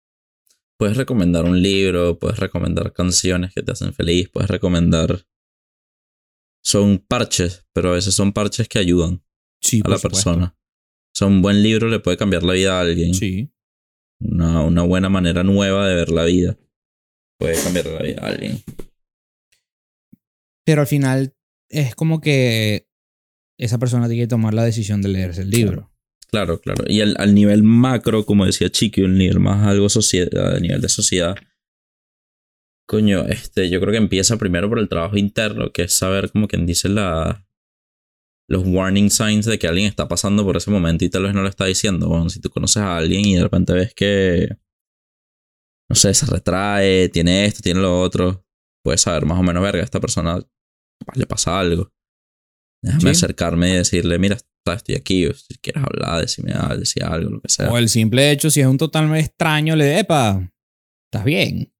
Puedes 0.78 0.96
recomendar 0.96 1.44
un 1.44 1.60
libro, 1.60 2.18
puedes 2.18 2.38
recomendar 2.38 2.92
canciones 2.92 3.52
que 3.54 3.62
te 3.62 3.72
hacen 3.72 3.92
feliz, 3.92 4.28
puedes 4.30 4.50
recomendar... 4.50 5.26
Son 6.62 6.98
parches, 6.98 7.66
pero 7.74 7.90
a 7.90 7.92
veces 7.92 8.14
son 8.14 8.32
parches 8.32 8.68
que 8.68 8.78
ayudan 8.78 9.22
Sí, 9.60 9.82
a 9.84 9.88
la 9.88 9.98
persona. 9.98 10.56
O 10.56 11.16
sea, 11.16 11.28
un 11.28 11.42
buen 11.42 11.62
libro 11.62 11.88
le 11.88 12.00
puede 12.00 12.16
cambiar 12.16 12.42
la 12.42 12.54
vida 12.54 12.78
a 12.78 12.80
alguien. 12.80 13.14
Sí. 13.14 13.52
Una, 14.20 14.62
una 14.62 14.82
buena 14.82 15.08
manera 15.08 15.42
nueva 15.42 15.86
de 15.86 15.94
ver 15.94 16.10
la 16.10 16.24
vida 16.24 16.58
puede 17.38 17.62
cambiar 17.62 17.86
la 17.86 18.02
vida 18.02 18.22
a 18.22 18.28
alguien. 18.28 18.62
Pero 20.64 20.80
al 20.80 20.86
final 20.86 21.34
es 21.68 21.94
como 21.94 22.20
que 22.20 22.88
esa 23.58 23.78
persona 23.78 24.08
tiene 24.08 24.24
que 24.24 24.28
tomar 24.28 24.54
la 24.54 24.64
decisión 24.64 25.02
de 25.02 25.08
leerse 25.08 25.42
el 25.42 25.50
libro. 25.50 25.92
Claro, 26.30 26.60
claro. 26.60 26.84
Y 26.86 27.00
al, 27.00 27.14
al 27.18 27.34
nivel 27.34 27.62
macro, 27.62 28.26
como 28.26 28.46
decía 28.46 28.70
Chiqui, 28.70 29.02
un 29.02 29.16
nivel 29.16 29.40
más 29.40 29.66
algo 29.66 29.88
sociedad, 29.88 30.56
a 30.56 30.60
nivel 30.60 30.80
de 30.80 30.88
sociedad. 30.88 31.36
Coño, 32.86 33.24
este, 33.28 33.70
yo 33.70 33.80
creo 33.80 33.92
que 33.92 33.98
empieza 33.98 34.36
primero 34.36 34.68
por 34.68 34.78
el 34.78 34.88
trabajo 34.88 35.16
interno, 35.16 35.72
que 35.72 35.82
es 35.82 35.92
saber 35.92 36.30
como 36.32 36.48
quien 36.48 36.66
dice 36.66 36.88
la, 36.88 37.46
los 38.48 38.62
warning 38.66 39.10
signs 39.10 39.46
de 39.46 39.58
que 39.58 39.66
alguien 39.66 39.86
está 39.86 40.08
pasando 40.08 40.44
por 40.44 40.56
ese 40.56 40.70
momento 40.70 41.04
y 41.04 41.08
tal 41.08 41.22
vez 41.22 41.34
no 41.34 41.42
lo 41.42 41.48
está 41.48 41.64
diciendo. 41.64 42.08
Bueno, 42.08 42.28
si 42.28 42.40
tú 42.40 42.50
conoces 42.50 42.78
a 42.78 42.96
alguien 42.96 43.24
y 43.24 43.36
de 43.36 43.42
repente 43.42 43.72
ves 43.72 43.94
que, 43.94 44.48
no 45.88 45.96
sé, 45.96 46.12
se 46.12 46.26
retrae, 46.26 47.08
tiene 47.08 47.46
esto, 47.46 47.62
tiene 47.62 47.80
lo 47.80 48.00
otro, 48.00 48.44
puedes 48.82 49.00
saber 49.00 49.24
más 49.24 49.38
o 49.38 49.42
menos, 49.42 49.62
verga, 49.62 49.82
esta 49.82 50.00
persona 50.00 50.40
capaz 51.04 51.16
le 51.18 51.26
pasa 51.26 51.58
algo. 51.60 51.90
Déjame 52.82 53.02
Sí. 53.02 53.08
acercarme 53.24 53.70
y 53.70 53.74
decirle, 53.76 54.18
mira, 54.18 54.36
está- 54.36 54.74
estoy 54.74 54.94
aquí, 54.94 55.26
o 55.26 55.34
si 55.34 55.54
quieres 55.60 55.82
hablar, 55.84 56.20
decime 56.22 56.52
decir 56.78 57.04
algo, 57.04 57.30
lo 57.30 57.40
que 57.40 57.48
sea. 57.48 57.70
O 57.70 57.78
el 57.78 57.88
simple 57.88 58.30
hecho, 58.30 58.50
si 58.50 58.60
es 58.60 58.66
un 58.66 58.78
total 58.78 59.14
extraño, 59.16 59.76
le 59.76 59.84
de, 59.84 59.98
epa, 60.00 60.50
estás 61.10 61.24
bien. 61.24 61.70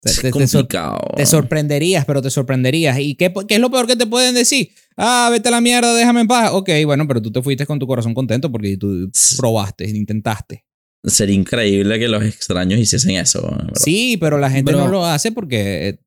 Te, 0.00 0.10
es 0.10 0.20
te- 0.20 0.30
te 0.30 0.46
sor- 0.46 0.62
complicado. 0.62 1.00
te 1.16 1.26
sorprenderías, 1.26 2.04
pero 2.04 2.22
te 2.22 2.30
sorprenderías. 2.30 2.98
¿Y 3.00 3.16
qué, 3.16 3.32
qué 3.48 3.54
es 3.56 3.60
lo 3.60 3.70
peor 3.70 3.86
que 3.88 3.96
te 3.96 4.06
pueden 4.06 4.34
decir? 4.34 4.70
Ah, 4.96 5.28
vete 5.32 5.48
a 5.48 5.52
la 5.52 5.60
mierda, 5.60 5.92
déjame 5.94 6.20
en 6.20 6.28
paz. 6.28 6.50
Ok, 6.52 6.70
bueno, 6.84 7.06
pero 7.08 7.20
tú 7.20 7.32
te 7.32 7.42
fuiste 7.42 7.66
con 7.66 7.78
tu 7.80 7.86
corazón 7.88 8.14
contento 8.14 8.50
porque 8.52 8.76
tú 8.76 9.10
probaste, 9.36 9.88
intentaste. 9.88 10.64
Sería 11.04 11.34
increíble 11.34 11.98
que 11.98 12.06
los 12.08 12.22
extraños 12.24 12.78
hiciesen 12.78 13.16
eso. 13.16 13.42
¿verdad? 13.42 13.72
Sí, 13.74 14.16
pero 14.18 14.38
la 14.38 14.50
gente 14.50 14.70
no 14.72 14.86
lo 14.88 15.04
hace 15.04 15.32
porque... 15.32 15.98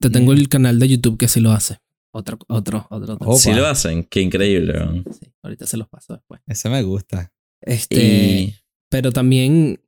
Te 0.00 0.10
tengo 0.10 0.32
el 0.32 0.48
canal 0.48 0.78
de 0.78 0.88
YouTube 0.88 1.18
que 1.18 1.28
sí 1.28 1.40
lo 1.40 1.52
hace. 1.52 1.78
Otro, 2.12 2.38
otro, 2.48 2.86
otro. 2.90 3.14
otro. 3.14 3.32
Si 3.34 3.52
lo 3.52 3.66
hacen, 3.66 4.04
qué 4.04 4.20
increíble. 4.20 5.04
Sí, 5.12 5.32
ahorita 5.42 5.66
se 5.66 5.76
los 5.76 5.88
paso 5.88 6.14
después. 6.14 6.40
Eso 6.46 6.70
me 6.70 6.82
gusta. 6.82 7.32
Este, 7.60 7.96
Y 7.96 8.54
pero 8.90 9.12
también 9.12 9.80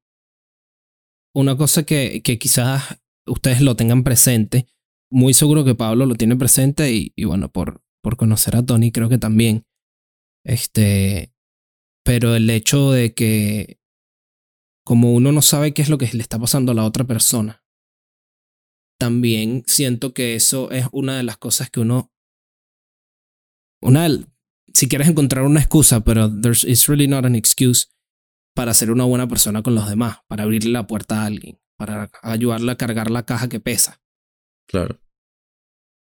una 1.35 1.57
cosa 1.57 1.83
que, 1.83 2.23
que 2.23 2.39
quizás 2.39 3.01
ustedes 3.27 3.61
lo 3.61 3.75
tengan 3.75 4.05
presente, 4.05 4.67
muy 5.11 5.35
seguro 5.35 5.65
que 5.65 5.75
Pablo 5.75 6.07
lo 6.07 6.15
tiene 6.15 6.37
presente 6.37 6.93
y, 6.93 7.13
y 7.17 7.25
bueno, 7.25 7.51
por, 7.51 7.83
por 8.03 8.17
conocer 8.17 8.57
a 8.57 8.65
Tony 8.65 8.93
creo 8.93 9.09
que 9.09 9.19
también. 9.19 9.67
Este, 10.45 11.33
pero 12.05 12.35
el 12.35 12.49
hecho 12.51 12.93
de 12.93 13.15
que 13.15 13.81
como 14.85 15.13
uno 15.15 15.33
no 15.33 15.43
sabe 15.43 15.73
qué 15.75 15.83
es 15.83 15.89
lo 15.89 15.99
que 15.99 16.11
le 16.13 16.23
está 16.23 16.39
pasando 16.39 16.73
a 16.73 16.75
la 16.75 16.85
otra 16.85 17.05
persona, 17.05 17.62
también 19.03 19.65
siento 19.67 20.15
que 20.15 20.37
eso 20.37 20.71
es 20.71 20.87
una 20.93 21.17
de 21.17 21.25
las 21.25 21.37
cosas 21.37 21.71
que 21.71 21.81
uno, 21.81 22.13
una, 23.83 24.07
si 24.73 24.87
quieres 24.87 25.09
encontrar 25.09 25.45
una 25.45 25.59
excusa, 25.59 26.05
pero 26.05 26.31
there's, 26.31 26.63
it's 26.63 26.87
really 26.87 27.09
not 27.09 27.25
an 27.25 27.35
excuse 27.35 27.89
para 28.55 28.73
ser 28.75 28.93
una 28.93 29.03
buena 29.03 29.27
persona 29.27 29.61
con 29.61 29.75
los 29.75 29.89
demás, 29.89 30.19
para 30.29 30.45
abrirle 30.45 30.71
la 30.71 30.87
puerta 30.87 31.21
a 31.21 31.27
alguien, 31.27 31.61
para 31.77 32.13
ayudarle 32.23 32.71
a 32.71 32.77
cargar 32.77 33.11
la 33.11 33.25
caja 33.25 33.49
que 33.49 33.59
pesa. 33.59 34.01
claro. 34.69 35.01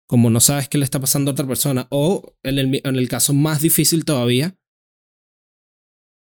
Como 0.08 0.30
no 0.30 0.40
sabes 0.40 0.70
qué 0.70 0.78
le 0.78 0.86
está 0.86 1.02
pasando 1.02 1.32
a 1.32 1.34
otra 1.34 1.48
persona, 1.48 1.88
o 1.90 2.38
en 2.44 2.60
el, 2.60 2.82
en 2.82 2.96
el 2.96 3.10
caso 3.10 3.34
más 3.34 3.60
difícil 3.60 4.06
todavía, 4.06 4.56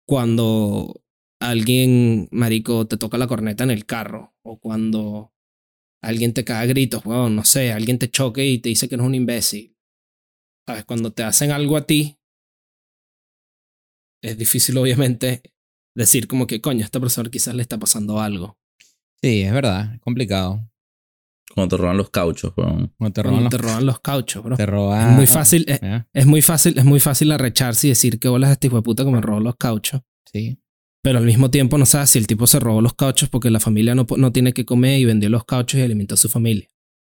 cuando 0.07 1.03
alguien, 1.41 2.29
marico, 2.31 2.87
te 2.87 2.99
toca 2.99 3.19
la 3.19 3.27
corneta 3.27 3.65
en 3.65 3.73
el 3.73 3.85
carro, 3.85 4.37
o 4.45 4.61
cuando 4.61 5.33
alguien 6.03 6.35
te 6.35 6.45
cae 6.45 6.65
a 6.65 6.67
gritos, 6.67 7.05
bueno, 7.05 7.31
no 7.31 7.45
sé, 7.45 7.73
alguien 7.73 7.99
te 7.99 8.11
choque 8.11 8.45
y 8.45 8.59
te 8.59 8.69
dice 8.69 8.89
que 8.89 8.97
eres 8.97 9.07
un 9.07 9.15
imbécil. 9.15 9.77
¿Sabes? 10.67 10.85
Cuando 10.85 11.13
te 11.13 11.23
hacen 11.23 11.51
algo 11.51 11.77
a 11.77 11.87
ti, 11.87 12.19
es 14.23 14.37
difícil 14.37 14.77
obviamente 14.79 15.43
decir 15.95 16.27
como 16.27 16.47
que, 16.47 16.61
coño, 16.61 16.83
a 16.83 16.85
esta 16.85 17.01
persona 17.01 17.31
quizás 17.31 17.55
le 17.55 17.63
está 17.63 17.79
pasando 17.79 18.21
algo. 18.21 18.59
Sí, 19.23 19.43
es 19.43 19.53
verdad. 19.53 19.95
Es 19.95 20.01
complicado. 20.01 20.69
Cuando 21.55 21.77
te 21.77 21.83
roban 21.83 21.97
los 21.99 22.11
cauchos, 22.11 22.53
weón. 22.57 22.93
Cuando 22.97 23.13
te 23.13 23.23
Cuando 23.23 23.23
roban 23.23 23.45
los... 23.45 23.51
te 23.51 23.59
roban 23.59 23.87
los 23.87 24.01
cauchos, 24.01 24.43
bro. 24.43 24.57
Te 24.57 24.67
roban... 24.67 25.11
Es 25.11 25.17
muy 25.17 25.27
fácil, 25.27 25.65
es, 25.69 25.81
Ya, 25.81 26.09
es 26.13 26.27
muy 26.27 26.43
fácil, 26.43 26.79
es 26.79 26.85
muy 26.85 26.99
fácil 26.99 27.31
arrecharse 27.31 27.89
y 27.89 27.91
decir 27.91 28.19
que 28.19 28.29
bolas 28.29 28.51
este 28.51 28.69
hijo 28.69 28.77
de 28.77 28.83
puta 28.83 29.05
que 29.05 29.11
me 29.11 29.21
robó 29.21 29.41
los 29.41 29.57
cauchos. 29.57 30.01
Sí. 30.25 30.59
Pero 31.03 31.19
al 31.19 31.25
mismo 31.25 31.51
tiempo 31.51 31.79
no 31.79 31.87
sabes 31.87 32.11
si 32.11 32.19
el 32.19 32.27
tipo 32.27 32.47
se 32.47 32.61
robó 32.61 32.81
los 32.81 32.95
cauchos 32.95 33.29
porque 33.29 33.51
la 33.51 33.59
familia 33.61 33.95
no, 33.95 34.07
no 34.17 34.33
tiene 34.33 34.53
que 34.53 34.65
comer 34.65 35.01
y 35.01 35.05
vendió 35.05 35.29
los 35.31 35.45
cauchos 35.45 35.81
y 35.81 35.83
alimentó 35.83 36.15
a 36.15 36.19
su 36.19 36.29
familia. 36.29 36.69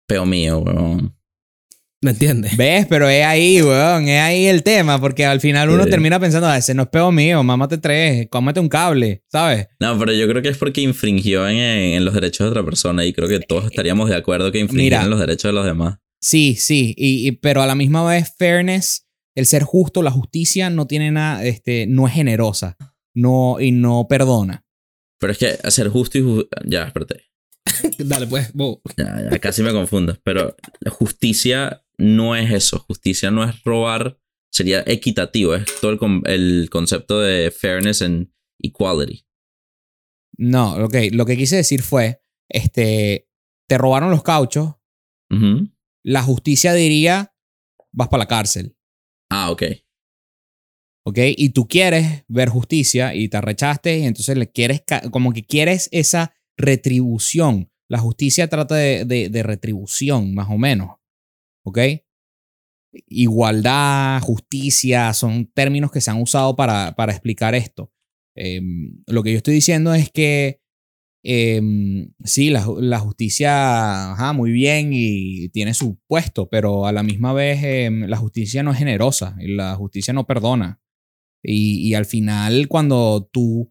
Peo 0.08 0.24
mío, 0.24 0.58
weón. 0.60 1.14
¿Me 2.02 2.10
entiendes? 2.10 2.56
¿Ves? 2.56 2.86
Pero 2.88 3.08
es 3.08 3.24
ahí, 3.24 3.60
weón. 3.62 4.08
Es 4.08 4.20
ahí 4.20 4.46
el 4.46 4.62
tema. 4.62 5.00
Porque 5.00 5.24
al 5.24 5.40
final 5.40 5.70
uno 5.70 5.84
Sí. 5.84 5.90
termina 5.90 6.18
pensando, 6.20 6.48
ah, 6.48 6.56
ese 6.58 6.74
no 6.74 6.82
es 6.84 6.88
peo 6.88 7.10
mío. 7.12 7.42
Mámate 7.42 7.78
tres. 7.78 8.26
Cómete 8.30 8.60
un 8.60 8.68
cable. 8.68 9.22
¿Sabes? 9.30 9.68
No, 9.80 9.98
pero 9.98 10.12
yo 10.12 10.26
creo 10.28 10.42
que 10.42 10.48
es 10.48 10.58
porque 10.58 10.80
infringió 10.82 11.46
en, 11.48 11.56
en 11.56 12.04
los 12.04 12.12
derechos 12.14 12.46
de 12.46 12.50
otra 12.50 12.64
persona 12.64 13.04
y 13.04 13.12
creo 13.12 13.28
que 13.28 13.40
todos 13.40 13.66
estaríamos 13.66 14.08
de 14.10 14.16
acuerdo 14.16 14.50
que 14.52 14.60
infringieron 14.60 15.00
Mira. 15.04 15.08
los 15.10 15.20
derechos 15.20 15.50
de 15.50 15.52
los 15.54 15.64
demás. 15.66 15.98
Sí, 16.20 16.56
sí. 16.58 16.94
Y, 16.96 17.26
y- 17.28 17.32
pero 17.32 17.60
a 17.62 17.66
la 17.66 17.74
misma 17.74 18.04
vez, 18.06 18.34
fairness, 18.38 19.06
el 19.34 19.44
ser 19.46 19.62
justo, 19.62 20.02
la 20.02 20.10
justicia 20.10 20.68
no 20.70 20.86
tiene 20.86 21.10
nada, 21.10 21.44
este, 21.44 21.86
no 21.86 22.06
es 22.06 22.14
generosa. 22.14 22.76
No, 23.14 23.60
y 23.60 23.72
no 23.72 24.06
perdona. 24.08 24.64
Pero 25.20 25.32
es 25.32 25.38
que 25.38 25.70
ser 25.70 25.88
justo 25.88 26.18
y... 26.18 26.22
ju- 26.22 26.48
ya, 26.66 26.84
espérate. 26.84 27.24
Dale, 27.98 28.26
pues, 28.26 28.52
bo. 28.52 28.82
Ya, 28.96 29.30
ya 29.30 29.38
casi 29.38 29.62
me 29.62 29.72
confundo. 29.72 30.18
Pero 30.24 30.56
la 30.80 30.90
justicia 30.90 31.84
no 31.96 32.34
es 32.36 32.50
eso. 32.52 32.80
Justicia 32.80 33.30
no 33.30 33.44
es 33.44 33.62
robar. 33.64 34.18
Sería 34.52 34.82
equitativo. 34.86 35.54
Es 35.54 35.80
todo 35.80 35.92
el, 35.92 35.98
con- 35.98 36.22
el 36.26 36.68
concepto 36.70 37.20
de 37.20 37.50
fairness 37.50 38.02
and 38.02 38.30
equality. 38.60 39.26
No, 40.36 40.74
ok. 40.84 40.94
Lo 41.12 41.24
que 41.26 41.36
quise 41.36 41.56
decir 41.56 41.82
fue, 41.82 42.20
este, 42.48 43.28
te 43.68 43.78
robaron 43.78 44.10
los 44.10 44.22
cauchos. 44.22 44.74
La 46.04 46.22
justicia 46.22 46.72
diría, 46.74 47.34
vas 47.92 48.08
para 48.08 48.22
la 48.24 48.28
cárcel. 48.28 48.76
Ah, 49.30 49.50
ok. 49.50 49.62
¿Ok? 51.06 51.18
Y 51.36 51.50
tú 51.50 51.68
quieres 51.68 52.24
ver 52.28 52.48
justicia 52.48 53.14
y 53.14 53.28
te 53.28 53.36
arrechaste 53.36 53.98
y 53.98 54.04
entonces 54.04 54.36
le 54.36 54.50
quieres, 54.50 54.82
como 55.10 55.32
que 55.32 55.44
quieres 55.44 55.88
esa 55.92 56.34
retribución. 56.56 57.70
La 57.88 57.98
justicia 57.98 58.48
trata 58.48 58.76
de, 58.76 59.04
de- 59.04 59.42
retribución, 59.42 60.34
más 60.34 60.48
o 60.50 60.56
menos, 60.58 60.96
¿ok? 61.64 61.78
Igualdad, 63.08 64.20
justicia, 64.22 65.12
son 65.14 65.46
términos 65.52 65.90
que 65.90 66.00
se 66.00 66.10
han 66.12 66.22
usado 66.22 66.54
para, 66.54 66.94
para 66.94 67.12
explicar 67.12 67.54
esto. 67.54 67.90
Em, 68.36 69.02
lo 69.06 69.22
que 69.24 69.32
yo 69.32 69.36
estoy 69.38 69.54
diciendo 69.54 69.92
es 69.94 70.10
que 70.10 70.60
em, 71.24 72.12
sí, 72.24 72.50
la, 72.50 72.66
la 72.80 73.00
justicia, 73.00 74.12
ajá, 74.12 74.32
muy 74.34 74.52
bien 74.52 74.90
y 74.92 75.48
tiene 75.50 75.74
su 75.74 75.98
puesto, 76.08 76.48
pero 76.50 76.86
a 76.86 76.92
la 76.92 77.02
misma 77.02 77.32
vez 77.32 77.62
em, 77.64 78.04
la 78.08 78.16
justicia 78.18 78.62
no 78.62 78.72
es 78.72 78.78
generosa 78.78 79.36
y 79.40 79.48
la 79.54 79.74
justicia 79.76 80.14
no 80.14 80.26
perdona. 80.26 80.80
Y, 81.46 81.92
al 81.94 82.06
final, 82.06 82.68
cuando 82.68 83.28
tú, 83.30 83.68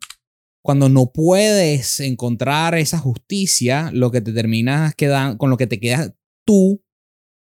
cuando 0.62 0.90
no 0.90 1.12
puedes 1.12 2.00
encontrar 2.00 2.76
esa 2.76 3.00
justicia, 3.00 3.90
lo 3.92 4.12
que 4.12 4.22
te 4.22 4.32
terminas 4.32 4.94
quedando, 4.94 5.40
con 5.40 5.50
lo 5.50 5.58
que 5.58 5.66
te 5.66 5.80
quedas 5.80 6.14
tú, 6.46 6.84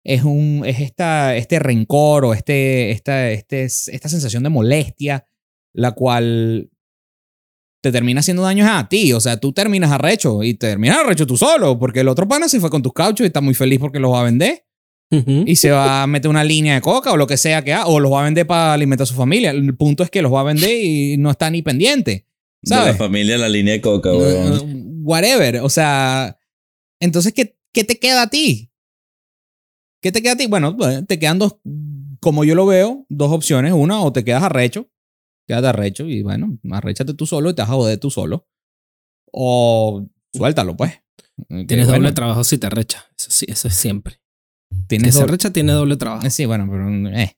es, 0.03 0.23
un, 0.23 0.63
es 0.65 0.79
esta, 0.79 1.35
este 1.35 1.57
rencor 1.57 2.25
o 2.25 2.33
este, 2.33 2.91
esta, 2.91 3.31
este, 3.31 3.63
esta 3.63 4.09
sensación 4.09 4.43
de 4.43 4.49
molestia, 4.49 5.25
la 5.73 5.93
cual 5.93 6.69
te 7.81 7.91
termina 7.91 8.19
haciendo 8.19 8.43
daños 8.43 8.69
a 8.69 8.87
ti. 8.87 9.13
O 9.13 9.19
sea, 9.19 9.37
tú 9.37 9.53
terminas 9.53 9.91
arrecho 9.91 10.43
y 10.43 10.53
terminas 10.53 10.99
arrecho 10.99 11.25
tú 11.25 11.35
solo, 11.35 11.79
porque 11.79 12.01
el 12.01 12.07
otro 12.07 12.27
pana 12.27 12.47
se 12.47 12.59
fue 12.59 12.69
con 12.69 12.83
tus 12.83 12.93
cauchos 12.93 13.25
y 13.25 13.27
está 13.27 13.41
muy 13.41 13.55
feliz 13.55 13.79
porque 13.79 13.99
los 13.99 14.11
va 14.11 14.21
a 14.21 14.25
vender 14.25 14.65
Y 15.45 15.57
se 15.57 15.71
va 15.71 16.03
a 16.03 16.07
meter 16.07 16.29
una 16.29 16.43
línea 16.43 16.75
de 16.75 16.81
coca 16.81 17.11
o 17.11 17.17
lo 17.17 17.27
que 17.27 17.35
sea 17.35 17.63
que 17.63 17.73
haga, 17.73 17.87
o 17.87 17.99
los 17.99 18.11
va 18.11 18.21
a 18.21 18.23
vender 18.23 18.47
para 18.47 18.73
alimentar 18.73 19.03
a 19.03 19.07
su 19.07 19.13
familia. 19.13 19.51
El 19.51 19.75
punto 19.75 20.03
es 20.03 20.09
que 20.09 20.21
los 20.21 20.33
va 20.33 20.39
a 20.39 20.45
vender 20.45 20.71
y 20.71 21.17
no 21.17 21.29
está 21.29 21.49
ni 21.49 21.61
pendiente. 21.61 22.25
De 22.61 22.75
la 22.75 22.81
¿Sabes? 22.83 22.97
familia 22.97 23.37
la 23.37 23.49
línea 23.49 23.73
de 23.73 23.81
coca, 23.81 24.11
weón. 24.11 25.01
Whatever. 25.03 25.57
O 25.61 25.69
sea, 25.69 26.37
entonces, 27.01 27.33
¿qué, 27.33 27.57
¿qué 27.73 27.83
te 27.83 27.99
queda 27.99 28.23
a 28.23 28.29
ti? 28.29 28.71
¿Qué 30.01 30.11
te 30.11 30.21
queda 30.21 30.33
a 30.33 30.37
ti? 30.37 30.47
Bueno, 30.47 30.77
pues, 30.77 31.05
te 31.05 31.19
quedan 31.19 31.39
dos 31.39 31.57
como 32.21 32.43
yo 32.43 32.55
lo 32.55 32.65
veo, 32.65 33.05
dos 33.09 33.31
opciones. 33.31 33.73
Una, 33.73 34.01
o 34.01 34.13
te 34.13 34.23
quedas 34.23 34.43
arrecho, 34.43 34.89
quédate 35.47 35.67
arrecho 35.67 36.07
y 36.07 36.21
bueno, 36.21 36.57
arréchate 36.71 37.13
tú 37.13 37.25
solo 37.25 37.49
y 37.49 37.55
te 37.55 37.63
vas 37.63 37.69
a 37.69 37.73
joder 37.73 37.99
tú 37.99 38.09
solo. 38.09 38.47
O 39.31 40.07
suéltalo, 40.33 40.77
pues. 40.77 40.93
Que, 41.49 41.65
Tienes 41.65 41.87
bueno, 41.87 42.03
doble 42.03 42.13
trabajo 42.13 42.43
si 42.43 42.57
te 42.57 42.67
arrecha. 42.67 43.05
Eso 43.17 43.31
sí, 43.31 43.45
eso 43.49 43.67
es 43.67 43.73
siempre. 43.73 44.20
Se 44.89 44.97
doble- 44.97 45.23
arrecha 45.23 45.51
tiene 45.53 45.71
doble 45.73 45.95
trabajo. 45.97 46.29
Sí, 46.29 46.45
bueno, 46.45 46.67
pero... 46.69 46.89
eh. 47.17 47.37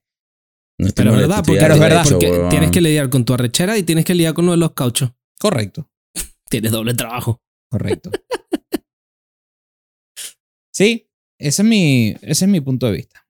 No 0.76 0.88
Pero 0.94 1.12
es 1.14 1.16
verdad, 1.20 1.42
porque 1.44 1.60
Pero 1.60 1.74
es 1.74 1.80
verdad. 1.80 2.04
porque 2.10 2.46
tienes 2.50 2.70
que 2.72 2.80
lidiar 2.80 3.08
con 3.08 3.24
tu 3.24 3.32
arrechera 3.32 3.78
y 3.78 3.84
tienes 3.84 4.04
que 4.04 4.14
lidiar 4.14 4.34
con 4.34 4.44
uno 4.44 4.52
de 4.52 4.58
los 4.58 4.72
cauchos. 4.72 5.12
Correcto, 5.38 5.88
Tienes 6.50 6.72
doble 6.72 6.94
trabajo. 6.94 7.40
correcto. 7.70 8.10
sí, 10.72 11.08
ese 11.38 11.62
es 11.62 11.68
mi, 11.68 12.10
ese 12.22 12.44
es 12.44 12.48
mi 12.50 12.60
punto 12.60 12.86
de 12.86 12.92
vista. 12.92 13.26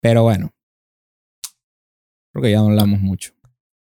Pero 0.00 0.22
bueno. 0.22 0.50
Creo 2.32 2.42
que 2.42 2.50
ya 2.50 2.60
hablamos 2.60 3.00
mucho. 3.00 3.34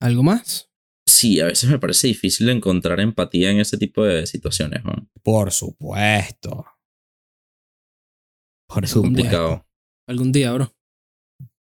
¿Algo 0.01 0.21
más? 0.21 0.69
Sí, 1.07 1.39
a 1.39 1.45
veces 1.45 1.69
me 1.69 1.79
parece 1.79 2.07
difícil 2.07 2.49
encontrar 2.49 2.99
empatía 2.99 3.51
en 3.51 3.59
ese 3.59 3.77
tipo 3.77 4.03
de 4.03 4.27
situaciones, 4.27 4.83
¿no? 4.83 4.93
Por 5.23 5.51
supuesto. 5.51 6.65
Día. 8.81 9.01
Complicado. 9.01 9.65
Algún 10.07 10.31
día, 10.31 10.51
bro. 10.53 10.73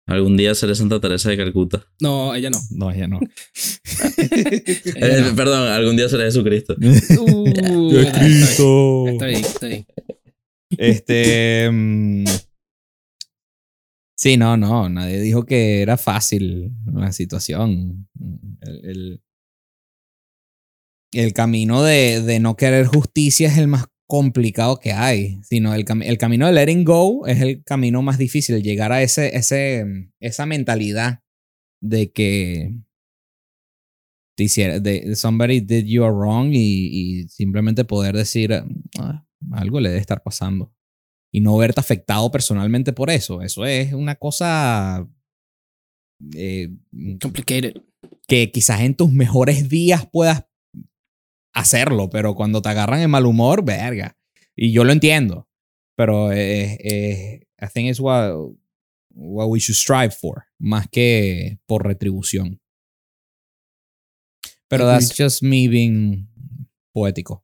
Algún 0.10 0.38
día 0.38 0.56
seré 0.56 0.74
Santa 0.74 1.02
Teresa 1.02 1.30
de 1.30 1.36
Calcuta. 1.38 1.86
No, 2.02 2.34
ella 2.34 2.50
no. 2.50 2.60
No, 2.72 2.96
ya 2.96 3.08
no. 3.08 3.20
Ella 4.18 5.18
Eh, 5.18 5.22
no. 5.30 5.36
Perdón, 5.36 5.68
algún 5.68 5.98
día 5.98 6.08
seré 6.08 6.24
Jesucristo. 6.26 6.76
Uh, 7.20 7.44
¡Qué 7.92 8.12
Cristo! 8.14 9.06
Está 9.10 9.26
bien, 9.26 9.40
está 9.46 9.68
bien. 9.68 9.86
Este. 10.78 11.70
mm, 11.72 12.26
sí, 14.18 14.38
no, 14.38 14.56
no. 14.58 14.88
Nadie 14.90 15.20
dijo 15.20 15.46
que 15.46 15.82
era 15.82 15.98
fácil 15.98 16.72
la 16.94 17.12
situación. 17.12 18.08
El, 18.62 18.86
el- 18.86 19.22
el 21.14 21.32
camino 21.34 21.84
de, 21.84 22.22
de 22.22 22.40
no 22.40 22.56
querer 22.58 22.86
justicia 22.86 23.48
es 23.48 23.58
el 23.58 23.68
más 23.68 23.86
complicado 24.08 24.80
que 24.80 24.94
hay. 24.94 25.40
Sino 25.44 25.74
el, 25.74 25.86
cami- 25.86 26.06
el 26.08 26.18
camino 26.18 26.48
de 26.48 26.54
letting 26.54 26.84
go 26.84 27.28
es 27.28 27.42
el 27.42 27.64
camino 27.64 28.02
más 28.02 28.18
difícil. 28.18 28.62
Llegar 28.64 28.92
a 28.92 29.02
ese, 29.04 29.36
ese, 29.36 30.10
esa 30.20 30.46
mentalidad 30.46 31.22
de 31.82 32.12
que 32.12 32.74
te 34.36 34.44
hiciera, 34.44 34.80
de 34.80 35.16
somebody 35.16 35.62
did 35.62 35.86
you 35.86 36.04
a 36.04 36.12
wrong 36.12 36.52
y, 36.54 37.22
y 37.22 37.28
simplemente 37.28 37.86
poder 37.86 38.16
decir 38.16 38.54
"Ah, 39.00 39.26
algo 39.52 39.80
le 39.80 39.90
debe 39.90 40.00
estar 40.02 40.22
pasando 40.22 40.72
y 41.32 41.42
no 41.42 41.58
verte 41.58 41.80
afectado 41.80 42.30
personalmente 42.32 42.94
por 42.94 43.10
eso. 43.10 43.42
Eso 43.42 43.66
es 43.66 43.94
una 43.94 44.16
cosa 44.16 45.08
eh, 46.36 46.70
Complicated. 47.22 47.74
que 48.28 48.52
quizás 48.52 48.82
en 48.82 48.96
tus 48.96 49.12
mejores 49.12 49.70
días 49.70 50.08
puedas 50.12 50.46
hacerlo, 51.58 52.10
pero 52.10 52.36
cuando 52.36 52.62
te 52.62 52.70
agarran 52.70 53.02
en 53.02 53.10
mal 53.10 53.26
humor, 53.26 53.66
verga. 53.66 54.18
Y 54.56 54.72
yo 54.72 54.84
lo 54.84 54.92
entiendo, 54.92 55.50
pero 55.96 56.32
eh, 56.32 56.78
eh, 56.84 57.48
I 57.60 57.68
think 57.74 57.90
it's 57.90 58.00
what, 58.00 58.32
what 59.10 59.48
we 59.50 59.60
should 59.60 59.76
strive 59.76 60.12
for, 60.12 60.46
más 60.60 60.88
que 60.88 61.60
por 61.66 61.86
retribución. 61.86 62.62
Pero 64.70 64.86
that's 64.86 65.14
just 65.18 65.42
me 65.42 65.68
being 65.68 66.28
poético. 66.94 67.44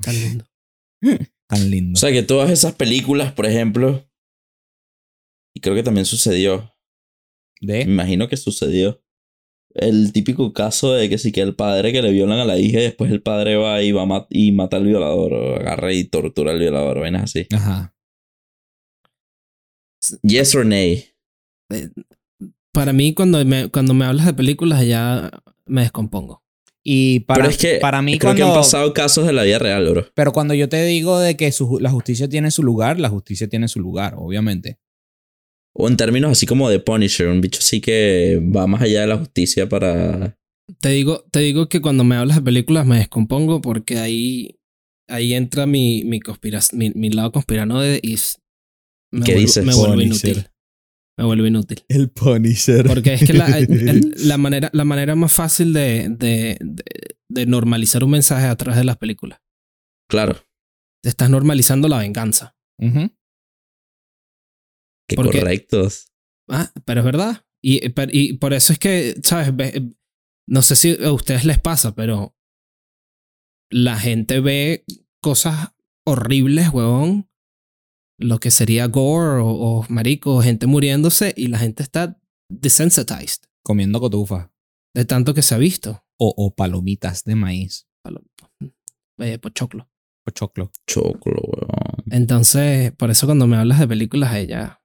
Tan 0.00 0.14
lindo. 0.14 0.48
Tan 1.48 1.70
lindo. 1.70 1.96
O 1.96 2.00
sea, 2.00 2.12
que 2.12 2.22
todas 2.22 2.50
esas 2.50 2.74
películas, 2.74 3.32
por 3.32 3.46
ejemplo, 3.46 4.08
y 5.54 5.60
creo 5.60 5.74
que 5.74 5.82
también 5.82 6.06
sucedió, 6.06 6.74
me 7.60 7.82
imagino 7.82 8.28
que 8.28 8.36
sucedió, 8.36 9.01
el 9.74 10.12
típico 10.12 10.52
caso 10.52 10.92
de 10.94 11.08
que 11.08 11.18
sí 11.18 11.32
que 11.32 11.40
el 11.40 11.54
padre 11.54 11.92
que 11.92 12.02
le 12.02 12.10
violan 12.10 12.38
a 12.38 12.44
la 12.44 12.58
hija 12.58 12.78
y 12.80 12.82
después 12.84 13.10
el 13.10 13.22
padre 13.22 13.56
va 13.56 13.82
y 13.82 13.92
va 13.92 14.02
a 14.02 14.06
mat- 14.06 14.26
y 14.30 14.52
mata 14.52 14.76
al 14.76 14.84
violador, 14.86 15.32
o 15.32 15.56
agarra 15.56 15.92
y 15.92 16.04
tortura 16.04 16.52
al 16.52 16.58
violador, 16.58 17.00
vainas 17.00 17.24
así. 17.24 17.46
Ajá. 17.52 17.94
Yes 20.22 20.54
or 20.54 20.66
nay. 20.66 21.04
Para 22.72 22.92
mí, 22.92 23.14
cuando 23.14 23.44
me, 23.44 23.68
cuando 23.70 23.94
me 23.94 24.04
hablas 24.04 24.26
de 24.26 24.34
películas, 24.34 24.84
ya 24.86 25.30
me 25.66 25.82
descompongo. 25.82 26.42
Y 26.84 27.20
para, 27.20 27.42
Pero 27.42 27.50
es 27.50 27.58
que 27.58 27.78
para 27.78 28.02
mí 28.02 28.18
creo 28.18 28.34
que 28.34 28.42
han 28.42 28.48
cuando, 28.48 28.60
pasado 28.62 28.92
casos 28.92 29.24
de 29.24 29.32
la 29.32 29.44
vida 29.44 29.60
real, 29.60 29.88
bro. 29.88 30.06
pero 30.14 30.32
cuando 30.32 30.52
yo 30.54 30.68
te 30.68 30.84
digo 30.84 31.20
de 31.20 31.36
que 31.36 31.52
su- 31.52 31.78
la 31.78 31.90
justicia 31.90 32.28
tiene 32.28 32.50
su 32.50 32.64
lugar, 32.64 32.98
la 32.98 33.08
justicia 33.08 33.48
tiene 33.48 33.68
su 33.68 33.78
lugar, 33.78 34.14
obviamente. 34.18 34.78
O 35.74 35.88
en 35.88 35.96
términos 35.96 36.32
así 36.32 36.46
como 36.46 36.68
de 36.68 36.80
Punisher, 36.80 37.28
un 37.28 37.40
bicho 37.40 37.58
así 37.60 37.80
que 37.80 38.40
va 38.54 38.66
más 38.66 38.82
allá 38.82 39.00
de 39.02 39.06
la 39.06 39.16
justicia 39.18 39.68
para... 39.68 40.36
Te 40.80 40.90
digo, 40.90 41.24
te 41.30 41.40
digo 41.40 41.68
que 41.68 41.80
cuando 41.80 42.04
me 42.04 42.16
hablas 42.16 42.36
de 42.36 42.42
películas 42.42 42.86
me 42.86 42.98
descompongo 42.98 43.60
porque 43.60 43.98
ahí, 43.98 44.58
ahí 45.08 45.34
entra 45.34 45.66
mi, 45.66 46.04
mi, 46.04 46.20
conspira- 46.20 46.60
mi, 46.72 46.90
mi 46.94 47.10
lado 47.10 47.32
conspiranoide 47.32 48.00
y 48.02 48.16
me, 49.12 49.24
¿Qué 49.24 49.32
vuelvo, 49.32 49.40
dices? 49.46 49.64
me 49.64 49.74
vuelvo 49.74 49.94
Punisher. 49.94 50.30
inútil. 50.30 50.48
Me 51.18 51.24
vuelvo 51.24 51.46
inútil. 51.46 51.84
El 51.88 52.10
Punisher. 52.10 52.86
Porque 52.86 53.14
es 53.14 53.24
que 53.24 53.32
la, 53.34 53.46
el- 53.58 54.12
la, 54.16 54.38
manera, 54.38 54.70
la 54.72 54.84
manera 54.84 55.14
más 55.16 55.32
fácil 55.32 55.72
de, 55.72 56.08
de, 56.10 56.56
de, 56.60 56.84
de 57.30 57.46
normalizar 57.46 58.04
un 58.04 58.10
mensaje 58.12 58.46
a 58.46 58.56
través 58.56 58.78
de 58.78 58.84
las 58.84 58.96
películas. 58.98 59.40
Claro, 60.08 60.36
Te 61.02 61.08
estás 61.08 61.28
normalizando 61.30 61.88
la 61.88 61.98
venganza. 61.98 62.54
Que 65.08 65.16
Porque- 65.16 65.40
correctos. 65.40 66.08
Ah, 66.48 66.72
pero 66.84 67.00
es 67.00 67.04
verdad. 67.06 67.44
Y, 67.62 67.88
pero- 67.90 68.10
y 68.12 68.34
por 68.34 68.52
eso 68.52 68.72
es 68.72 68.78
que, 68.78 69.14
¿sabes? 69.22 69.54
Ve- 69.54 69.94
No 70.48 70.62
sé 70.62 70.74
si 70.76 71.02
a 71.02 71.12
ustedes 71.12 71.44
les 71.44 71.60
pasa, 71.60 71.94
pero 71.94 72.36
la 73.70 73.98
gente 73.98 74.40
ve 74.40 74.84
cosas 75.22 75.70
horribles, 76.04 76.68
huevón. 76.70 77.28
Lo 78.18 78.38
que 78.38 78.50
sería 78.50 78.86
gore 78.86 79.40
o, 79.40 79.46
o 79.48 79.86
marico, 79.88 80.40
gente 80.42 80.66
muriéndose 80.66 81.32
y 81.36 81.46
la 81.48 81.58
gente 81.58 81.82
está 81.82 82.20
desensitized 82.50 83.44
Comiendo 83.64 84.00
cotufa. 84.00 84.52
de 84.94 85.04
tanto 85.04 85.32
que 85.34 85.42
se 85.42 85.54
ha 85.54 85.58
visto. 85.58 86.04
O, 86.18 86.32
o 86.36 86.54
palomitas 86.54 87.24
de 87.24 87.34
maíz. 87.34 87.88
Eh, 89.18 89.38
pochoclo. 89.38 89.88
O 90.26 90.30
choclo. 90.30 90.70
Choclo, 90.86 91.40
weón. 91.40 92.04
Entonces, 92.10 92.92
por 92.92 93.10
eso 93.10 93.26
cuando 93.26 93.46
me 93.46 93.56
hablas 93.56 93.80
de 93.80 93.88
películas, 93.88 94.34
ella 94.36 94.81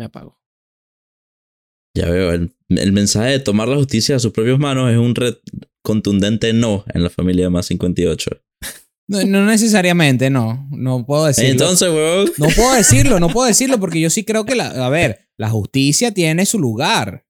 me 0.00 0.06
apago. 0.06 0.40
Ya 1.94 2.08
veo, 2.08 2.32
el, 2.32 2.54
el 2.68 2.92
mensaje 2.92 3.32
de 3.32 3.38
tomar 3.40 3.68
la 3.68 3.76
justicia 3.76 4.16
a 4.16 4.18
sus 4.18 4.32
propias 4.32 4.58
manos 4.58 4.90
es 4.90 4.96
un 4.96 5.14
contundente 5.82 6.52
no 6.52 6.84
en 6.94 7.02
la 7.02 7.10
familia 7.10 7.50
más 7.50 7.66
58. 7.66 8.30
No, 9.08 9.24
no 9.24 9.44
necesariamente, 9.44 10.30
no. 10.30 10.68
No 10.70 11.04
puedo 11.04 11.26
decirlo. 11.26 11.50
Entonces, 11.50 11.90
weón, 11.90 12.30
No 12.38 12.46
puedo 12.54 12.74
decirlo, 12.74 13.20
no 13.20 13.28
puedo 13.28 13.48
decirlo 13.48 13.78
porque 13.78 14.00
yo 14.00 14.08
sí 14.08 14.24
creo 14.24 14.44
que 14.44 14.54
la, 14.54 14.86
a 14.86 14.88
ver, 14.88 15.28
la 15.36 15.50
justicia 15.50 16.14
tiene 16.14 16.46
su 16.46 16.58
lugar. 16.58 17.26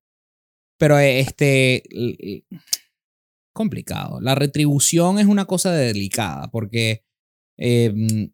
Pero 0.78 0.98
eh, 0.98 1.20
este 1.20 1.82
complicado. 3.52 4.20
La 4.20 4.34
retribución 4.34 5.18
es 5.18 5.26
una 5.26 5.46
cosa 5.46 5.72
delicada 5.72 6.50
porque 6.50 7.02
eh, 7.58 7.92
mm, 7.94 8.24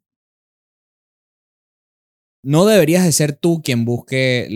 no 2.47 2.65
deberías 2.65 3.05
de 3.05 3.13
ser 3.13 3.33
tú 3.37 3.61
quien 3.63 3.85
busque 3.85 4.49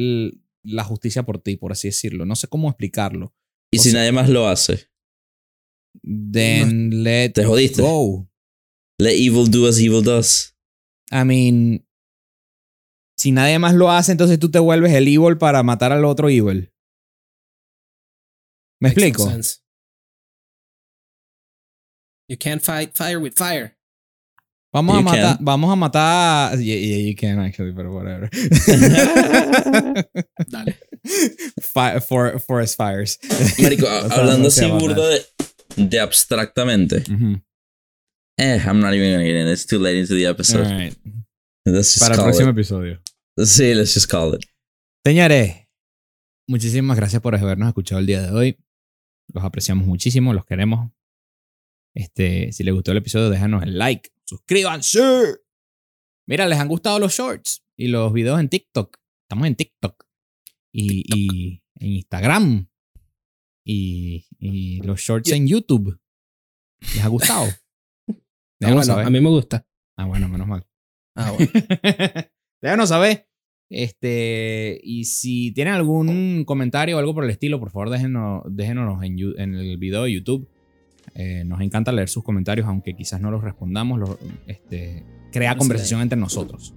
la 0.62 0.84
justicia 0.84 1.24
por 1.24 1.40
ti, 1.42 1.56
por 1.56 1.72
así 1.72 1.88
decirlo. 1.88 2.24
No 2.24 2.36
sé 2.36 2.46
cómo 2.48 2.68
explicarlo. 2.68 3.34
y 3.72 3.78
o 3.78 3.82
si 3.82 3.90
sea- 3.90 4.00
nadie 4.00 4.12
más 4.12 4.28
lo 4.28 4.48
hace, 4.48 4.88
Then 6.02 7.02
let 7.02 7.30
Te 7.30 7.44
jodiste. 7.44 7.82
go. 7.82 8.28
let 9.00 9.14
evil 9.14 9.50
do 9.50 9.66
as 9.68 9.78
evil 9.80 10.02
does. 10.02 10.56
I 11.10 11.24
mean, 11.24 11.86
si 13.18 13.32
nadie 13.32 13.58
más 13.58 13.74
lo 13.74 13.90
hace, 13.90 14.12
entonces 14.12 14.38
tú 14.38 14.50
te 14.50 14.58
vuelves 14.60 14.92
el 14.92 15.08
evil 15.08 15.36
para 15.38 15.62
matar 15.64 15.90
al 15.92 16.04
otro 16.04 16.28
evil. 16.28 16.72
¿Me 18.80 18.88
Makes 18.90 19.02
explico? 19.08 19.30
You 22.28 22.36
can't 22.38 22.62
fight 22.62 22.94
fire 22.96 23.18
with 23.18 23.34
fire. 23.36 23.76
Vamos 24.72 24.98
a 24.98 25.02
matar, 25.02 25.36
can. 25.36 25.44
vamos 25.44 25.72
a 25.72 25.76
matar. 25.76 26.58
Yeah, 26.58 26.76
yeah, 26.76 27.08
you 27.08 27.16
can 27.16 27.40
actually, 27.40 27.72
pero 27.72 27.92
whatever. 27.92 28.30
Dale. 30.48 30.76
Fi- 31.60 32.00
for, 32.00 32.38
forest 32.38 32.76
fires. 32.76 33.18
Marico, 33.60 33.88
hablando 34.10 34.48
así 34.48 34.66
burdo 34.70 35.08
de, 35.08 35.24
de 35.76 36.00
abstractamente. 36.00 37.02
Eh, 38.38 38.60
I'm 38.64 38.80
not 38.80 38.94
even 38.94 39.12
gonna 39.12 39.24
get 39.24 39.36
in. 39.36 39.48
It's 39.48 39.66
too 39.66 39.78
late 39.78 39.98
into 39.98 40.14
the 40.14 40.26
episode. 40.26 40.66
Alright. 40.66 40.96
Let's 41.66 41.94
just 41.94 42.00
Para 42.00 42.14
el 42.14 42.20
call 42.20 42.24
próximo 42.26 42.50
it. 42.50 42.56
episodio. 42.56 43.00
Sí, 43.38 43.74
let's 43.74 43.94
just 43.94 44.10
call 44.10 44.34
it. 44.34 44.44
Señores, 45.04 45.68
muchísimas 46.48 46.96
gracias 46.96 47.20
por 47.22 47.34
habernos 47.34 47.68
escuchado 47.68 48.00
el 48.00 48.06
día 48.06 48.22
de 48.22 48.30
hoy. 48.30 48.58
Los 49.32 49.44
apreciamos 49.44 49.86
muchísimo, 49.86 50.32
los 50.32 50.44
queremos. 50.44 50.90
Este, 51.94 52.52
si 52.52 52.62
les 52.64 52.74
gustó 52.74 52.92
el 52.92 52.98
episodio, 52.98 53.30
déjanos 53.30 53.62
el 53.62 53.76
like, 53.78 54.10
suscríbanse. 54.24 55.36
Mira, 56.26 56.46
les 56.46 56.58
han 56.58 56.68
gustado 56.68 56.98
los 56.98 57.12
shorts 57.12 57.64
y 57.76 57.88
los 57.88 58.12
videos 58.12 58.38
en 58.40 58.48
TikTok. 58.48 58.96
Estamos 59.24 59.46
en 59.46 59.56
TikTok. 59.56 60.04
Y, 60.72 61.02
y 61.14 61.62
en 61.80 61.88
Instagram. 61.92 62.68
Y, 63.64 64.26
y 64.38 64.80
los 64.82 65.00
shorts 65.00 65.32
en 65.32 65.46
YouTube. 65.48 65.98
¿Les 66.94 67.04
ha 67.04 67.08
gustado? 67.08 67.46
Ah, 68.62 68.66
Déjanos 68.66 68.86
bueno, 68.88 68.92
saber. 68.92 69.06
a 69.06 69.10
mí 69.10 69.20
me 69.20 69.30
gusta. 69.30 69.66
Ah, 69.96 70.04
bueno, 70.04 70.28
menos 70.28 70.46
mal. 70.46 70.66
Ah, 71.14 71.30
bueno. 71.30 71.50
Déjanos 72.60 72.90
saber. 72.90 73.26
Este, 73.70 74.78
y 74.84 75.04
si 75.06 75.52
tienen 75.52 75.72
algún 75.72 76.44
comentario 76.44 76.96
o 76.96 76.98
algo 76.98 77.14
por 77.14 77.24
el 77.24 77.30
estilo, 77.30 77.58
por 77.58 77.70
favor 77.70 77.88
déjenos, 77.88 78.42
déjenos 78.50 79.02
en, 79.02 79.18
en 79.38 79.54
el 79.54 79.78
video 79.78 80.02
de 80.02 80.12
YouTube. 80.12 80.46
Eh, 81.14 81.42
nos 81.44 81.60
encanta 81.60 81.92
leer 81.92 82.08
sus 82.08 82.22
comentarios, 82.24 82.66
aunque 82.66 82.94
quizás 82.94 83.20
no 83.20 83.30
los 83.30 83.42
respondamos. 83.42 83.98
los- 83.98 84.16
este, 84.46 85.04
crea 85.32 85.56
conversación 85.56 86.00
entre 86.00 86.18
nosotros. 86.18 86.74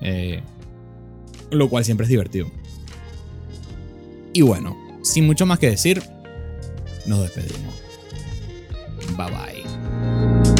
Eh, 0.00 0.42
lo 1.50 1.68
cual 1.68 1.84
siempre 1.84 2.04
es 2.04 2.10
divertido. 2.10 2.50
Y 4.32 4.42
bueno, 4.42 4.76
sin 5.02 5.26
mucho 5.26 5.46
más 5.46 5.58
que 5.58 5.70
decir, 5.70 6.02
nos 7.06 7.20
despedimos. 7.22 7.74
Bye 9.16 9.30
bye. 9.30 10.55